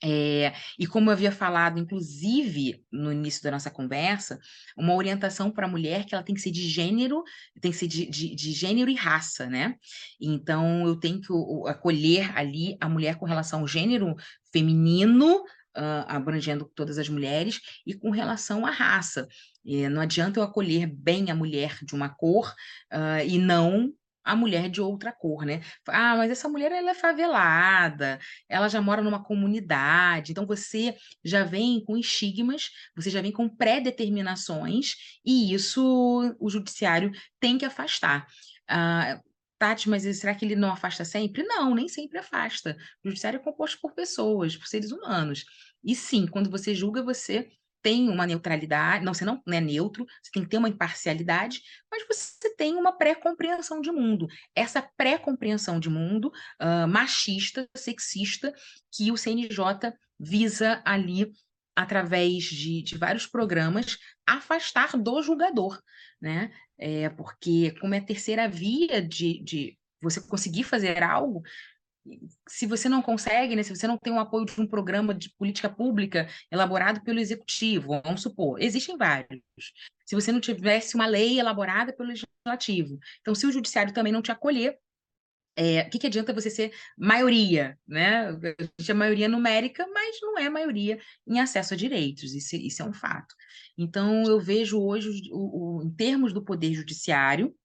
é, 0.05 0.51
e 0.77 0.86
como 0.86 1.09
eu 1.09 1.13
havia 1.13 1.31
falado, 1.31 1.79
inclusive, 1.79 2.83
no 2.91 3.09
início 3.09 3.41
da 3.41 3.51
nossa 3.51 3.71
conversa, 3.71 4.38
uma 4.75 4.93
orientação 4.93 5.49
para 5.49 5.65
a 5.65 5.69
mulher 5.69 6.05
que 6.05 6.13
ela 6.13 6.23
tem 6.23 6.36
que 6.36 6.41
ser 6.41 6.51
de 6.51 6.67
gênero, 6.67 7.23
tem 7.62 7.71
que 7.71 7.77
ser 7.77 7.88
de, 7.88 8.05
de, 8.07 8.36
de 8.36 8.51
gênero 8.51 8.91
e 8.91 8.95
raça, 8.95 9.45
né? 9.47 9.75
Então, 10.19 10.86
eu 10.86 10.97
tenho 10.97 11.21
que 11.21 11.31
acolher 11.69 12.38
ali 12.38 12.75
a 12.81 12.89
mulher 12.89 13.15
com 13.15 13.25
relação 13.25 13.62
ao 13.62 13.67
gênero 13.67 14.13
feminino, 14.51 15.41
uh, 15.77 16.05
abrangendo 16.07 16.69
todas 16.75 16.97
as 16.97 17.09
mulheres, 17.09 17.59
e 17.86 17.93
com 17.93 18.09
relação 18.09 18.65
à 18.65 18.71
raça. 18.71 19.27
É, 19.65 19.89
não 19.89 20.01
adianta 20.01 20.39
eu 20.39 20.43
acolher 20.43 20.88
bem 20.88 21.31
a 21.31 21.36
mulher 21.36 21.77
de 21.83 21.93
uma 21.95 22.09
cor 22.09 22.53
uh, 22.91 23.25
e 23.25 23.38
não 23.38 23.93
a 24.23 24.36
mulher 24.36 24.69
de 24.69 24.79
outra 24.79 25.12
cor, 25.12 25.45
né? 25.45 25.62
Ah, 25.88 26.15
mas 26.15 26.31
essa 26.31 26.47
mulher 26.47 26.71
ela 26.71 26.91
é 26.91 26.93
favelada, 26.93 28.19
ela 28.47 28.69
já 28.69 28.81
mora 28.81 29.01
numa 29.01 29.21
comunidade, 29.21 30.31
então 30.31 30.45
você 30.45 30.95
já 31.23 31.43
vem 31.43 31.83
com 31.83 31.97
estigmas, 31.97 32.69
você 32.95 33.09
já 33.09 33.21
vem 33.21 33.31
com 33.31 33.49
pré-determinações, 33.49 34.95
e 35.25 35.53
isso 35.53 36.36
o 36.39 36.49
judiciário 36.49 37.12
tem 37.39 37.57
que 37.57 37.65
afastar. 37.65 38.25
Ah, 38.67 39.19
Tati, 39.63 39.89
mas 39.89 40.04
será 40.17 40.36
que 40.36 40.43
ele 40.43 40.58
não 40.58 40.73
afasta 40.73 41.06
sempre? 41.06 41.41
Não, 41.43 41.73
nem 41.73 41.88
sempre 41.88 42.17
afasta. 42.17 42.76
O 43.02 43.08
judiciário 43.08 43.39
é 43.39 43.41
composto 43.41 43.80
por 43.82 43.93
pessoas, 43.93 44.58
por 44.58 44.67
seres 44.67 44.91
humanos. 44.91 45.45
E 45.82 45.95
sim, 45.95 46.28
quando 46.28 46.49
você 46.49 46.76
julga, 46.76 47.02
você 47.02 47.49
tem 47.82 48.10
uma 48.10 48.28
neutralidade, 48.28 49.06
não, 49.06 49.13
você 49.13 49.23
não 49.23 49.41
é 49.47 49.62
neutro, 49.62 50.06
você 50.21 50.32
tem 50.34 50.43
que 50.43 50.49
ter 50.49 50.58
uma 50.58 50.67
imparcialidade, 50.67 51.62
mas 51.89 52.06
você 52.06 52.54
tem 52.58 52.76
uma 52.76 52.91
pré-compreensão 52.91 53.80
de 53.80 53.89
mundo. 53.89 54.28
Essa 54.54 54.82
pré-compreensão 54.97 55.80
de 55.80 55.89
mundo 55.89 56.28
uh, 56.62 56.86
machista, 56.86 57.65
sexista, 57.73 58.54
que 58.93 59.13
o 59.13 59.17
CNJ 59.17 59.93
visa 60.19 60.82
ali, 60.84 61.32
através 61.73 62.43
de, 62.43 62.84
de 62.84 62.97
vários 62.97 63.26
programas, 63.26 63.97
afastar 64.27 64.97
do 64.97 65.21
julgador, 65.21 65.81
né? 66.21 66.51
É, 66.77 67.09
porque 67.09 67.71
como 67.79 67.93
é 67.93 67.99
a 67.99 68.05
terceira 68.05 68.47
via 68.47 69.01
de, 69.01 69.41
de 69.43 69.77
você 70.01 70.21
conseguir 70.21 70.63
fazer 70.63 71.01
algo, 71.03 71.43
se 72.47 72.65
você 72.65 72.89
não 72.89 73.01
consegue, 73.01 73.55
né, 73.55 73.63
se 73.63 73.73
você 73.73 73.88
não 73.88 73.97
tem 73.97 74.12
o 74.12 74.19
apoio 74.19 74.45
de 74.45 74.59
um 74.59 74.67
programa 74.67 75.13
de 75.13 75.29
política 75.38 75.69
pública 75.69 76.27
elaborado 76.51 77.01
pelo 77.01 77.19
executivo, 77.19 78.01
vamos 78.03 78.21
supor, 78.21 78.62
existem 78.62 78.97
vários. 78.97 79.41
Se 80.05 80.15
você 80.15 80.31
não 80.31 80.41
tivesse 80.41 80.95
uma 80.95 81.05
lei 81.05 81.39
elaborada 81.39 81.93
pelo 81.93 82.09
legislativo, 82.09 82.99
então 83.21 83.33
se 83.33 83.47
o 83.47 83.51
judiciário 83.51 83.93
também 83.93 84.12
não 84.12 84.21
te 84.21 84.31
acolher, 84.31 84.77
é, 85.55 85.81
o 85.83 85.89
que, 85.89 85.99
que 85.99 86.07
adianta 86.07 86.33
você 86.33 86.49
ser 86.49 86.73
maioria, 86.97 87.77
né? 87.88 88.29
A 88.29 88.31
gente 88.79 88.89
é 88.91 88.93
maioria 88.93 89.29
numérica, 89.29 89.86
mas 89.93 90.17
não 90.21 90.38
é 90.38 90.49
maioria 90.49 90.99
em 91.27 91.39
acesso 91.39 91.75
a 91.75 91.77
direitos, 91.77 92.33
isso, 92.33 92.55
isso 92.55 92.81
é 92.81 92.86
um 92.86 92.93
fato. 92.93 93.36
Então, 93.77 94.23
eu 94.23 94.39
vejo 94.39 94.79
hoje, 94.79 95.29
o, 95.31 95.79
o, 95.79 95.83
em 95.83 95.91
termos 95.91 96.33
do 96.33 96.43
poder 96.43 96.73
judiciário, 96.73 97.55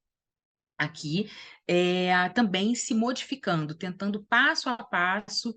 aqui, 0.79 1.29
é, 1.67 2.29
também 2.31 2.75
se 2.75 2.95
modificando, 2.95 3.75
tentando 3.75 4.25
passo 4.25 4.69
a 4.69 4.77
passo 4.77 5.51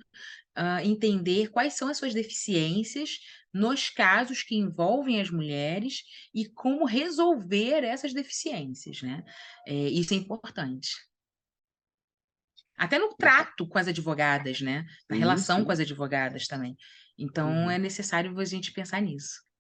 uh, 0.58 0.80
entender 0.84 1.50
quais 1.50 1.74
são 1.74 1.88
as 1.88 1.98
suas 1.98 2.14
deficiências 2.14 3.20
nos 3.54 3.90
casos 3.90 4.44
que 4.44 4.56
envolvem 4.56 5.22
as 5.22 5.30
mulheres 5.30 6.04
e 6.34 6.50
como 6.50 6.86
resolver 6.86 7.84
essas 7.84 8.14
deficiências, 8.14 9.02
né? 9.02 9.24
É, 9.68 9.74
isso 9.74 10.14
é 10.14 10.18
importante. 10.18 10.90
Até 12.78 12.98
no 12.98 13.14
trato 13.14 13.68
com 13.68 13.78
as 13.78 13.88
advogadas, 13.88 14.62
né? 14.62 14.86
Na 15.10 15.16
relação 15.16 15.64
com 15.64 15.72
as 15.72 15.80
advogadas 15.80 16.48
também. 16.48 16.76
Então, 17.18 17.48
uhum. 17.48 17.72
é 17.72 17.78
necessário 17.78 18.38
a 18.40 18.46
gente 18.46 18.72
pensar 18.72 19.02
nisso. 19.02 19.51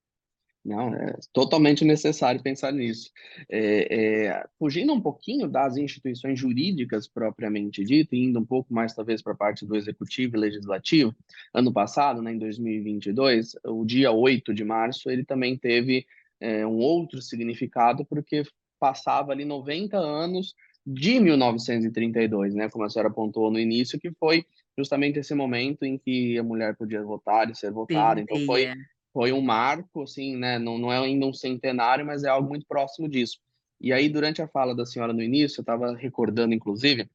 Não, 0.63 0.93
é 0.93 1.15
totalmente 1.34 1.84
necessário 1.84 2.41
pensar 2.41 2.71
nisso. 2.71 3.12
É, 3.50 4.28
é, 4.28 4.45
fugindo 4.60 4.93
um 4.93 5.02
pouquinho 5.02 5.47
das 5.47 5.76
instituições 5.76 6.39
jurídicas 6.39 7.08
propriamente 7.08 7.84
dito, 7.84 8.13
e 8.13 8.24
indo 8.24 8.39
um 8.39 8.45
pouco 8.45 8.71
mais 8.71 8.93
talvez 8.93 9.24
para 9.24 9.34
a 9.34 9.38
parte 9.38 9.65
do 9.65 9.76
executivo 9.76 10.36
e 10.36 10.39
legislativo, 10.39 11.15
ano 11.52 11.74
passado, 11.74 12.21
né, 12.21 12.34
em 12.34 12.38
2022, 12.38 13.56
o 13.65 13.84
dia 13.84 14.12
8 14.12 14.54
de 14.54 14.63
março, 14.63 15.10
ele 15.10 15.26
também 15.26 15.58
teve 15.58 16.06
é, 16.39 16.65
um 16.65 16.78
outro 16.78 17.21
significado, 17.21 18.06
porque 18.06 18.43
passava 18.80 19.32
ali 19.32 19.45
90 19.45 19.97
anos 19.97 20.54
de 20.86 21.19
1932, 21.19 22.54
né, 22.54 22.69
como 22.69 22.86
a 22.86 22.89
senhora 22.89 23.10
apontou 23.10 23.50
no 23.50 23.60
início, 23.60 24.00
que 24.00 24.12
foi 24.12 24.45
justamente 24.78 25.19
esse 25.19 25.34
momento 25.34 25.84
em 25.84 25.97
que 25.97 26.38
a 26.38 26.43
mulher 26.43 26.76
podia 26.76 27.02
votar 27.04 27.50
e 27.50 27.56
ser 27.56 27.71
votada. 27.71 28.21
Então 28.21 28.39
foi 28.45 28.65
é 28.65 28.76
foi 29.13 29.32
um 29.32 29.41
marco, 29.41 30.04
assim, 30.04 30.36
né? 30.38 30.58
Não, 30.60 30.78
não 30.78 30.91
é 30.91 30.97
ainda 30.97 31.26
um 31.26 31.34
centenário, 31.34 32.06
mas 32.06 32.24
é 32.24 32.30
algo 32.30 32.50
muito 32.50 32.65
próximo 32.65 33.10
disso. 33.10 33.39
E 33.80 33.91
aí, 33.91 34.10
durante 34.10 34.41
a 34.41 34.47
fala 34.47 34.76
da 34.76 34.86
senhora 34.86 35.13
no 35.13 35.24
início, 35.24 35.60
eu 35.60 35.63
estava 35.63 35.95
recordando, 35.95 36.54
inclusive, 36.54 37.10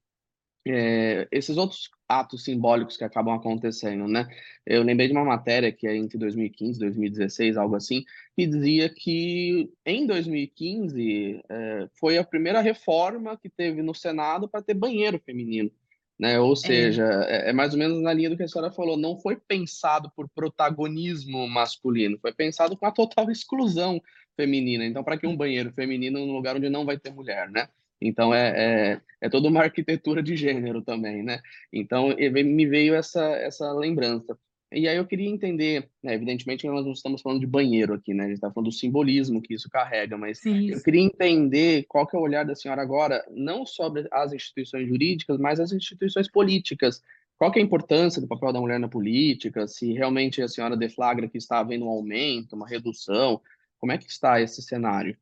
é, 0.67 1.29
esses 1.31 1.57
outros 1.57 1.91
atos 2.09 2.45
simbólicos 2.45 2.97
que 2.97 3.05
acabam 3.05 3.35
acontecendo, 3.35 4.09
né? 4.09 4.29
Eu 4.67 4.83
lembrei 4.83 5.07
de 5.07 5.13
uma 5.13 5.25
matéria 5.25 5.73
que 5.73 5.87
é 5.87 5.97
entre 5.97 6.19
2015 6.19 6.77
e 6.77 6.81
2016, 6.81 7.57
algo 7.57 7.77
assim, 7.77 8.05
que 8.37 8.47
dizia 8.47 8.89
que 8.89 9.71
em 9.85 10.07
2015 10.07 11.41
é, 11.49 11.89
foi 11.99 12.19
a 12.19 12.25
primeira 12.25 12.61
reforma 12.61 13.37
que 13.37 13.49
teve 13.49 13.81
no 13.83 13.95
Senado 13.95 14.49
para 14.49 14.63
ter 14.63 14.75
banheiro 14.75 15.21
feminino 15.25 15.71
né? 16.19 16.39
Ou 16.41 16.53
é. 16.53 16.57
seja, 16.57 17.05
é. 17.29 17.51
é. 17.51 17.53
mais 17.53 17.73
ou 17.73 17.79
menos 17.79 18.01
na 18.01 18.13
linha 18.13 18.31
do 18.31 18.37
que 18.37 18.43
a 18.43 18.49
senhora 18.49 18.73
falou, 18.73 18.97
não 18.97 19.19
foi 19.19 19.37
pensado 19.37 20.11
por 20.15 20.29
protagonismo 20.29 21.47
masculino, 21.49 22.19
foi 22.21 22.33
pensado 22.33 22.77
com 22.77 22.87
a 22.87 22.93
total 22.93 23.31
exclusão 23.31 24.01
feminina. 24.37 24.85
Então, 24.85 25.05
para 25.05 25.19
que 25.19 25.27
um 25.27 25.37
banheiro 25.37 25.73
feminino 25.73 26.19
num 26.19 26.33
lugar 26.33 26.57
onde 26.57 26.69
não 26.69 26.85
vai 26.85 26.99
ter 26.99 27.13
mulher, 27.13 27.51
né? 27.51 27.69
Então, 28.01 28.35
é, 28.35 28.49
é, 28.57 29.01
é 29.23 29.29
toda 29.31 29.49
uma 29.49 29.63
arquitetura 29.63 30.23
de 30.23 30.37
gênero 30.37 30.83
também, 30.83 31.23
né? 31.23 31.41
Então, 31.73 32.09
me 32.09 32.67
veio 32.67 32.95
essa, 32.95 33.25
essa 33.37 33.73
lembrança. 33.73 34.39
E 34.73 34.89
aí 34.89 34.97
eu 34.97 35.07
queria 35.07 35.29
entender, 35.29 35.89
né, 36.03 36.15
evidentemente 36.15 36.67
nós 36.67 36.85
não 36.85 36.93
estamos 36.93 37.23
falando 37.23 37.41
de 37.41 37.47
banheiro 37.47 37.95
aqui, 37.95 38.13
né? 38.13 38.25
A 38.25 38.27
gente 38.27 38.37
está 38.37 38.51
falando 38.51 38.69
do 38.69 38.75
simbolismo 38.75 39.41
que 39.41 39.55
isso 39.55 39.71
carrega, 39.71 40.19
mas 40.19 40.41
Sim. 40.41 40.71
eu 40.71 40.83
queria 40.83 41.03
entender 41.03 41.85
qual 41.89 42.07
que 42.07 42.17
é 42.17 42.19
o 42.19 42.23
olhar 42.23 42.45
da 42.45 42.55
senhora 42.55 42.83
agora, 42.83 43.25
não 43.31 43.65
sobre 43.65 44.09
as 44.11 44.33
instituições 44.33 44.89
jurídicas, 44.89 45.39
mas 45.39 45.61
as 45.61 45.73
instituições 45.73 46.29
políticas. 46.29 47.01
Qual 47.39 47.53
que 47.53 47.59
é 47.59 47.63
a 47.63 47.65
importância 47.65 48.21
do 48.21 48.27
papel 48.27 48.53
da 48.53 48.61
mulher 48.61 48.81
na 48.81 48.89
política? 48.89 49.69
Se 49.69 49.93
realmente 49.93 50.43
a 50.43 50.49
senhora 50.49 50.77
deflagra 50.77 51.29
que 51.29 51.39
está 51.39 51.61
havendo 51.61 51.85
um 51.85 51.91
aumento, 51.91 52.57
uma 52.57 52.67
redução, 52.67 53.41
como 53.79 53.93
é 53.93 53.99
que 53.99 54.11
está 54.11 54.41
esse 54.41 54.63
cenário? 54.63 55.17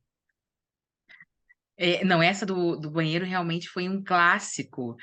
É, 1.77 2.05
não, 2.05 2.23
essa 2.23 2.45
do, 2.45 2.77
do 2.77 2.89
banheiro 2.89 3.25
realmente 3.25 3.67
foi 3.67 3.89
um 3.89 4.01
clássico. 4.01 4.95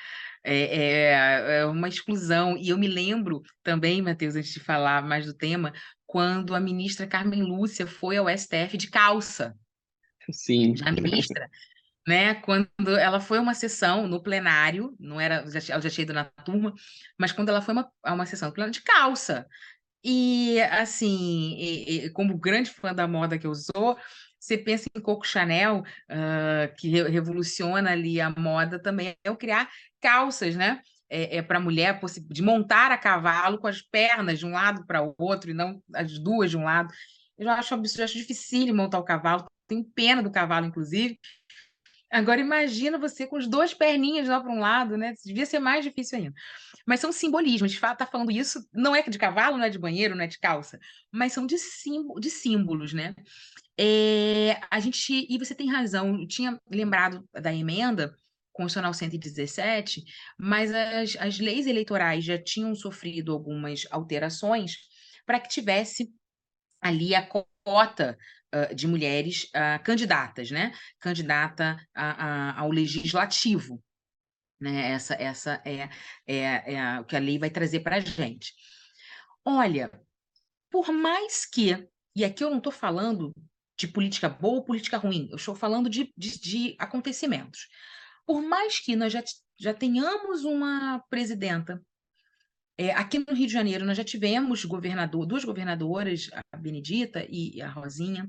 É, 0.45 1.13
é, 1.13 1.59
é 1.61 1.67
uma 1.67 1.89
exclusão. 1.89 2.57
E 2.57 2.71
eu 2.71 2.79
me 2.79 2.89
lembro 2.89 3.43
também, 3.63 4.03
Matheus, 4.03 4.35
antes 4.35 4.53
de 4.53 4.61
falar 4.61 5.03
mais 5.03 5.27
do 5.27 5.35
tema, 5.35 5.73
quando 6.07 6.55
a 6.55 6.61
ministra 6.61 7.07
Carmen 7.07 7.43
Lúcia 7.43 7.87
foi 7.87 8.17
ao 8.17 8.29
STF 8.29 8.77
de 8.77 8.89
calça. 8.91 9.57
Sim. 10.31 10.75
A 10.85 10.93
ministra. 10.93 11.49
Né, 12.07 12.35
quando 12.35 12.69
ela 12.99 13.21
foi 13.21 13.39
a 13.39 13.41
uma 13.41 13.55
sessão 13.55 14.09
no 14.09 14.21
plenário, 14.21 14.93
não 14.99 15.21
era, 15.21 15.37
ela 15.37 15.81
já 15.81 15.89
tinha 15.89 16.03
ido 16.03 16.13
na 16.13 16.25
turma, 16.25 16.75
mas 17.17 17.31
quando 17.31 17.49
ela 17.49 17.63
foi 17.63 17.73
uma, 17.73 17.89
a 18.03 18.13
uma 18.13 18.27
sessão 18.27 18.49
no 18.49 18.55
plenário 18.55 18.73
de 18.73 18.83
calça. 18.83 19.47
E, 20.05 20.61
assim, 20.63 21.55
e, 21.57 22.07
e, 22.07 22.11
como 22.11 22.37
grande 22.37 22.71
fã 22.71 22.93
da 22.93 23.07
moda 23.07 23.39
que 23.39 23.47
eu 23.47 23.55
sou, 23.55 23.97
você 24.43 24.59
pensa 24.59 24.89
em 24.93 25.01
Coco 25.01 25.25
Chanel, 25.25 25.85
uh, 26.11 26.75
que 26.77 26.89
re 26.89 27.09
revoluciona 27.09 27.93
ali 27.93 28.21
a 28.21 28.29
moda 28.29 28.77
também, 28.77 29.15
é 29.23 29.31
o 29.31 29.37
criar 29.37 29.71
calças, 30.01 30.57
né? 30.57 30.83
É, 31.09 31.37
é 31.37 31.43
para 31.43 31.59
a 31.59 31.61
mulher 31.61 32.01
de 32.29 32.43
montar 32.43 32.91
a 32.91 32.99
cavalo 32.99 33.59
com 33.59 33.69
as 33.69 33.81
pernas 33.81 34.41
de 34.41 34.47
um 34.47 34.51
lado 34.51 34.85
para 34.85 35.01
o 35.01 35.15
outro 35.17 35.51
e 35.51 35.55
não 35.55 35.81
as 35.95 36.19
duas 36.19 36.51
de 36.51 36.57
um 36.57 36.65
lado. 36.65 36.93
Eu 37.39 37.51
acho 37.51 37.73
absurdo, 37.73 38.03
acho 38.03 38.19
difícil 38.19 38.75
montar 38.75 38.99
o 38.99 39.05
cavalo, 39.05 39.47
tenho 39.69 39.85
pena 39.95 40.21
do 40.21 40.31
cavalo, 40.31 40.67
inclusive. 40.67 41.21
Agora 42.11 42.41
imagina 42.41 42.99
você 42.99 43.27
com 43.27 43.37
as 43.37 43.47
duas 43.47 43.73
perninhas 43.73 44.27
lá 44.27 44.41
para 44.41 44.51
um 44.53 44.59
lado, 44.59 44.97
né? 44.97 45.15
Devia 45.25 45.47
ser 45.47 45.61
mais 45.61 45.85
difícil 45.85 46.19
ainda. 46.19 46.35
Mas 46.85 46.99
são 46.99 47.13
simbolismos. 47.13 47.73
Está 47.73 48.07
falando 48.07 48.33
isso, 48.33 48.69
não 48.73 48.95
é 48.95 49.03
de 49.03 49.19
cavalo, 49.19 49.57
não 49.57 49.65
é 49.65 49.71
de 49.71 49.79
banheiro, 49.79 50.17
não 50.17 50.25
é 50.25 50.27
de 50.27 50.39
calça, 50.39 50.81
mas 51.13 51.33
são 51.33 51.47
de 51.47 51.59
símbolos, 51.59 52.93
né? 52.93 53.15
É, 53.79 54.61
a 54.71 54.79
gente, 54.81 55.27
e 55.29 55.39
você 55.39 55.55
tem 55.55 55.71
razão, 55.71 56.21
eu 56.21 56.27
tinha 56.27 56.61
lembrado 56.71 57.25
da 57.33 57.53
emenda 57.53 58.15
Constitucional 58.53 58.93
117, 58.93 60.05
mas 60.39 60.73
as, 60.73 61.17
as 61.17 61.39
leis 61.39 61.67
eleitorais 61.67 62.25
já 62.25 62.39
tinham 62.39 62.75
sofrido 62.75 63.33
algumas 63.33 63.87
alterações 63.91 64.77
para 65.25 65.41
que 65.41 65.49
tivesse 65.49 66.13
ali 66.81 67.15
a 67.15 67.27
cota 67.27 68.19
uh, 68.55 68.75
de 68.75 68.87
mulheres 68.87 69.45
uh, 69.45 69.83
candidatas, 69.83 70.51
né? 70.51 70.73
Candidata 71.01 71.77
a, 71.95 72.27
a, 72.51 72.61
ao 72.61 72.71
legislativo. 72.71 73.83
Né? 74.61 74.93
Essa, 74.93 75.15
essa 75.15 75.63
é, 75.65 75.89
é, 76.27 76.75
é 76.75 77.01
o 77.01 77.05
que 77.05 77.17
a 77.17 77.21
lei 77.21 77.39
vai 77.39 77.51
trazer 77.51 77.81
para 77.81 77.97
a 77.97 78.01
gente. 78.01 78.53
Olha, 79.45 79.91
por 80.71 80.93
mais 80.93 81.47
que, 81.47 81.89
e 82.15 82.25
aqui 82.25 82.45
eu 82.45 82.51
não 82.51 82.59
estou 82.59 82.73
falando 82.73 83.33
de 83.77 83.89
política 83.89 84.29
boa 84.29 84.57
ou 84.57 84.65
política 84.65 84.97
ruim, 84.97 85.29
eu 85.31 85.37
estou 85.37 85.55
falando 85.55 85.89
de, 85.89 86.13
de, 86.17 86.41
de 86.41 86.77
acontecimentos. 86.79 87.69
Por 88.27 88.43
mais 88.43 88.79
que 88.79 88.95
nós 88.95 89.13
já, 89.13 89.23
já 89.59 89.75
tenhamos 89.75 90.45
uma 90.45 91.03
presidenta 91.11 91.83
é, 92.79 92.91
aqui 92.93 93.19
no 93.19 93.35
Rio 93.35 93.47
de 93.47 93.53
Janeiro, 93.53 93.85
nós 93.85 93.97
já 93.97 94.05
tivemos 94.05 94.65
governador, 94.65 95.27
duas 95.27 95.45
governadoras, 95.45 96.31
a 96.53 96.57
Benedita 96.57 97.25
e 97.29 97.61
a 97.61 97.69
Rosinha. 97.69 98.29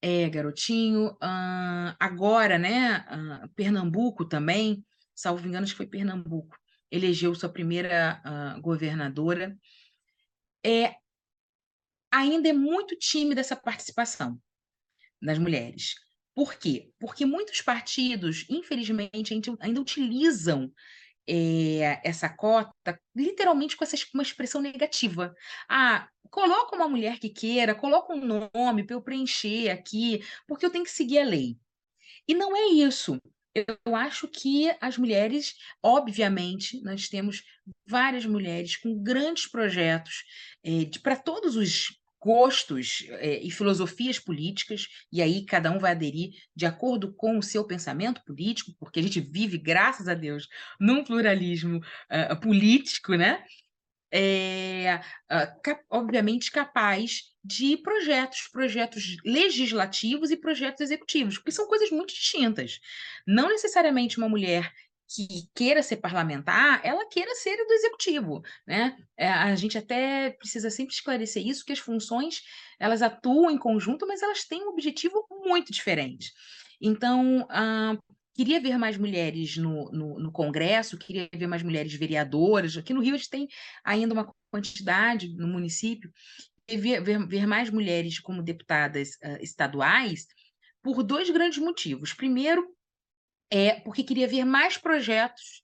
É, 0.00 0.28
garotinho. 0.30 1.08
Uh, 1.14 1.94
agora, 1.98 2.56
né, 2.56 3.04
uh, 3.10 3.48
Pernambuco 3.54 4.24
também, 4.24 4.84
salvo 5.14 5.46
engano, 5.46 5.64
acho 5.64 5.74
que 5.74 5.78
foi 5.78 5.86
Pernambuco, 5.86 6.56
elegeu 6.90 7.34
sua 7.34 7.48
primeira 7.48 8.22
uh, 8.24 8.60
governadora. 8.62 9.56
É, 10.64 10.94
ainda 12.10 12.48
é 12.48 12.52
muito 12.52 12.96
tímida 12.96 13.40
essa 13.40 13.56
participação 13.56 14.40
das 15.20 15.38
mulheres. 15.38 15.94
Por 16.34 16.54
quê? 16.54 16.92
Porque 16.98 17.26
muitos 17.26 17.60
partidos, 17.60 18.46
infelizmente, 18.48 19.34
ainda 19.60 19.80
utilizam 19.80 20.72
é, 21.28 22.00
essa 22.04 22.28
cota 22.28 22.98
literalmente 23.14 23.76
com 23.76 23.84
essa, 23.84 23.96
uma 24.14 24.22
expressão 24.22 24.60
negativa. 24.60 25.34
Ah, 25.68 26.08
coloca 26.30 26.76
uma 26.76 26.88
mulher 26.88 27.18
que 27.18 27.28
queira, 27.28 27.74
coloca 27.74 28.12
um 28.12 28.48
nome 28.54 28.84
para 28.84 28.96
eu 28.96 29.02
preencher 29.02 29.70
aqui, 29.70 30.24
porque 30.46 30.64
eu 30.64 30.70
tenho 30.70 30.84
que 30.84 30.90
seguir 30.90 31.18
a 31.18 31.24
lei. 31.24 31.56
E 32.26 32.34
não 32.34 32.56
é 32.56 32.66
isso. 32.68 33.20
Eu 33.54 33.96
acho 33.96 34.28
que 34.28 34.70
as 34.80 34.96
mulheres, 34.96 35.54
obviamente, 35.82 36.80
nós 36.82 37.08
temos 37.08 37.42
várias 37.86 38.24
mulheres 38.24 38.76
com 38.76 39.02
grandes 39.02 39.48
projetos 39.48 40.24
é, 40.64 40.70
para 41.02 41.16
todos 41.16 41.56
os 41.56 41.99
gostos 42.20 43.06
é, 43.12 43.42
e 43.42 43.50
filosofias 43.50 44.18
políticas, 44.18 44.86
e 45.10 45.22
aí 45.22 45.44
cada 45.44 45.70
um 45.70 45.78
vai 45.78 45.92
aderir 45.92 46.30
de 46.54 46.66
acordo 46.66 47.12
com 47.14 47.38
o 47.38 47.42
seu 47.42 47.64
pensamento 47.64 48.22
político, 48.24 48.72
porque 48.78 49.00
a 49.00 49.02
gente 49.02 49.20
vive, 49.20 49.56
graças 49.56 50.06
a 50.06 50.14
Deus, 50.14 50.46
num 50.78 51.02
pluralismo 51.02 51.78
uh, 51.78 52.40
político, 52.40 53.14
né? 53.14 53.42
É, 54.12 55.00
cap 55.62 55.84
obviamente 55.88 56.50
capaz 56.50 57.30
de 57.44 57.76
projetos, 57.76 58.48
projetos 58.48 59.16
legislativos 59.24 60.32
e 60.32 60.36
projetos 60.36 60.80
executivos, 60.80 61.38
porque 61.38 61.52
são 61.52 61.68
coisas 61.68 61.90
muito 61.90 62.12
distintas. 62.12 62.80
Não 63.24 63.48
necessariamente 63.48 64.18
uma 64.18 64.28
mulher 64.28 64.72
que 65.14 65.48
queira 65.54 65.82
ser 65.82 65.96
parlamentar, 65.96 66.80
ela 66.84 67.08
queira 67.08 67.34
ser 67.34 67.56
do 67.56 67.72
executivo, 67.72 68.42
né? 68.66 68.96
É, 69.16 69.28
a 69.28 69.54
gente 69.56 69.76
até 69.76 70.30
precisa 70.30 70.70
sempre 70.70 70.94
esclarecer 70.94 71.44
isso, 71.44 71.64
que 71.64 71.72
as 71.72 71.80
funções, 71.80 72.42
elas 72.78 73.02
atuam 73.02 73.50
em 73.50 73.58
conjunto, 73.58 74.06
mas 74.06 74.22
elas 74.22 74.44
têm 74.44 74.64
um 74.64 74.68
objetivo 74.68 75.26
muito 75.44 75.72
diferente. 75.72 76.30
Então, 76.80 77.44
ah, 77.50 77.98
queria 78.34 78.60
ver 78.60 78.78
mais 78.78 78.96
mulheres 78.96 79.56
no, 79.56 79.90
no, 79.90 80.20
no, 80.20 80.32
Congresso, 80.32 80.96
queria 80.96 81.28
ver 81.34 81.48
mais 81.48 81.62
mulheres 81.62 81.92
vereadoras. 81.94 82.76
Aqui 82.76 82.94
no 82.94 83.02
Rio 83.02 83.14
a 83.14 83.18
gente 83.18 83.30
tem 83.30 83.48
ainda 83.84 84.14
uma 84.14 84.32
quantidade 84.50 85.28
no 85.36 85.48
município. 85.48 86.10
Ver, 86.68 87.02
ver, 87.02 87.26
ver 87.26 87.46
mais 87.48 87.68
mulheres 87.68 88.20
como 88.20 88.44
deputadas 88.44 89.16
uh, 89.24 89.42
estaduais 89.42 90.28
por 90.80 91.02
dois 91.02 91.28
grandes 91.28 91.58
motivos. 91.58 92.14
Primeiro, 92.14 92.64
é 93.50 93.80
porque 93.80 94.04
queria 94.04 94.28
ver 94.28 94.44
mais 94.44 94.76
projetos 94.78 95.62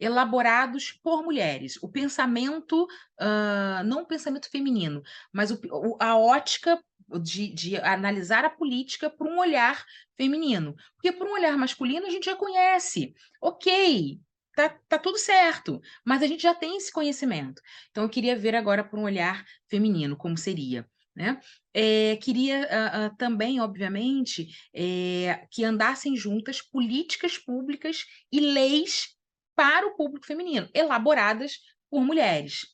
elaborados 0.00 0.92
por 0.92 1.22
mulheres. 1.22 1.76
O 1.82 1.88
pensamento, 1.88 2.84
uh, 2.84 3.84
não 3.84 4.02
o 4.02 4.06
pensamento 4.06 4.50
feminino, 4.50 5.02
mas 5.32 5.50
o, 5.50 5.60
o, 5.72 5.96
a 6.00 6.16
ótica 6.16 6.82
de, 7.22 7.52
de, 7.52 7.76
analisar 7.78 8.44
a 8.44 8.50
política 8.50 9.10
por 9.10 9.26
um 9.26 9.38
olhar 9.38 9.84
feminino. 10.16 10.76
Porque 10.94 11.12
por 11.12 11.26
um 11.26 11.32
olhar 11.32 11.56
masculino 11.56 12.06
a 12.06 12.10
gente 12.10 12.26
já 12.26 12.36
conhece. 12.36 13.14
Ok, 13.40 14.20
tá, 14.54 14.68
tá 14.88 14.98
tudo 14.98 15.18
certo, 15.18 15.80
mas 16.04 16.22
a 16.22 16.26
gente 16.26 16.42
já 16.42 16.54
tem 16.54 16.76
esse 16.76 16.92
conhecimento. 16.92 17.60
Então 17.90 18.04
eu 18.04 18.10
queria 18.10 18.36
ver 18.36 18.54
agora 18.54 18.84
por 18.84 18.98
um 18.98 19.04
olhar 19.04 19.44
feminino, 19.68 20.16
como 20.16 20.36
seria. 20.36 20.88
Né? 21.18 21.40
É, 21.74 22.16
queria 22.18 22.60
uh, 22.60 23.06
uh, 23.06 23.16
também, 23.16 23.60
obviamente, 23.60 24.46
é, 24.72 25.48
que 25.50 25.64
andassem 25.64 26.14
juntas 26.14 26.62
políticas 26.62 27.36
públicas 27.36 28.06
e 28.30 28.38
leis 28.38 29.16
para 29.56 29.84
o 29.84 29.96
público 29.96 30.24
feminino, 30.24 30.68
elaboradas 30.72 31.58
por 31.90 32.04
mulheres. 32.04 32.68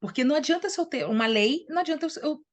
Porque 0.00 0.24
não 0.24 0.34
adianta 0.34 0.66
eu 0.76 0.86
ter 0.86 1.06
uma 1.06 1.28
lei, 1.28 1.64
não 1.68 1.78
adianta 1.78 2.08
eu 2.20 2.44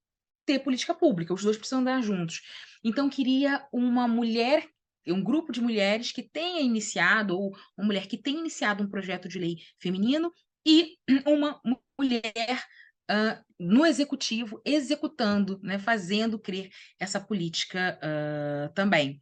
ter 0.46 0.60
política 0.60 0.94
pública, 0.94 1.34
os 1.34 1.42
dois 1.42 1.58
precisam 1.58 1.80
andar 1.80 2.04
juntos. 2.04 2.42
Então, 2.84 3.10
queria 3.10 3.68
uma 3.74 4.08
mulher, 4.08 4.70
um 5.08 5.24
grupo 5.24 5.52
de 5.52 5.60
mulheres 5.60 6.12
que 6.12 6.22
tenha 6.22 6.62
iniciado, 6.62 7.36
ou 7.36 7.50
uma 7.76 7.88
mulher 7.88 8.06
que 8.06 8.16
tenha 8.18 8.38
iniciado 8.38 8.84
um 8.84 8.90
projeto 8.90 9.28
de 9.28 9.40
lei 9.40 9.56
feminino, 9.80 10.32
e 10.64 10.98
uma 11.26 11.60
mulher 11.98 12.64
uh, 13.10 13.44
no 13.60 13.86
executivo, 13.86 14.62
executando, 14.66 15.60
né, 15.64 15.80
fazendo 15.80 16.40
crer 16.40 16.70
essa 17.00 17.20
política 17.20 18.00
uh, 18.02 18.74
também. 18.74 19.22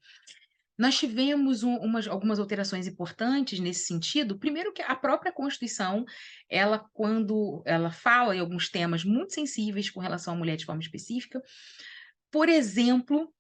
Nós 0.78 0.98
tivemos 0.98 1.62
um, 1.62 1.76
umas, 1.76 2.08
algumas 2.08 2.40
alterações 2.40 2.88
importantes 2.88 3.60
nesse 3.60 3.86
sentido. 3.86 4.40
Primeiro 4.40 4.72
que 4.72 4.82
a 4.82 4.96
própria 4.96 5.30
Constituição, 5.30 6.06
ela 6.50 6.80
quando 6.94 7.62
ela 7.66 7.92
fala 7.92 8.34
em 8.34 8.40
alguns 8.40 8.70
temas 8.70 9.04
muito 9.04 9.34
sensíveis 9.34 9.90
com 9.90 10.00
relação 10.00 10.34
à 10.34 10.38
mulher 10.38 10.56
de 10.56 10.66
forma 10.66 10.82
específica, 10.82 11.42
por 12.32 12.48
exemplo, 12.48 13.34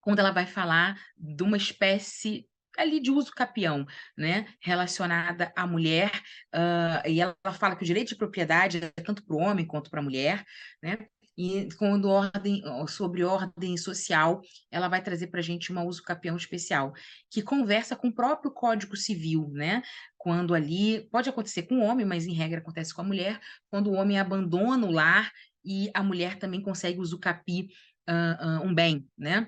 quando 0.00 0.18
ela 0.18 0.32
vai 0.32 0.44
falar 0.44 1.00
de 1.16 1.44
uma 1.44 1.56
espécie 1.56 2.48
ali 2.78 3.00
de 3.00 3.10
uso 3.10 3.30
capião, 3.30 3.86
né, 4.16 4.46
relacionada 4.60 5.52
à 5.56 5.66
mulher, 5.66 6.10
uh, 6.54 7.08
e 7.08 7.20
ela 7.20 7.36
fala 7.58 7.76
que 7.76 7.82
o 7.82 7.86
direito 7.86 8.08
de 8.08 8.16
propriedade 8.16 8.80
é 8.96 9.02
tanto 9.02 9.24
para 9.24 9.36
o 9.36 9.40
homem 9.40 9.66
quanto 9.66 9.90
para 9.90 10.00
a 10.00 10.02
mulher, 10.02 10.44
né, 10.82 10.98
e 11.36 11.68
quando 11.78 12.08
ordem 12.08 12.62
sobre 12.88 13.24
ordem 13.24 13.76
social, 13.76 14.42
ela 14.70 14.88
vai 14.88 15.02
trazer 15.02 15.28
para 15.28 15.40
a 15.40 15.42
gente 15.42 15.72
uma 15.72 15.82
uso 15.82 16.02
capião 16.02 16.36
especial, 16.36 16.92
que 17.30 17.42
conversa 17.42 17.96
com 17.96 18.08
o 18.08 18.14
próprio 18.14 18.50
Código 18.50 18.96
Civil, 18.96 19.48
né? 19.52 19.82
Quando 20.18 20.54
ali 20.54 21.08
pode 21.10 21.28
acontecer 21.28 21.62
com 21.62 21.76
o 21.76 21.82
homem, 21.82 22.04
mas 22.04 22.26
em 22.26 22.34
regra 22.34 22.60
acontece 22.60 22.94
com 22.94 23.00
a 23.00 23.04
mulher, 23.04 23.40
quando 23.70 23.90
o 23.90 23.94
homem 23.94 24.18
abandona 24.18 24.86
o 24.86 24.90
lar 24.90 25.32
e 25.64 25.90
a 25.94 26.02
mulher 26.02 26.38
também 26.38 26.60
consegue 26.60 27.00
usucapi 27.00 27.68
uh, 28.08 28.46
uh, 28.46 28.66
um 28.66 28.74
bem, 28.74 29.08
né? 29.16 29.46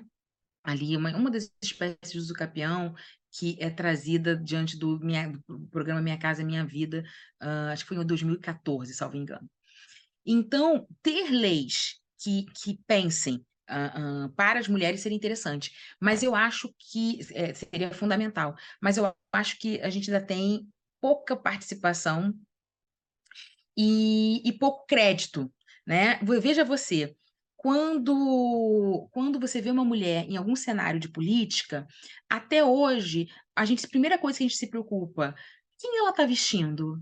Ali 0.65 0.97
uma, 0.97 1.15
uma 1.15 1.31
das 1.31 1.51
espécies 1.61 2.11
de 2.11 2.17
usucapião 2.17 2.95
que 3.31 3.57
é 3.59 3.69
trazida 3.69 4.35
diante 4.35 4.77
do, 4.77 4.99
minha, 4.99 5.31
do 5.47 5.67
programa 5.67 6.01
Minha 6.01 6.17
Casa 6.17 6.43
Minha 6.43 6.65
Vida, 6.65 7.03
uh, 7.43 7.71
acho 7.71 7.83
que 7.83 7.89
foi 7.89 7.97
em 7.97 8.05
2014, 8.05 8.93
salvo 8.93 9.17
engano. 9.17 9.49
Então, 10.25 10.87
ter 11.03 11.29
leis 11.29 11.99
que, 12.17 12.45
que 12.63 12.79
pensem 12.87 13.45
uh, 13.69 14.25
uh, 14.25 14.29
para 14.35 14.59
as 14.59 14.67
mulheres 14.67 15.01
seria 15.01 15.15
interessante, 15.15 15.71
mas 15.99 16.23
eu 16.23 16.33
acho 16.33 16.73
que 16.79 17.19
é, 17.33 17.53
seria 17.53 17.91
fundamental, 17.91 18.55
mas 18.81 18.97
eu 18.97 19.13
acho 19.33 19.59
que 19.59 19.79
a 19.81 19.89
gente 19.89 20.09
ainda 20.11 20.25
tem 20.25 20.67
pouca 21.01 21.35
participação 21.35 22.33
e, 23.77 24.41
e 24.47 24.53
pouco 24.53 24.85
crédito, 24.87 25.51
né? 25.85 26.19
Veja 26.41 26.63
você, 26.63 27.15
quando, 27.65 29.09
quando 29.11 29.39
você 29.39 29.59
vê 29.59 29.71
uma 29.71 29.83
mulher 29.83 30.29
em 30.29 30.37
algum 30.37 30.55
cenário 30.55 30.99
de 30.99 31.09
política, 31.09 31.87
até 32.29 32.63
hoje, 32.63 33.27
a 33.55 33.65
gente, 33.65 33.83
a 33.83 33.89
primeira 33.89 34.19
coisa 34.19 34.37
que 34.37 34.43
a 34.43 34.47
gente 34.47 34.55
se 34.55 34.69
preocupa, 34.69 35.33
quem 35.79 35.97
ela 35.97 36.11
está 36.11 36.27
vestindo? 36.27 37.01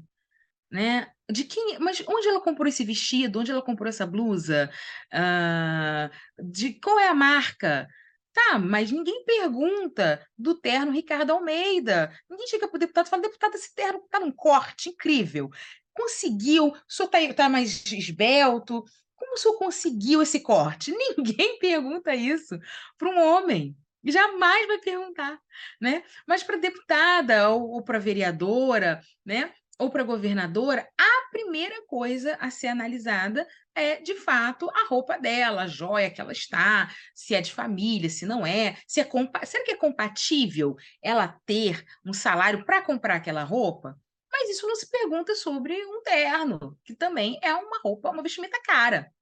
Né? 0.71 1.11
De 1.29 1.43
quem, 1.43 1.77
mas 1.79 2.01
onde 2.07 2.29
ela 2.29 2.39
comprou 2.39 2.65
esse 2.65 2.85
vestido? 2.85 3.41
Onde 3.41 3.51
ela 3.51 3.61
comprou 3.61 3.89
essa 3.89 4.07
blusa? 4.07 4.71
Ah, 5.11 6.09
de 6.41 6.79
qual 6.79 6.97
é 6.97 7.09
a 7.09 7.13
marca? 7.13 7.85
Tá, 8.31 8.57
mas 8.57 8.89
ninguém 8.89 9.25
pergunta 9.25 10.25
do 10.37 10.55
terno 10.55 10.93
Ricardo 10.93 11.31
Almeida. 11.31 12.09
Ninguém 12.29 12.47
chega 12.47 12.69
para 12.69 12.77
o 12.77 12.79
deputado 12.79 13.07
e 13.07 13.09
fala, 13.09 13.21
deputado, 13.21 13.55
esse 13.55 13.75
terno 13.75 13.99
está 13.99 14.17
num 14.17 14.31
corte 14.31 14.87
incrível. 14.87 15.49
Conseguiu, 15.93 16.67
o 16.67 16.75
senhor 16.87 17.09
está 17.13 17.33
tá 17.33 17.49
mais 17.49 17.83
esbelto, 17.91 18.85
como 19.23 19.35
o 19.35 19.37
senhor 19.37 19.57
conseguiu 19.57 20.21
esse 20.21 20.41
corte? 20.41 20.91
Ninguém 21.17 21.57
pergunta 21.59 22.13
isso 22.13 22.59
para 22.97 23.09
um 23.09 23.19
homem. 23.19 23.75
Jamais 24.03 24.67
vai 24.67 24.79
perguntar, 24.79 25.39
né? 25.79 26.03
Mas 26.27 26.43
para 26.43 26.57
deputada 26.57 27.49
ou, 27.49 27.69
ou 27.69 27.83
para 27.83 27.99
vereadora, 27.99 28.99
né? 29.25 29.53
Ou 29.79 29.89
para 29.89 30.03
governadora, 30.03 30.87
a 30.99 31.29
primeira 31.31 31.81
coisa 31.87 32.37
a 32.39 32.51
ser 32.51 32.67
analisada 32.67 33.47
é, 33.73 33.99
de 34.01 34.15
fato, 34.15 34.69
a 34.69 34.87
roupa 34.87 35.17
dela, 35.17 35.63
a 35.63 35.67
joia 35.67 36.11
que 36.11 36.21
ela 36.21 36.31
está, 36.31 36.93
se 37.15 37.33
é 37.33 37.41
de 37.41 37.51
família, 37.51 38.09
se 38.09 38.25
não 38.25 38.45
é, 38.45 38.77
se 38.85 38.99
é 38.99 39.09
será 39.45 39.63
que 39.63 39.71
é 39.71 39.75
compatível 39.75 40.75
ela 41.01 41.39
ter 41.45 41.83
um 42.05 42.13
salário 42.13 42.65
para 42.65 42.83
comprar 42.83 43.15
aquela 43.15 43.43
roupa? 43.43 43.97
Mas 44.33 44.49
isso 44.49 44.67
não 44.67 44.75
se 44.75 44.89
pergunta 44.89 45.35
sobre 45.35 45.75
um 45.85 46.01
terno, 46.01 46.75
que 46.83 46.95
também 46.95 47.37
é 47.43 47.53
uma 47.53 47.79
roupa, 47.83 48.09
uma 48.09 48.23
vestimenta 48.23 48.59
cara, 48.63 49.13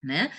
né? 0.00 0.32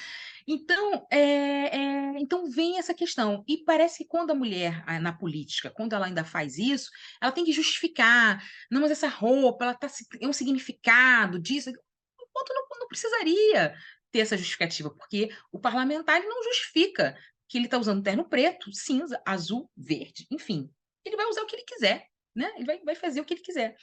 Então, 0.48 1.06
é, 1.12 1.20
é, 1.20 2.20
então 2.20 2.50
vem 2.50 2.80
essa 2.80 2.94
questão. 2.94 3.44
E 3.46 3.66
parece 3.66 3.98
que 3.98 4.06
quando 4.06 4.32
a 4.32 4.36
mulher, 4.36 4.82
na 5.02 5.12
política, 5.12 5.70
quando 5.70 5.92
ela 5.92 6.06
ainda 6.06 6.24
faz 6.24 6.58
isso, 6.58 6.90
ela 7.22 7.34
tem 7.34 7.44
que 7.44 7.52
justificar. 7.52 8.42
Não, 8.72 8.80
mas 8.80 8.92
essa 8.92 9.10
roupa, 9.10 9.66
ela 9.66 9.74
tá, 9.74 9.88
é 10.22 10.26
um 10.26 10.32
significado 10.32 11.38
disso. 11.38 11.70
Enquanto 11.70 12.54
não, 12.54 12.80
não 12.80 12.88
precisaria 12.88 13.76
ter 14.10 14.20
essa 14.20 14.38
justificativa, 14.38 14.90
porque 14.90 15.30
o 15.52 15.60
parlamentar 15.60 16.22
não 16.24 16.42
justifica 16.44 17.18
que 17.50 17.58
ele 17.58 17.66
está 17.66 17.78
usando 17.78 18.04
terno 18.04 18.24
preto, 18.24 18.72
cinza, 18.74 19.22
azul, 19.26 19.70
verde, 19.76 20.26
enfim. 20.32 20.72
Ele 21.04 21.18
vai 21.18 21.26
usar 21.26 21.42
o 21.42 21.46
que 21.46 21.58
ele 21.58 21.66
quiser 21.66 22.08
né? 22.38 22.54
Ele 22.56 22.66
vai, 22.66 22.80
vai 22.80 22.96
fazer 22.96 23.20
o 23.20 23.26
que 23.26 23.34
ele 23.34 23.42
quiser. 23.42 23.76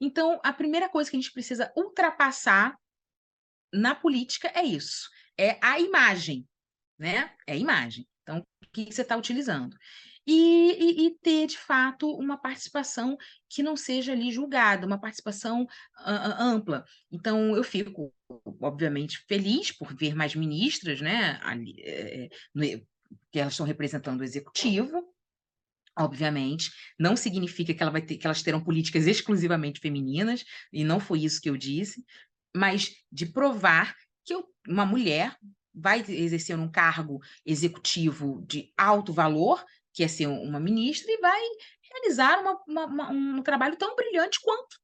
Então, 0.00 0.40
a 0.42 0.52
primeira 0.52 0.88
coisa 0.88 1.08
que 1.08 1.16
a 1.16 1.20
gente 1.20 1.32
precisa 1.32 1.72
ultrapassar 1.76 2.76
na 3.72 3.94
política 3.94 4.50
é 4.52 4.64
isso, 4.64 5.08
é 5.38 5.58
a 5.62 5.78
imagem, 5.78 6.46
né? 6.98 7.32
É 7.46 7.52
a 7.52 7.56
imagem. 7.56 8.06
Então, 8.22 8.40
o 8.40 8.66
que 8.72 8.92
você 8.92 9.02
está 9.02 9.16
utilizando? 9.16 9.76
E, 10.26 10.72
e, 10.72 11.06
e, 11.06 11.18
ter, 11.18 11.46
de 11.46 11.56
fato, 11.56 12.10
uma 12.16 12.36
participação 12.36 13.16
que 13.48 13.62
não 13.62 13.76
seja 13.76 14.12
ali 14.12 14.30
julgada, 14.30 14.86
uma 14.86 15.00
participação 15.00 15.62
uh, 15.62 16.34
ampla. 16.38 16.84
Então, 17.10 17.56
eu 17.56 17.64
fico, 17.64 18.12
obviamente, 18.60 19.24
feliz 19.26 19.72
por 19.72 19.94
ver 19.94 20.14
mais 20.14 20.34
ministras, 20.34 21.00
né, 21.00 21.40
ali, 21.42 21.74
é, 21.80 22.28
no, 22.54 22.62
que 23.30 23.38
elas 23.38 23.54
estão 23.54 23.66
representando 23.66 24.20
o 24.20 24.24
executivo, 24.24 25.09
obviamente, 26.00 26.70
não 26.98 27.16
significa 27.16 27.74
que, 27.74 27.82
ela 27.82 27.92
vai 27.92 28.02
ter, 28.02 28.16
que 28.16 28.26
elas 28.26 28.42
terão 28.42 28.62
políticas 28.62 29.06
exclusivamente 29.06 29.80
femininas, 29.80 30.44
e 30.72 30.84
não 30.84 31.00
foi 31.00 31.20
isso 31.20 31.40
que 31.40 31.48
eu 31.50 31.56
disse, 31.56 32.04
mas 32.54 32.90
de 33.10 33.26
provar 33.26 33.94
que 34.24 34.34
eu, 34.34 34.44
uma 34.68 34.84
mulher 34.84 35.36
vai 35.74 36.00
exercer 36.00 36.58
um 36.58 36.70
cargo 36.70 37.20
executivo 37.46 38.44
de 38.46 38.72
alto 38.76 39.12
valor, 39.12 39.64
que 39.92 40.02
é 40.02 40.08
ser 40.08 40.26
uma 40.26 40.60
ministra, 40.60 41.10
e 41.10 41.20
vai 41.20 41.40
realizar 41.92 42.40
uma, 42.40 42.60
uma, 42.66 42.86
uma, 42.86 43.10
um 43.10 43.42
trabalho 43.42 43.76
tão 43.76 43.94
brilhante 43.94 44.40
quanto 44.42 44.78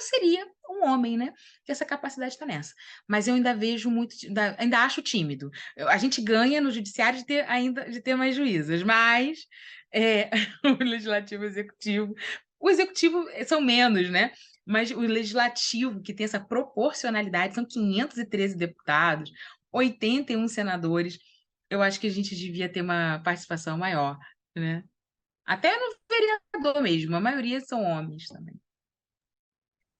seria 0.00 0.46
um 0.68 0.84
homem, 0.84 1.16
né? 1.16 1.32
Que 1.64 1.72
essa 1.72 1.84
capacidade 1.84 2.34
está 2.34 2.46
nessa. 2.46 2.74
Mas 3.08 3.26
eu 3.28 3.34
ainda 3.34 3.54
vejo 3.54 3.90
muito, 3.90 4.14
ainda, 4.26 4.56
ainda 4.58 4.78
acho 4.84 5.02
tímido. 5.02 5.50
A 5.88 5.96
gente 5.98 6.20
ganha 6.22 6.60
no 6.60 6.70
judiciário 6.70 7.18
de 7.18 7.26
ter 7.26 7.48
ainda 7.48 7.88
de 7.90 8.00
ter 8.00 8.14
mais 8.14 8.36
juízes, 8.36 8.82
mas 8.82 9.46
é, 9.92 10.30
o 10.64 10.82
legislativo 10.82 11.42
o 11.42 11.46
executivo. 11.46 12.14
O 12.58 12.70
executivo 12.70 13.28
eh, 13.30 13.44
são 13.44 13.60
menos, 13.60 14.10
né? 14.10 14.32
Mas 14.66 14.90
o 14.90 15.00
legislativo, 15.00 16.02
que 16.02 16.14
tem 16.14 16.24
essa 16.24 16.38
proporcionalidade, 16.38 17.54
são 17.54 17.64
513 17.64 18.56
deputados, 18.56 19.32
81 19.72 20.46
senadores. 20.48 21.18
Eu 21.70 21.82
acho 21.82 21.98
que 22.00 22.06
a 22.06 22.10
gente 22.10 22.36
devia 22.36 22.68
ter 22.68 22.82
uma 22.82 23.20
participação 23.24 23.78
maior, 23.78 24.18
né? 24.54 24.84
Até 25.44 25.76
no 25.76 25.94
vereador 26.08 26.82
mesmo, 26.82 27.16
a 27.16 27.20
maioria 27.20 27.60
são 27.60 27.82
homens 27.82 28.28
também. 28.28 28.54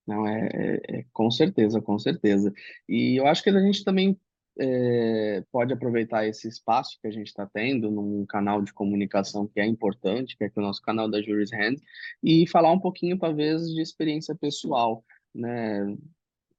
Não, 0.07 0.27
é, 0.27 0.49
é, 0.53 0.99
é, 0.99 1.05
com 1.13 1.31
certeza, 1.31 1.81
com 1.81 1.99
certeza. 1.99 2.53
E 2.89 3.17
eu 3.17 3.27
acho 3.27 3.43
que 3.43 3.51
a 3.51 3.61
gente 3.61 3.85
também 3.85 4.19
é, 4.59 5.43
pode 5.51 5.73
aproveitar 5.73 6.27
esse 6.27 6.49
espaço 6.49 6.99
que 7.01 7.09
a 7.09 7.11
gente 7.11 7.29
está 7.29 7.47
tendo 7.47 7.91
num 7.91 8.27
canal 8.27 8.63
de 8.63 8.73
comunicação 8.73 9.47
que 9.47 9.61
é 9.61 9.67
importante, 9.67 10.37
que 10.37 10.45
é, 10.45 10.51
o 10.55 10.61
nosso 10.61 10.83
canal 10.83 11.09
da 11.09 11.23
Jury's 11.23 11.53
Hand, 11.53 11.77
e 12.23 12.47
falar 12.47 12.73
um 12.73 12.81
pouquinho, 12.81 13.19
talvez, 13.19 13.69
de 13.69 13.81
experiência 13.81 14.35
pessoal, 14.35 15.05
né? 15.35 15.97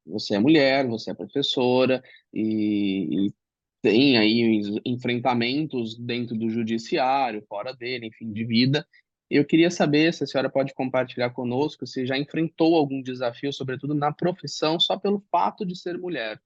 Você 0.07 0.35
é 0.35 0.39
mulher, 0.39 0.87
você 0.87 1.11
é 1.11 1.13
professora 1.13 2.03
e, 2.33 3.27
e 3.27 3.33
tem 3.81 4.17
aí 4.17 4.61
enfrentamentos 4.85 5.97
dentro 5.97 6.35
do 6.35 6.49
judiciário, 6.49 7.43
fora 7.47 7.73
dele, 7.73 8.07
enfim, 8.07 8.31
de 8.31 8.43
vida. 8.45 8.85
Eu 9.33 9.45
queria 9.45 9.71
saber 9.71 10.13
se 10.13 10.25
a 10.25 10.27
senhora 10.27 10.49
pode 10.49 10.73
compartilhar 10.73 11.29
conosco 11.29 11.87
se 11.87 12.05
já 12.05 12.17
enfrentou 12.17 12.75
algum 12.75 13.01
desafio, 13.01 13.53
sobretudo 13.53 13.95
na 13.95 14.11
profissão, 14.11 14.77
só 14.77 14.99
pelo 14.99 15.23
fato 15.31 15.65
de 15.65 15.73
ser 15.73 15.97
mulher. 15.97 16.37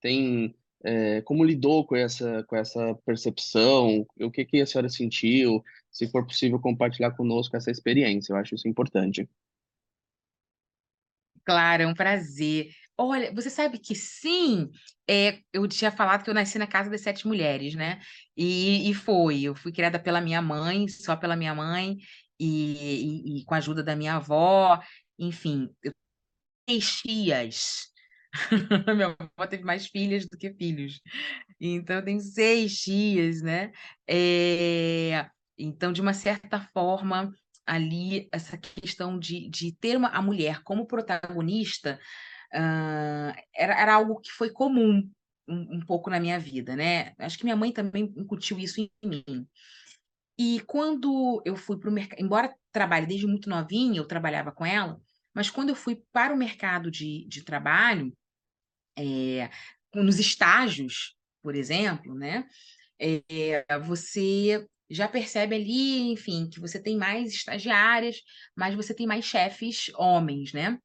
Tem 0.00 0.52
é, 0.82 1.20
como 1.22 1.44
lidou 1.44 1.86
com 1.86 1.94
essa, 1.94 2.42
com 2.42 2.56
essa 2.56 2.96
percepção? 3.06 4.04
O 4.20 4.28
que, 4.28 4.44
que 4.44 4.60
a 4.60 4.66
senhora 4.66 4.88
sentiu? 4.88 5.62
Se 5.88 6.08
for 6.08 6.26
possível 6.26 6.58
compartilhar 6.58 7.12
conosco 7.12 7.56
essa 7.56 7.70
experiência, 7.70 8.32
eu 8.32 8.36
acho 8.36 8.56
isso 8.56 8.66
importante. 8.66 9.28
Claro, 11.44 11.84
é 11.84 11.86
um 11.86 11.94
prazer. 11.94 12.70
Olha, 12.98 13.32
você 13.32 13.50
sabe 13.50 13.78
que 13.78 13.94
sim, 13.94 14.70
é, 15.08 15.38
eu 15.52 15.66
tinha 15.66 15.90
falado 15.90 16.22
que 16.22 16.30
eu 16.30 16.34
nasci 16.34 16.58
na 16.58 16.66
casa 16.66 16.90
das 16.90 17.00
sete 17.00 17.26
mulheres, 17.26 17.74
né? 17.74 18.00
E, 18.36 18.90
e 18.90 18.94
foi, 18.94 19.42
eu 19.42 19.54
fui 19.54 19.72
criada 19.72 19.98
pela 19.98 20.20
minha 20.20 20.40
mãe, 20.42 20.86
só 20.88 21.16
pela 21.16 21.36
minha 21.36 21.54
mãe, 21.54 21.98
e, 22.44 23.36
e, 23.36 23.40
e 23.40 23.44
com 23.44 23.54
a 23.54 23.58
ajuda 23.58 23.82
da 23.82 23.96
minha 23.96 24.16
avó, 24.16 24.80
enfim, 25.18 25.68
eu 25.82 25.92
tenho 26.66 26.80
tias, 26.80 27.92
Minha 28.96 29.14
avó 29.18 29.46
teve 29.46 29.64
mais 29.64 29.86
filhas 29.86 30.26
do 30.26 30.38
que 30.38 30.52
filhos. 30.54 31.00
Então, 31.60 31.96
eu 31.96 32.04
tenho 32.04 32.20
seis 32.20 32.80
tias, 32.80 33.42
né? 33.42 33.72
É... 34.08 35.26
Então, 35.58 35.92
de 35.92 36.00
uma 36.00 36.14
certa 36.14 36.60
forma, 36.72 37.32
ali, 37.66 38.28
essa 38.32 38.56
questão 38.56 39.18
de, 39.18 39.48
de 39.48 39.76
ter 39.76 39.96
uma, 39.96 40.08
a 40.08 40.22
mulher 40.22 40.62
como 40.62 40.86
protagonista 40.86 42.00
uh, 42.54 43.32
era, 43.54 43.80
era 43.80 43.94
algo 43.94 44.20
que 44.20 44.30
foi 44.32 44.50
comum 44.50 45.08
um, 45.46 45.76
um, 45.76 45.80
pouco 45.86 46.10
na 46.10 46.18
minha 46.18 46.38
vida, 46.38 46.74
né? 46.74 47.12
Acho 47.18 47.38
que 47.38 47.44
minha 47.44 47.56
mãe 47.56 47.70
também 47.72 48.12
incutiu 48.16 48.58
isso 48.58 48.80
em 48.80 48.90
mim. 49.04 49.46
E 50.44 50.58
quando 50.66 51.40
eu 51.44 51.54
fui 51.54 51.78
para 51.78 51.88
o 51.88 51.92
mercado, 51.92 52.20
embora 52.20 52.52
trabalhe 52.72 53.06
desde 53.06 53.28
muito 53.28 53.48
novinha, 53.48 54.00
eu 54.00 54.08
trabalhava 54.08 54.50
com 54.50 54.66
ela, 54.66 55.00
mas 55.32 55.48
quando 55.48 55.68
eu 55.68 55.76
fui 55.76 56.02
para 56.12 56.34
o 56.34 56.36
mercado 56.36 56.90
de, 56.90 57.24
de 57.28 57.44
trabalho, 57.44 58.12
é, 58.98 59.48
nos 59.94 60.18
estágios, 60.18 61.14
por 61.40 61.54
exemplo, 61.54 62.12
né? 62.12 62.44
É, 62.98 63.64
você 63.78 64.66
já 64.90 65.06
percebe 65.06 65.54
ali, 65.54 66.10
enfim, 66.10 66.50
que 66.50 66.58
você 66.58 66.82
tem 66.82 66.96
mais 66.96 67.32
estagiárias, 67.32 68.16
mas 68.56 68.74
você 68.74 68.92
tem 68.92 69.06
mais 69.06 69.24
chefes 69.24 69.92
homens, 69.94 70.52
né? 70.52 70.76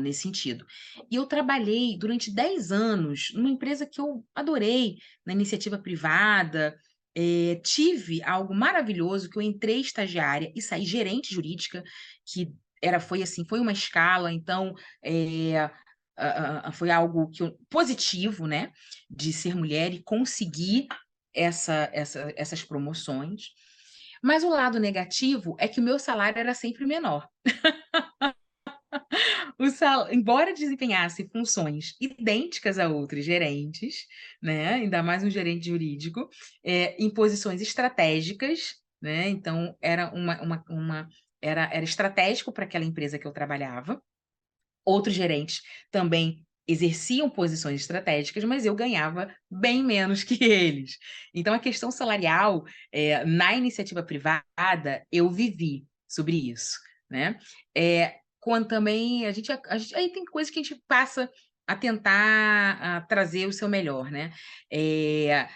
Nesse 0.00 0.20
sentido. 0.20 0.64
E 1.10 1.16
eu 1.16 1.26
trabalhei 1.26 1.98
durante 1.98 2.32
10 2.32 2.70
anos 2.70 3.32
numa 3.34 3.50
empresa 3.50 3.84
que 3.84 4.00
eu 4.00 4.24
adorei, 4.32 4.98
na 5.26 5.32
iniciativa 5.32 5.76
privada, 5.76 6.78
é, 7.14 7.60
tive 7.62 8.22
algo 8.22 8.54
maravilhoso 8.54 9.28
que 9.28 9.38
eu 9.38 9.42
entrei 9.42 9.80
estagiária 9.80 10.52
e 10.54 10.62
saí 10.62 10.84
gerente 10.84 11.34
jurídica, 11.34 11.82
que 12.24 12.52
era 12.82 12.98
foi 12.98 13.22
assim, 13.22 13.44
foi 13.46 13.60
uma 13.60 13.72
escala, 13.72 14.32
então 14.32 14.74
é, 15.04 15.70
uh, 16.18 16.72
foi 16.72 16.90
algo 16.90 17.30
que 17.30 17.42
eu, 17.42 17.56
positivo, 17.70 18.46
né, 18.46 18.72
de 19.08 19.32
ser 19.32 19.54
mulher 19.54 19.92
e 19.92 20.02
conseguir 20.02 20.88
essa, 21.34 21.88
essa, 21.92 22.32
essas 22.36 22.64
promoções. 22.64 23.50
Mas 24.22 24.44
o 24.44 24.50
lado 24.50 24.78
negativo 24.78 25.56
é 25.58 25.66
que 25.66 25.80
o 25.80 25.82
meu 25.82 25.98
salário 25.98 26.38
era 26.38 26.54
sempre 26.54 26.86
menor. 26.86 27.28
sal... 29.70 30.12
embora 30.12 30.52
desempenhasse 30.52 31.28
funções 31.28 31.94
idênticas 32.00 32.78
a 32.78 32.88
outros 32.88 33.24
gerentes, 33.24 34.06
né, 34.40 34.74
ainda 34.74 35.02
mais 35.02 35.22
um 35.22 35.30
gerente 35.30 35.66
jurídico, 35.66 36.28
é, 36.64 36.96
em 37.02 37.08
posições 37.10 37.60
estratégicas, 37.60 38.76
né, 39.00 39.28
então 39.28 39.76
era 39.80 40.10
uma, 40.14 40.40
uma, 40.42 40.64
uma 40.68 41.08
era, 41.40 41.68
era 41.72 41.84
estratégico 41.84 42.52
para 42.52 42.64
aquela 42.64 42.84
empresa 42.84 43.18
que 43.18 43.26
eu 43.26 43.32
trabalhava. 43.32 44.02
Outros 44.84 45.14
gerentes 45.14 45.62
também 45.90 46.44
exerciam 46.66 47.28
posições 47.28 47.80
estratégicas, 47.80 48.44
mas 48.44 48.64
eu 48.64 48.74
ganhava 48.74 49.34
bem 49.50 49.82
menos 49.82 50.22
que 50.22 50.42
eles. 50.42 50.98
Então, 51.34 51.52
a 51.54 51.58
questão 51.58 51.90
salarial, 51.90 52.64
é, 52.92 53.24
na 53.24 53.54
iniciativa 53.54 54.02
privada, 54.02 55.04
eu 55.10 55.28
vivi 55.28 55.84
sobre 56.08 56.50
isso, 56.50 56.78
né? 57.10 57.38
É, 57.76 58.21
quando 58.42 58.66
também 58.66 59.24
a 59.24 59.30
gente, 59.30 59.50
a 59.52 59.78
gente, 59.78 59.94
aí 59.94 60.12
tem 60.12 60.24
coisas 60.24 60.52
que 60.52 60.58
a 60.58 60.62
gente 60.62 60.82
passa 60.88 61.30
a 61.64 61.76
tentar 61.76 62.76
a 62.82 63.00
trazer 63.02 63.46
o 63.46 63.52
seu 63.52 63.68
melhor, 63.68 64.10
né? 64.10 64.32
É, 64.70 65.48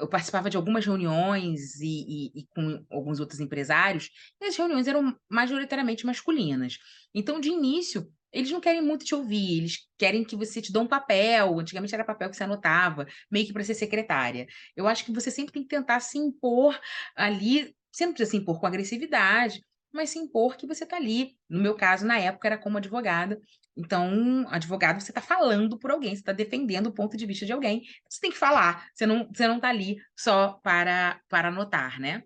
eu 0.00 0.08
participava 0.08 0.50
de 0.50 0.56
algumas 0.56 0.84
reuniões 0.84 1.80
e, 1.80 2.32
e, 2.34 2.40
e, 2.40 2.46
com 2.48 2.84
alguns 2.90 3.20
outros 3.20 3.38
empresários, 3.38 4.10
e 4.42 4.46
as 4.46 4.56
reuniões 4.56 4.88
eram 4.88 5.16
majoritariamente 5.30 6.04
masculinas. 6.04 6.76
Então, 7.14 7.38
de 7.38 7.50
início, 7.50 8.12
eles 8.32 8.50
não 8.50 8.60
querem 8.60 8.82
muito 8.82 9.04
te 9.04 9.14
ouvir, 9.14 9.58
eles 9.58 9.88
querem 9.96 10.24
que 10.24 10.34
você 10.34 10.60
te 10.60 10.72
dê 10.72 10.78
um 10.80 10.88
papel. 10.88 11.60
Antigamente 11.60 11.94
era 11.94 12.04
papel 12.04 12.30
que 12.30 12.36
você 12.36 12.42
anotava, 12.42 13.06
meio 13.30 13.46
que 13.46 13.52
para 13.52 13.62
ser 13.62 13.74
secretária. 13.74 14.48
Eu 14.74 14.88
acho 14.88 15.04
que 15.04 15.12
você 15.12 15.30
sempre 15.30 15.52
tem 15.52 15.62
que 15.62 15.68
tentar 15.68 16.00
se 16.00 16.18
impor 16.18 16.76
ali. 17.14 17.72
Não 18.00 18.12
precisa 18.12 18.32
se 18.32 18.36
impor 18.36 18.58
com 18.58 18.66
agressividade, 18.66 19.60
mas 19.94 20.10
se 20.10 20.18
impor 20.18 20.56
que 20.56 20.66
você 20.66 20.82
está 20.82 20.96
ali. 20.96 21.36
No 21.48 21.62
meu 21.62 21.76
caso, 21.76 22.04
na 22.04 22.18
época, 22.18 22.48
era 22.48 22.58
como 22.58 22.78
advogada. 22.78 23.40
Então, 23.76 24.44
advogado, 24.48 25.00
você 25.00 25.12
está 25.12 25.20
falando 25.20 25.78
por 25.78 25.90
alguém, 25.92 26.10
você 26.10 26.20
está 26.20 26.32
defendendo 26.32 26.88
o 26.88 26.92
ponto 26.92 27.16
de 27.16 27.24
vista 27.24 27.46
de 27.46 27.52
alguém. 27.52 27.82
Você 28.08 28.20
tem 28.20 28.30
que 28.30 28.36
falar, 28.36 28.88
você 28.92 29.06
não 29.06 29.22
está 29.22 29.32
você 29.32 29.48
não 29.48 29.60
tá 29.60 29.68
ali 29.68 29.96
só 30.16 30.54
para, 30.64 31.20
para 31.28 31.48
anotar, 31.48 32.00
né? 32.00 32.24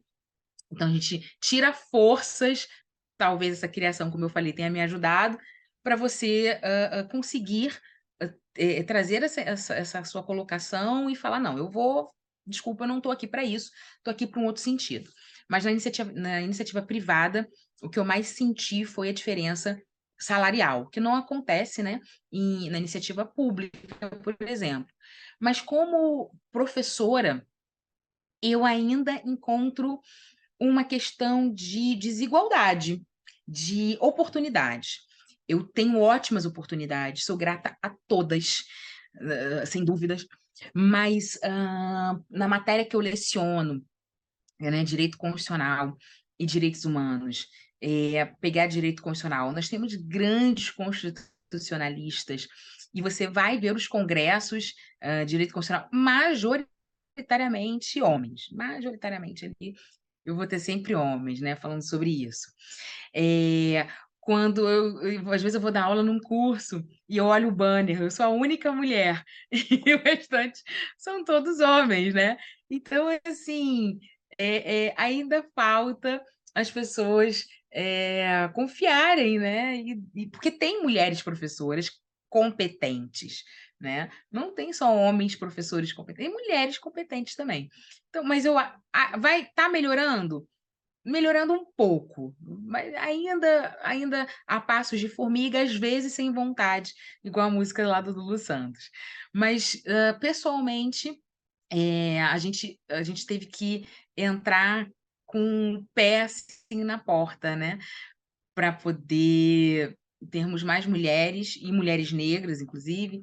Então, 0.72 0.88
a 0.88 0.90
gente 0.90 1.36
tira 1.40 1.72
forças. 1.72 2.66
Talvez 3.18 3.58
essa 3.58 3.68
criação, 3.68 4.10
como 4.10 4.24
eu 4.24 4.28
falei, 4.30 4.52
tenha 4.52 4.70
me 4.70 4.80
ajudado, 4.80 5.38
para 5.82 5.96
você 5.96 6.58
uh, 6.62 7.00
uh, 7.00 7.08
conseguir 7.08 7.78
uh, 8.22 8.86
trazer 8.86 9.22
essa, 9.22 9.40
essa, 9.40 9.74
essa, 9.74 10.04
sua 10.04 10.22
colocação 10.22 11.10
e 11.10 11.16
falar, 11.16 11.40
não, 11.40 11.58
eu 11.58 11.68
vou, 11.68 12.12
desculpa, 12.46 12.84
eu 12.84 12.88
não 12.88 12.98
estou 12.98 13.10
aqui 13.10 13.26
para 13.26 13.44
isso, 13.44 13.72
estou 13.96 14.12
aqui 14.12 14.26
para 14.26 14.40
um 14.40 14.46
outro 14.46 14.62
sentido. 14.62 15.10
Mas 15.48 15.64
na 15.64 15.70
iniciativa, 15.70 16.12
na 16.12 16.42
iniciativa 16.42 16.82
privada, 16.82 17.48
o 17.82 17.88
que 17.88 17.98
eu 17.98 18.04
mais 18.04 18.28
senti 18.28 18.84
foi 18.84 19.08
a 19.08 19.12
diferença 19.12 19.80
salarial, 20.18 20.88
que 20.88 21.00
não 21.00 21.14
acontece 21.14 21.82
né, 21.82 22.00
em, 22.32 22.68
na 22.70 22.78
iniciativa 22.78 23.24
pública, 23.24 24.10
por 24.22 24.36
exemplo. 24.40 24.92
Mas 25.38 25.60
como 25.60 26.34
professora, 26.50 27.46
eu 28.42 28.64
ainda 28.64 29.12
encontro 29.24 30.00
uma 30.58 30.84
questão 30.84 31.52
de 31.52 31.94
desigualdade, 31.94 33.02
de 33.46 33.96
oportunidade. 34.00 35.00
Eu 35.46 35.62
tenho 35.64 36.00
ótimas 36.00 36.44
oportunidades, 36.44 37.24
sou 37.24 37.36
grata 37.36 37.76
a 37.80 37.94
todas, 38.06 38.64
uh, 39.16 39.66
sem 39.66 39.84
dúvidas, 39.84 40.26
mas 40.74 41.36
uh, 41.36 42.24
na 42.28 42.48
matéria 42.48 42.84
que 42.84 42.96
eu 42.96 43.00
leciono, 43.00 43.82
né, 44.60 44.84
direito 44.84 45.16
constitucional 45.16 45.96
e 46.38 46.46
direitos 46.46 46.84
humanos, 46.84 47.46
é, 47.80 48.24
pegar 48.40 48.66
direito 48.66 49.02
constitucional, 49.02 49.52
nós 49.52 49.68
temos 49.68 49.94
grandes 49.94 50.70
constitucionalistas, 50.70 52.46
e 52.94 53.02
você 53.02 53.26
vai 53.26 53.60
ver 53.60 53.74
os 53.74 53.86
congressos 53.86 54.72
uh, 55.02 55.24
direito 55.26 55.52
constitucional 55.52 55.88
majoritariamente 55.92 58.00
homens, 58.00 58.48
majoritariamente 58.50 59.44
ali 59.44 59.74
eu 60.28 60.36
vou 60.36 60.46
ter 60.46 60.60
sempre 60.60 60.94
homens, 60.94 61.40
né, 61.40 61.56
falando 61.56 61.82
sobre 61.82 62.10
isso. 62.10 62.52
É, 63.14 63.88
quando 64.20 64.68
eu, 64.68 65.02
eu, 65.02 65.32
às 65.32 65.42
vezes 65.42 65.54
eu 65.54 65.60
vou 65.60 65.72
dar 65.72 65.84
aula 65.84 66.02
num 66.02 66.20
curso 66.20 66.84
e 67.08 67.16
eu 67.16 67.24
olho 67.24 67.48
o 67.48 67.54
banner, 67.54 68.02
eu 68.02 68.10
sou 68.10 68.26
a 68.26 68.28
única 68.28 68.70
mulher 68.70 69.24
e 69.50 69.94
o 69.94 70.02
restante 70.02 70.62
são 70.98 71.24
todos 71.24 71.60
homens, 71.60 72.12
né? 72.12 72.36
Então, 72.68 73.08
assim, 73.26 73.98
é, 74.38 74.86
é, 74.86 74.94
ainda 74.96 75.44
falta 75.54 76.22
as 76.54 76.70
pessoas 76.70 77.46
é, 77.72 78.48
confiarem, 78.54 79.38
né? 79.38 79.76
E, 79.76 80.02
e, 80.14 80.26
porque 80.28 80.50
tem 80.50 80.82
mulheres 80.82 81.22
professoras 81.22 81.90
competentes, 82.28 83.44
né? 83.80 84.10
Não 84.30 84.54
tem 84.54 84.72
só 84.72 84.94
homens 84.94 85.36
professores 85.36 85.92
competentes, 85.92 86.26
tem 86.26 86.32
mulheres 86.32 86.78
competentes 86.78 87.34
também. 87.34 87.68
Então, 88.08 88.24
mas 88.24 88.44
eu 88.44 88.56
a, 88.58 88.80
a, 88.92 89.16
vai 89.18 89.46
tá 89.54 89.68
melhorando? 89.68 90.48
melhorando 91.04 91.54
um 91.54 91.64
pouco, 91.76 92.36
mas 92.40 92.94
ainda 92.96 93.76
ainda 93.82 94.28
a 94.46 94.60
passos 94.60 95.00
de 95.00 95.08
formiga, 95.08 95.62
às 95.62 95.74
vezes 95.74 96.12
sem 96.12 96.30
vontade, 96.32 96.92
igual 97.24 97.48
a 97.48 97.50
música 97.50 97.86
lá 97.86 98.00
do 98.00 98.12
Lulu 98.12 98.36
Santos. 98.36 98.90
Mas, 99.32 99.74
uh, 99.86 100.18
pessoalmente, 100.20 101.18
é, 101.70 102.22
a, 102.22 102.36
gente, 102.38 102.78
a 102.90 103.02
gente 103.02 103.26
teve 103.26 103.46
que 103.46 103.86
entrar 104.22 104.88
com 105.26 105.74
o 105.74 105.86
pé 105.94 106.22
assim 106.22 106.84
na 106.84 106.98
porta, 106.98 107.54
né? 107.54 107.78
Para 108.54 108.72
poder 108.72 109.96
termos 110.30 110.62
mais 110.62 110.86
mulheres, 110.86 111.56
e 111.56 111.70
mulheres 111.70 112.10
negras, 112.12 112.60
inclusive, 112.60 113.22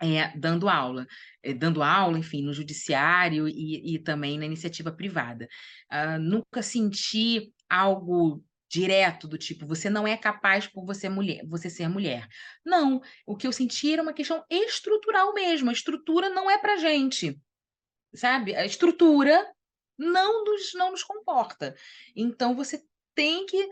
é, 0.00 0.36
dando 0.36 0.68
aula, 0.68 1.06
é, 1.42 1.52
dando 1.54 1.82
aula, 1.82 2.18
enfim, 2.18 2.42
no 2.42 2.52
judiciário 2.52 3.48
e, 3.48 3.94
e 3.94 3.98
também 3.98 4.38
na 4.38 4.44
iniciativa 4.44 4.92
privada. 4.92 5.48
Uh, 5.90 6.18
nunca 6.20 6.62
senti 6.62 7.52
algo 7.68 8.44
direto 8.68 9.28
do 9.28 9.38
tipo 9.38 9.64
você 9.64 9.88
não 9.88 10.06
é 10.06 10.16
capaz 10.16 10.66
por 10.66 10.84
você 10.84 11.08
mulher, 11.08 11.44
você 11.46 11.70
ser 11.70 11.88
mulher. 11.88 12.28
Não, 12.64 13.00
o 13.26 13.36
que 13.36 13.46
eu 13.46 13.52
senti 13.52 13.92
era 13.92 14.02
uma 14.02 14.12
questão 14.12 14.44
estrutural 14.50 15.32
mesmo. 15.32 15.70
A 15.70 15.72
estrutura 15.72 16.28
não 16.28 16.50
é 16.50 16.58
para 16.58 16.76
gente, 16.76 17.40
sabe? 18.14 18.54
A 18.54 18.66
estrutura 18.66 19.46
não 19.98 20.44
nos 20.44 20.74
não 20.74 20.90
nos 20.90 21.02
comporta. 21.02 21.74
Então 22.14 22.54
você 22.54 22.82
tem 23.14 23.46
que 23.46 23.68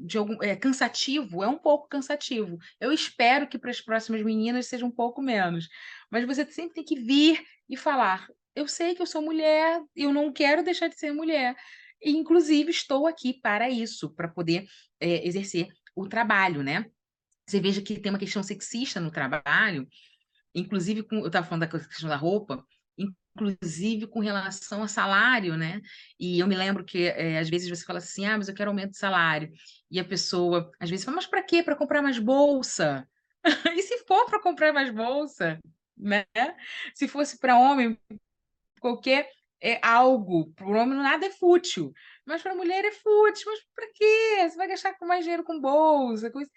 de 0.00 0.16
algum, 0.16 0.42
é 0.42 0.56
cansativo, 0.56 1.42
é 1.42 1.48
um 1.48 1.58
pouco 1.58 1.88
cansativo. 1.88 2.58
Eu 2.80 2.90
espero 2.90 3.46
que 3.46 3.58
para 3.58 3.70
as 3.70 3.80
próximas 3.80 4.22
meninas 4.22 4.66
seja 4.66 4.86
um 4.86 4.90
pouco 4.90 5.20
menos. 5.20 5.68
Mas 6.10 6.24
você 6.24 6.50
sempre 6.50 6.74
tem 6.74 6.84
que 6.84 6.98
vir 6.98 7.44
e 7.68 7.76
falar: 7.76 8.28
eu 8.54 8.66
sei 8.66 8.94
que 8.94 9.02
eu 9.02 9.06
sou 9.06 9.20
mulher, 9.20 9.82
eu 9.94 10.12
não 10.12 10.32
quero 10.32 10.62
deixar 10.62 10.88
de 10.88 10.98
ser 10.98 11.12
mulher. 11.12 11.54
E, 12.00 12.10
inclusive, 12.12 12.70
estou 12.70 13.06
aqui 13.06 13.38
para 13.40 13.68
isso, 13.68 14.10
para 14.14 14.28
poder 14.28 14.66
é, 15.00 15.26
exercer 15.26 15.68
o 15.94 16.08
trabalho, 16.08 16.62
né? 16.62 16.86
Você 17.46 17.60
veja 17.60 17.82
que 17.82 18.00
tem 18.00 18.10
uma 18.10 18.18
questão 18.18 18.42
sexista 18.42 19.00
no 19.00 19.10
trabalho, 19.10 19.86
inclusive, 20.54 21.02
com, 21.02 21.16
eu 21.16 21.26
estava 21.26 21.46
falando 21.46 21.68
da 21.68 21.78
questão 21.78 22.08
da 22.08 22.16
roupa, 22.16 22.64
inclusive 23.36 24.06
com 24.06 24.20
relação 24.20 24.82
a 24.82 24.88
salário, 24.88 25.56
né? 25.56 25.80
E 26.18 26.38
eu 26.38 26.46
me 26.46 26.56
lembro 26.56 26.84
que 26.84 27.06
é, 27.06 27.38
às 27.38 27.48
vezes 27.48 27.68
você 27.68 27.84
fala 27.84 27.98
assim, 27.98 28.24
ah, 28.26 28.36
mas 28.38 28.48
eu 28.48 28.54
quero 28.54 28.70
aumento 28.70 28.92
de 28.92 28.98
salário. 28.98 29.50
E 29.90 30.00
a 30.00 30.04
pessoa, 30.04 30.70
às 30.80 30.88
vezes, 30.88 31.04
fala, 31.04 31.16
mas 31.16 31.26
para 31.26 31.42
quê? 31.42 31.62
Para 31.62 31.76
comprar 31.76 32.02
mais 32.02 32.18
bolsa? 32.18 33.06
e 33.76 33.82
se 33.82 33.98
for 34.06 34.26
para 34.26 34.40
comprar 34.40 34.72
mais 34.72 34.90
bolsa, 34.90 35.58
né? 35.96 36.24
Se 36.94 37.06
fosse 37.06 37.38
para 37.38 37.58
homem, 37.58 37.98
qualquer 38.80 39.30
é 39.60 39.80
algo, 39.82 40.52
para 40.52 40.66
o 40.66 40.72
homem 40.72 40.98
nada 40.98 41.26
é 41.26 41.30
fútil, 41.30 41.92
mas 42.24 42.42
para 42.42 42.52
a 42.52 42.56
mulher 42.56 42.84
é 42.84 42.92
fútil. 42.92 43.50
Mas 43.50 43.60
para 43.74 43.86
quê? 43.94 44.48
Você 44.48 44.56
vai 44.56 44.68
gastar 44.68 44.96
mais 45.02 45.24
dinheiro 45.24 45.44
com 45.44 45.60
bolsa, 45.60 46.30
com 46.30 46.40
isso. 46.40 46.50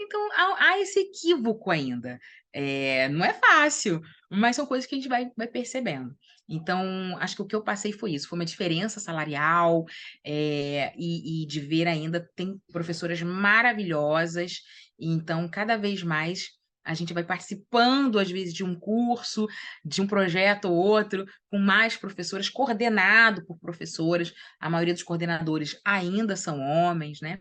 Então, 0.00 0.32
há, 0.32 0.68
há 0.68 0.78
esse 0.80 1.00
equívoco 1.00 1.70
ainda. 1.70 2.18
É, 2.52 3.08
não 3.08 3.24
é 3.24 3.32
fácil, 3.32 4.00
mas 4.30 4.56
são 4.56 4.66
coisas 4.66 4.86
que 4.86 4.94
a 4.94 4.98
gente 4.98 5.08
vai, 5.08 5.30
vai 5.36 5.46
percebendo. 5.46 6.14
Então, 6.48 7.16
acho 7.18 7.36
que 7.36 7.42
o 7.42 7.46
que 7.46 7.54
eu 7.54 7.62
passei 7.62 7.92
foi 7.92 8.12
isso, 8.12 8.28
foi 8.28 8.38
uma 8.38 8.44
diferença 8.44 9.00
salarial 9.00 9.84
é, 10.24 10.92
e, 10.96 11.42
e, 11.42 11.46
de 11.46 11.60
ver 11.60 11.88
ainda, 11.88 12.28
tem 12.36 12.60
professoras 12.70 13.22
maravilhosas, 13.22 14.60
então, 14.98 15.48
cada 15.48 15.76
vez 15.76 16.02
mais 16.02 16.50
a 16.84 16.94
gente 16.94 17.14
vai 17.14 17.22
participando, 17.22 18.18
às 18.18 18.30
vezes, 18.30 18.52
de 18.52 18.64
um 18.64 18.74
curso, 18.74 19.46
de 19.84 20.02
um 20.02 20.06
projeto 20.06 20.66
ou 20.66 20.74
outro, 20.74 21.24
com 21.48 21.58
mais 21.58 21.96
professoras, 21.96 22.48
coordenado 22.48 23.44
por 23.46 23.58
professoras, 23.58 24.32
a 24.58 24.68
maioria 24.68 24.92
dos 24.92 25.02
coordenadores 25.02 25.80
ainda 25.84 26.36
são 26.36 26.60
homens, 26.60 27.20
né? 27.20 27.38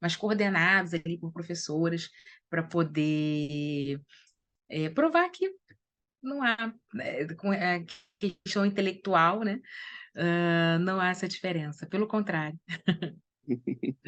Mas 0.00 0.16
coordenados 0.16 0.92
ali 0.92 1.18
por 1.18 1.32
professoras, 1.32 2.08
para 2.48 2.64
poder 2.64 4.00
é, 4.70 4.88
provar 4.88 5.28
que 5.30 5.50
não 6.22 6.42
há, 6.42 6.72
né, 6.94 7.26
com 7.34 7.50
a 7.50 7.84
questão 8.18 8.64
intelectual, 8.64 9.42
né? 9.42 9.60
Uh, 10.16 10.78
não 10.80 11.00
há 11.00 11.10
essa 11.10 11.28
diferença, 11.28 11.86
pelo 11.86 12.06
contrário. 12.06 12.58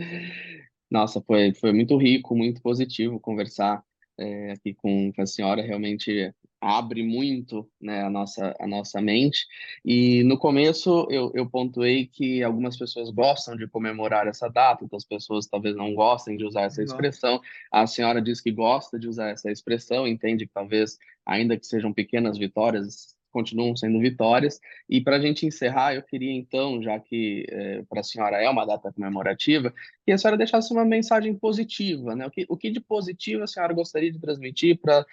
Nossa, 0.91 1.23
foi, 1.23 1.55
foi 1.55 1.73
muito 1.73 1.97
rico, 1.97 2.37
muito 2.37 2.61
positivo 2.61 3.19
conversar 3.19 3.83
é, 4.19 4.53
aqui 4.53 4.75
com, 4.75 5.13
com 5.13 5.23
a 5.23 5.27
senhora. 5.27 5.63
Realmente 5.63 6.35
abre 6.63 7.03
muito 7.03 7.69
né, 7.81 8.05
a, 8.05 8.09
nossa, 8.09 8.55
a 8.61 8.67
nossa 8.69 9.03
mente. 9.03 9.47
E 9.85 10.23
no 10.23 10.39
começo 10.39 11.09
eu, 11.11 11.33
eu 11.35 11.51
pontuei 11.51 12.07
que 12.07 12.41
algumas 12.43 12.77
pessoas 12.77 13.11
gostam 13.11 13.57
de 13.57 13.67
comemorar 13.67 14.29
essa 14.29 14.49
data, 14.49 14.85
outras 14.85 15.05
pessoas 15.05 15.49
talvez 15.49 15.75
não 15.75 15.93
gostem 15.93 16.37
de 16.37 16.45
usar 16.45 16.63
essa 16.63 16.83
expressão. 16.83 17.41
A 17.71 17.85
senhora 17.87 18.23
diz 18.23 18.41
que 18.41 18.53
gosta 18.53 18.97
de 18.97 19.09
usar 19.09 19.31
essa 19.31 19.51
expressão, 19.51 20.07
entende 20.07 20.47
que 20.47 20.53
talvez, 20.53 20.99
ainda 21.27 21.59
que 21.59 21.67
sejam 21.67 21.93
pequenas 21.93 22.39
vitórias, 22.39 23.17
continuam 23.33 23.75
sendo 23.75 23.99
vitórias. 23.99 24.61
E 24.89 25.01
para 25.01 25.17
a 25.17 25.21
gente 25.21 25.47
encerrar, 25.47 25.95
eu 25.95 26.03
queria 26.03 26.33
então, 26.33 26.81
já 26.81 27.01
que 27.01 27.47
é, 27.49 27.83
para 27.89 28.01
a 28.01 28.05
senhora 28.05 28.37
é 28.37 28.49
uma 28.49 28.65
data 28.65 28.93
comemorativa, 28.93 29.73
que 30.05 30.13
a 30.13 30.19
senhora 30.19 30.37
deixasse 30.37 30.73
uma 30.73 30.85
mensagem 30.85 31.35
positiva, 31.35 32.15
né? 32.15 32.27
O 32.27 32.31
que, 32.31 32.47
o 32.49 32.57
que 32.57 32.71
de 32.71 32.81
positivo 32.81 33.43
a 33.43 33.47
senhora 33.47 33.75
gostaria 33.75 34.13
de 34.13 34.21
transmitir 34.21 34.79
para 34.81 35.05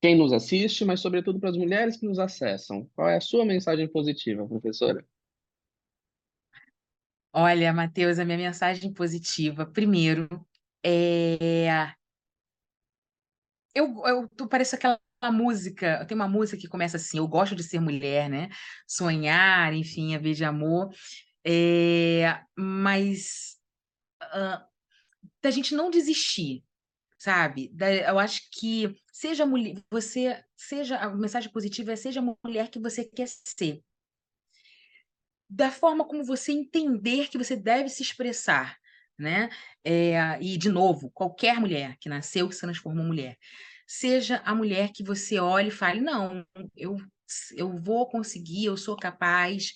quem 0.00 0.16
nos 0.16 0.32
assiste, 0.32 0.84
mas 0.84 1.00
sobretudo 1.00 1.40
para 1.40 1.50
as 1.50 1.56
mulheres 1.56 1.96
que 1.96 2.06
nos 2.06 2.18
acessam? 2.18 2.88
Qual 2.94 3.08
é 3.08 3.16
a 3.16 3.20
sua 3.20 3.44
mensagem 3.44 3.88
positiva, 3.88 4.46
professora? 4.46 5.04
Olha, 7.32 7.72
Matheus, 7.72 8.18
a 8.18 8.24
minha 8.24 8.38
mensagem 8.38 8.92
positiva, 8.92 9.66
primeiro, 9.66 10.28
é 10.84 11.92
eu, 13.78 14.06
eu, 14.06 14.28
tu 14.36 14.48
parece 14.48 14.74
aquela 14.74 14.98
música, 15.32 16.04
tem 16.06 16.14
uma 16.14 16.28
música 16.28 16.60
que 16.60 16.68
começa 16.68 16.96
assim: 16.96 17.18
Eu 17.18 17.28
gosto 17.28 17.54
de 17.54 17.62
ser 17.62 17.80
mulher, 17.80 18.28
né? 18.28 18.48
Sonhar, 18.86 19.72
enfim, 19.72 20.14
a 20.14 20.18
ver 20.18 20.34
de 20.34 20.44
amor. 20.44 20.90
É, 21.44 22.40
mas 22.56 23.56
uh, 24.22 24.64
da 25.42 25.50
gente 25.50 25.74
não 25.74 25.90
desistir, 25.90 26.64
sabe? 27.18 27.72
Eu 28.06 28.18
acho 28.18 28.42
que 28.52 28.96
seja 29.12 29.44
mulher, 29.44 29.82
você 29.90 30.42
seja 30.56 30.96
a 30.96 31.14
mensagem 31.14 31.50
positiva 31.50 31.92
é 31.92 31.96
seja 31.96 32.20
a 32.20 32.36
mulher 32.44 32.70
que 32.70 32.78
você 32.78 33.04
quer 33.04 33.28
ser. 33.28 33.82
Da 35.50 35.70
forma 35.70 36.06
como 36.06 36.24
você 36.24 36.52
entender 36.52 37.28
que 37.28 37.38
você 37.38 37.56
deve 37.56 37.88
se 37.88 38.02
expressar, 38.02 38.76
né? 39.18 39.48
É, 39.82 40.38
e, 40.40 40.56
de 40.58 40.68
novo, 40.68 41.10
qualquer 41.10 41.58
mulher 41.58 41.96
que 41.98 42.08
nasceu, 42.08 42.48
que 42.48 42.54
se 42.54 42.60
transformou 42.60 43.04
mulher 43.04 43.36
seja 43.88 44.42
a 44.44 44.54
mulher 44.54 44.92
que 44.92 45.02
você 45.02 45.40
olhe 45.40 45.68
e 45.68 45.72
fale: 45.72 46.00
não, 46.00 46.44
eu, 46.76 46.96
eu 47.56 47.76
vou 47.82 48.06
conseguir, 48.08 48.66
eu 48.66 48.76
sou 48.76 48.96
capaz. 48.96 49.72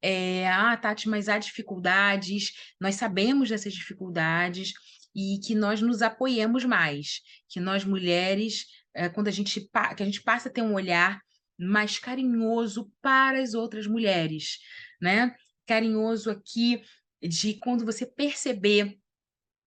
É, 0.00 0.46
ah, 0.48 0.76
Tati, 0.76 1.08
mas 1.08 1.28
há 1.28 1.38
dificuldades, 1.38 2.52
nós 2.80 2.94
sabemos 2.94 3.48
dessas 3.48 3.72
dificuldades 3.72 4.72
e 5.16 5.38
que 5.38 5.54
nós 5.54 5.80
nos 5.80 6.02
apoiemos 6.02 6.64
mais, 6.66 7.22
que 7.48 7.58
nós 7.58 7.84
mulheres, 7.84 8.66
é, 8.92 9.08
quando 9.08 9.28
a 9.28 9.30
gente, 9.30 9.60
que 9.96 10.02
a 10.02 10.06
gente 10.06 10.22
passa 10.22 10.50
a 10.50 10.52
ter 10.52 10.60
um 10.60 10.74
olhar 10.74 11.20
mais 11.58 11.98
carinhoso 11.98 12.92
para 13.00 13.40
as 13.40 13.54
outras 13.54 13.86
mulheres, 13.86 14.58
né? 15.00 15.34
Carinhoso 15.66 16.30
aqui 16.30 16.82
de 17.22 17.54
quando 17.54 17.84
você 17.84 18.04
perceber 18.04 18.98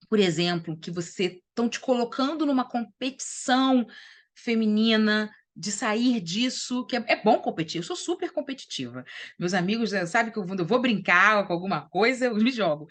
por 0.08 0.20
exemplo, 0.20 0.76
que 0.76 0.90
você 0.90 1.40
estão 1.50 1.70
te 1.70 1.80
colocando 1.80 2.44
numa 2.44 2.68
competição 2.68 3.86
feminina, 4.34 5.30
de 5.60 5.74
sair 5.74 6.22
disso, 6.22 6.86
que 6.86 6.96
é, 6.96 7.04
é, 7.06 7.22
bom 7.22 7.38
competir, 7.40 7.80
eu 7.80 7.84
sou 7.84 7.96
super 7.96 8.32
competitiva. 8.32 9.04
Meus 9.38 9.54
amigos 9.54 9.92
eh, 9.92 10.06
sabem 10.06 10.32
que 10.32 10.40
eu, 10.40 10.46
eu 10.58 10.66
vou 10.66 10.80
brincar 10.80 11.46
com 11.46 11.52
alguma 11.52 11.82
coisa, 11.90 12.26
eu 12.28 12.36
me 12.36 12.50
jogo. 12.50 12.88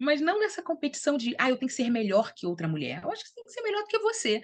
Mas 0.00 0.20
não 0.20 0.40
nessa 0.40 0.62
competição 0.62 1.16
de, 1.16 1.34
ah, 1.38 1.50
eu 1.50 1.56
tenho 1.56 1.68
que 1.68 1.74
ser 1.74 1.90
melhor 1.90 2.32
que 2.34 2.46
outra 2.46 2.66
mulher. 2.66 3.02
Eu 3.02 3.12
acho 3.12 3.22
que 3.22 3.28
você 3.28 3.34
tem 3.34 3.44
que 3.44 3.52
ser 3.52 3.62
melhor 3.62 3.82
do 3.82 3.88
que 3.88 3.98
você. 3.98 4.42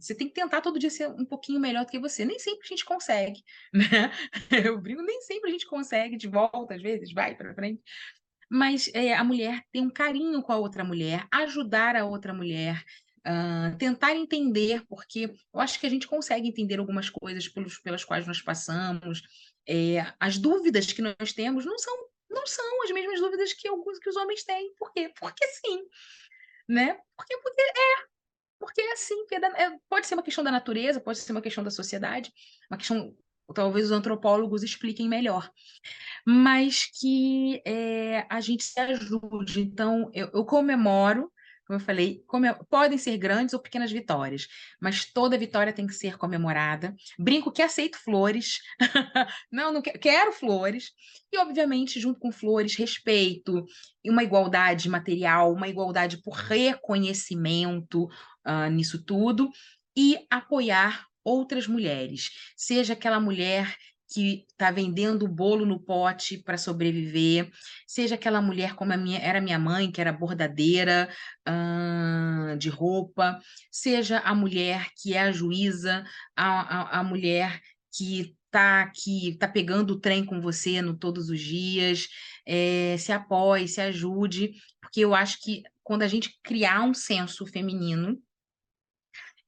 Você 0.00 0.14
tem 0.14 0.26
que 0.26 0.34
tentar 0.34 0.62
todo 0.62 0.78
dia 0.78 0.88
ser 0.88 1.08
um 1.08 1.26
pouquinho 1.26 1.60
melhor 1.60 1.84
do 1.84 1.90
que 1.90 1.98
você. 1.98 2.24
Nem 2.24 2.38
sempre 2.38 2.60
a 2.64 2.68
gente 2.68 2.84
consegue, 2.84 3.42
né? 3.72 4.10
Eu 4.64 4.80
brinco, 4.80 5.02
nem 5.02 5.20
sempre 5.20 5.50
a 5.50 5.52
gente 5.52 5.66
consegue 5.66 6.16
de 6.16 6.26
volta, 6.26 6.74
às 6.74 6.82
vezes, 6.82 7.12
vai 7.12 7.36
para 7.36 7.54
frente 7.54 7.82
mas 8.50 8.88
é, 8.94 9.14
a 9.14 9.24
mulher 9.24 9.62
ter 9.72 9.80
um 9.80 9.90
carinho 9.90 10.42
com 10.42 10.52
a 10.52 10.56
outra 10.56 10.84
mulher, 10.84 11.26
ajudar 11.32 11.96
a 11.96 12.04
outra 12.04 12.32
mulher, 12.32 12.84
uh, 13.26 13.76
tentar 13.76 14.14
entender, 14.14 14.84
porque 14.86 15.34
eu 15.52 15.60
acho 15.60 15.80
que 15.80 15.86
a 15.86 15.90
gente 15.90 16.06
consegue 16.06 16.48
entender 16.48 16.78
algumas 16.78 17.10
coisas 17.10 17.48
pelos, 17.48 17.78
pelas 17.78 18.04
quais 18.04 18.26
nós 18.26 18.40
passamos. 18.40 19.22
É, 19.66 20.06
as 20.20 20.38
dúvidas 20.38 20.92
que 20.92 21.02
nós 21.02 21.32
temos 21.32 21.64
não 21.64 21.78
são, 21.78 22.06
não 22.34 22.46
são 22.46 22.82
as 22.82 22.90
mesmas 22.90 23.20
dúvidas 23.20 23.52
que 23.52 23.68
alguns 23.68 23.98
que 23.98 24.08
os 24.08 24.16
homens 24.16 24.44
têm. 24.44 24.74
Por 24.76 24.92
quê? 24.92 25.12
Porque 25.18 25.46
sim. 25.46 25.84
Né? 26.68 26.98
Porque, 27.16 27.38
porque 27.38 27.62
é, 27.62 28.04
porque 28.58 28.80
é 28.80 28.92
assim, 28.92 29.16
porque 29.16 29.36
é, 29.36 29.64
é, 29.64 29.78
pode 29.88 30.06
ser 30.06 30.14
uma 30.14 30.22
questão 30.22 30.42
da 30.42 30.50
natureza, 30.50 31.00
pode 31.00 31.18
ser 31.18 31.32
uma 31.32 31.42
questão 31.42 31.62
da 31.62 31.70
sociedade, 31.70 32.32
uma 32.70 32.78
questão, 32.78 33.14
talvez 33.54 33.86
os 33.86 33.92
antropólogos 33.92 34.62
expliquem 34.62 35.08
melhor 35.08 35.50
mas 36.24 36.86
que 36.98 37.60
é, 37.66 38.26
a 38.30 38.40
gente 38.40 38.64
se 38.64 38.80
ajude. 38.80 39.60
Então, 39.60 40.10
eu, 40.14 40.30
eu 40.32 40.44
comemoro, 40.44 41.30
como 41.66 41.78
eu 41.78 41.84
falei, 41.84 42.22
podem 42.68 42.98
ser 42.98 43.16
grandes 43.16 43.54
ou 43.54 43.60
pequenas 43.60 43.90
vitórias, 43.90 44.46
mas 44.80 45.06
toda 45.06 45.38
vitória 45.38 45.72
tem 45.72 45.86
que 45.86 45.94
ser 45.94 46.18
comemorada. 46.18 46.94
Brinco 47.18 47.50
que 47.50 47.62
aceito 47.62 47.98
flores, 47.98 48.60
não, 49.50 49.72
não 49.72 49.80
quero, 49.80 49.98
quero 49.98 50.32
flores, 50.32 50.92
e 51.32 51.38
obviamente, 51.38 51.98
junto 51.98 52.20
com 52.20 52.30
flores, 52.30 52.76
respeito, 52.76 53.64
uma 54.04 54.22
igualdade 54.22 54.88
material, 54.88 55.52
uma 55.52 55.68
igualdade 55.68 56.22
por 56.22 56.34
reconhecimento 56.34 58.04
uh, 58.46 58.70
nisso 58.70 59.02
tudo, 59.02 59.48
e 59.96 60.18
apoiar 60.30 61.06
outras 61.24 61.66
mulheres, 61.66 62.30
seja 62.54 62.92
aquela 62.92 63.18
mulher 63.18 63.74
que 64.14 64.46
está 64.48 64.70
vendendo 64.70 65.26
bolo 65.26 65.66
no 65.66 65.80
pote 65.80 66.38
para 66.38 66.56
sobreviver, 66.56 67.50
seja 67.84 68.14
aquela 68.14 68.40
mulher 68.40 68.76
como 68.76 68.96
minha, 68.96 69.18
era 69.18 69.40
minha 69.40 69.58
mãe, 69.58 69.90
que 69.90 70.00
era 70.00 70.12
bordadeira 70.12 71.08
de 72.56 72.68
roupa, 72.68 73.40
seja 73.72 74.20
a 74.20 74.32
mulher 74.32 74.86
que 74.96 75.14
é 75.14 75.20
a 75.20 75.32
juíza, 75.32 76.04
a, 76.36 76.98
a, 76.98 77.00
a 77.00 77.02
mulher 77.02 77.60
que 77.92 78.36
está 78.46 78.88
que 78.94 79.36
tá 79.36 79.48
pegando 79.48 79.94
o 79.94 80.00
trem 80.00 80.24
com 80.24 80.40
você 80.40 80.80
no 80.80 80.96
todos 80.96 81.28
os 81.28 81.40
dias, 81.40 82.06
é, 82.46 82.96
se 82.96 83.10
apoie, 83.10 83.66
se 83.66 83.80
ajude, 83.80 84.52
porque 84.80 85.00
eu 85.00 85.12
acho 85.12 85.40
que 85.40 85.64
quando 85.82 86.02
a 86.02 86.08
gente 86.08 86.38
criar 86.40 86.82
um 86.82 86.94
senso 86.94 87.44
feminino, 87.46 88.16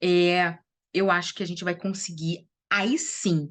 é, 0.03 0.57
eu 0.93 1.09
acho 1.09 1.33
que 1.33 1.41
a 1.41 1.47
gente 1.47 1.63
vai 1.63 1.73
conseguir 1.73 2.45
aí 2.69 2.97
sim 2.97 3.49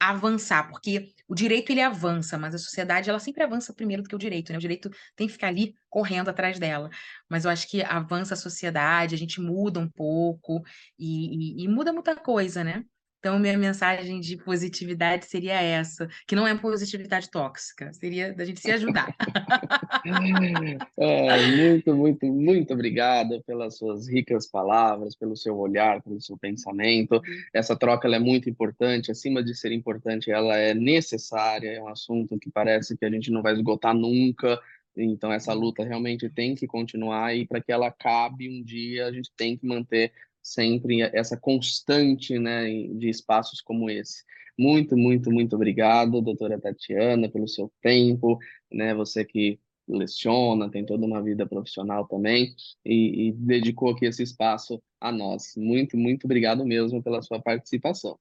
avançar, 0.00 0.68
porque 0.68 1.14
o 1.28 1.34
direito 1.34 1.70
ele 1.70 1.80
avança, 1.80 2.38
mas 2.38 2.54
a 2.54 2.58
sociedade 2.58 3.08
ela 3.10 3.18
sempre 3.18 3.42
avança 3.42 3.72
primeiro 3.74 4.02
do 4.02 4.08
que 4.08 4.14
o 4.14 4.18
direito, 4.18 4.52
né? 4.52 4.58
O 4.58 4.60
direito 4.60 4.90
tem 5.16 5.26
que 5.26 5.32
ficar 5.32 5.48
ali 5.48 5.74
correndo 5.88 6.28
atrás 6.28 6.58
dela. 6.58 6.90
Mas 7.28 7.44
eu 7.44 7.50
acho 7.50 7.68
que 7.68 7.82
avança 7.82 8.34
a 8.34 8.36
sociedade, 8.36 9.14
a 9.14 9.18
gente 9.18 9.40
muda 9.40 9.80
um 9.80 9.88
pouco 9.88 10.62
e, 10.98 11.62
e, 11.62 11.64
e 11.64 11.68
muda 11.68 11.92
muita 11.92 12.14
coisa, 12.16 12.62
né? 12.62 12.84
Então, 13.26 13.40
minha 13.40 13.58
mensagem 13.58 14.20
de 14.20 14.36
positividade 14.36 15.26
seria 15.26 15.60
essa, 15.60 16.08
que 16.28 16.36
não 16.36 16.46
é 16.46 16.56
positividade 16.56 17.28
tóxica, 17.28 17.92
seria 17.92 18.32
da 18.32 18.44
gente 18.44 18.60
se 18.60 18.70
ajudar. 18.70 19.12
é, 20.96 21.46
muito, 21.48 21.92
muito, 21.92 22.24
muito 22.26 22.72
obrigada 22.72 23.42
pelas 23.44 23.78
suas 23.78 24.08
ricas 24.08 24.46
palavras, 24.46 25.16
pelo 25.16 25.36
seu 25.36 25.58
olhar, 25.58 26.00
pelo 26.02 26.20
seu 26.20 26.38
pensamento. 26.38 27.20
Essa 27.52 27.74
troca 27.74 28.06
é 28.06 28.20
muito 28.20 28.48
importante, 28.48 29.10
acima 29.10 29.42
de 29.42 29.56
ser 29.56 29.72
importante, 29.72 30.30
ela 30.30 30.56
é 30.56 30.72
necessária, 30.72 31.70
é 31.70 31.82
um 31.82 31.88
assunto 31.88 32.38
que 32.38 32.48
parece 32.48 32.96
que 32.96 33.04
a 33.04 33.10
gente 33.10 33.32
não 33.32 33.42
vai 33.42 33.54
esgotar 33.54 33.92
nunca. 33.92 34.56
Então, 34.96 35.32
essa 35.32 35.52
luta 35.52 35.82
realmente 35.82 36.30
tem 36.30 36.54
que 36.54 36.68
continuar 36.68 37.34
e 37.34 37.44
para 37.44 37.60
que 37.60 37.72
ela 37.72 37.88
acabe 37.88 38.48
um 38.48 38.62
dia, 38.62 39.06
a 39.06 39.12
gente 39.12 39.32
tem 39.36 39.56
que 39.56 39.66
manter 39.66 40.12
sempre 40.46 41.02
essa 41.02 41.36
constante 41.36 42.38
né, 42.38 42.66
de 42.70 43.08
espaços 43.08 43.60
como 43.60 43.90
esse. 43.90 44.24
Muito, 44.56 44.96
muito, 44.96 45.30
muito 45.30 45.56
obrigado, 45.56 46.22
doutora 46.22 46.58
Tatiana, 46.58 47.28
pelo 47.28 47.48
seu 47.48 47.70
tempo, 47.82 48.38
né, 48.72 48.94
você 48.94 49.24
que 49.24 49.58
leciona, 49.88 50.70
tem 50.70 50.84
toda 50.84 51.04
uma 51.04 51.22
vida 51.22 51.46
profissional 51.46 52.06
também, 52.06 52.54
e, 52.84 53.28
e 53.28 53.32
dedicou 53.32 53.90
aqui 53.90 54.06
esse 54.06 54.22
espaço 54.22 54.80
a 55.00 55.12
nós. 55.12 55.54
Muito, 55.56 55.96
muito 55.96 56.24
obrigado 56.24 56.64
mesmo 56.64 57.02
pela 57.02 57.22
sua 57.22 57.40
participação. 57.40 58.18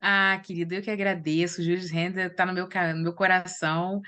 Ah, 0.00 0.40
querido, 0.44 0.74
eu 0.74 0.82
que 0.82 0.90
agradeço. 0.90 1.60
O 1.60 1.64
Julius 1.64 1.90
Render 1.90 2.26
está 2.26 2.46
no 2.46 2.52
meu, 2.52 2.68
no 2.68 3.02
meu 3.02 3.12
coração 3.12 4.00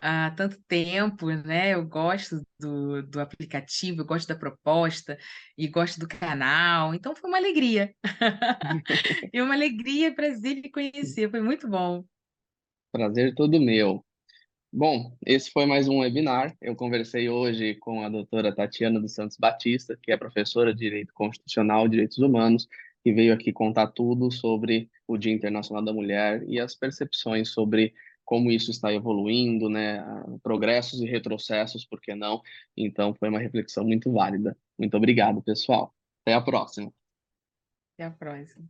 há 0.00 0.30
tanto 0.32 0.60
tempo, 0.68 1.26
né? 1.30 1.74
Eu 1.74 1.86
gosto 1.86 2.42
do, 2.60 3.02
do 3.02 3.20
aplicativo, 3.20 4.02
eu 4.02 4.06
gosto 4.06 4.28
da 4.28 4.36
proposta 4.36 5.18
e 5.56 5.66
gosto 5.66 5.98
do 5.98 6.06
canal. 6.06 6.94
Então 6.94 7.16
foi 7.16 7.30
uma 7.30 7.38
alegria. 7.38 7.94
e 9.32 9.40
uma 9.40 9.54
alegria, 9.54 10.14
prazer 10.14 10.60
de 10.60 10.70
conhecer. 10.70 11.30
Foi 11.30 11.40
muito 11.40 11.68
bom. 11.68 12.04
Prazer 12.92 13.34
todo 13.34 13.60
meu. 13.60 14.04
Bom, 14.70 15.16
esse 15.24 15.50
foi 15.50 15.64
mais 15.64 15.88
um 15.88 16.00
webinar. 16.00 16.54
Eu 16.60 16.76
conversei 16.76 17.30
hoje 17.30 17.74
com 17.76 18.02
a 18.02 18.08
doutora 18.10 18.54
Tatiana 18.54 19.00
dos 19.00 19.14
Santos 19.14 19.38
Batista, 19.38 19.98
que 20.02 20.12
é 20.12 20.16
professora 20.16 20.74
de 20.74 20.80
Direito 20.80 21.14
Constitucional 21.14 21.86
e 21.86 21.88
Direitos 21.88 22.18
Humanos, 22.18 22.68
que 23.08 23.12
veio 23.14 23.32
aqui 23.32 23.50
contar 23.54 23.86
tudo 23.86 24.30
sobre 24.30 24.90
o 25.06 25.16
Dia 25.16 25.32
Internacional 25.32 25.82
da 25.82 25.94
Mulher 25.94 26.44
e 26.46 26.60
as 26.60 26.74
percepções 26.74 27.48
sobre 27.48 27.94
como 28.22 28.50
isso 28.50 28.70
está 28.70 28.92
evoluindo, 28.92 29.70
né? 29.70 30.04
Progressos 30.42 31.00
e 31.00 31.06
retrocessos, 31.06 31.86
por 31.86 32.02
que 32.02 32.14
não? 32.14 32.42
Então, 32.76 33.14
foi 33.14 33.30
uma 33.30 33.38
reflexão 33.38 33.82
muito 33.82 34.12
válida. 34.12 34.54
Muito 34.78 34.94
obrigado, 34.94 35.42
pessoal. 35.42 35.94
Até 36.20 36.34
a 36.34 36.42
próxima. 36.42 36.92
Até 37.94 38.04
a 38.04 38.10
próxima. 38.10 38.68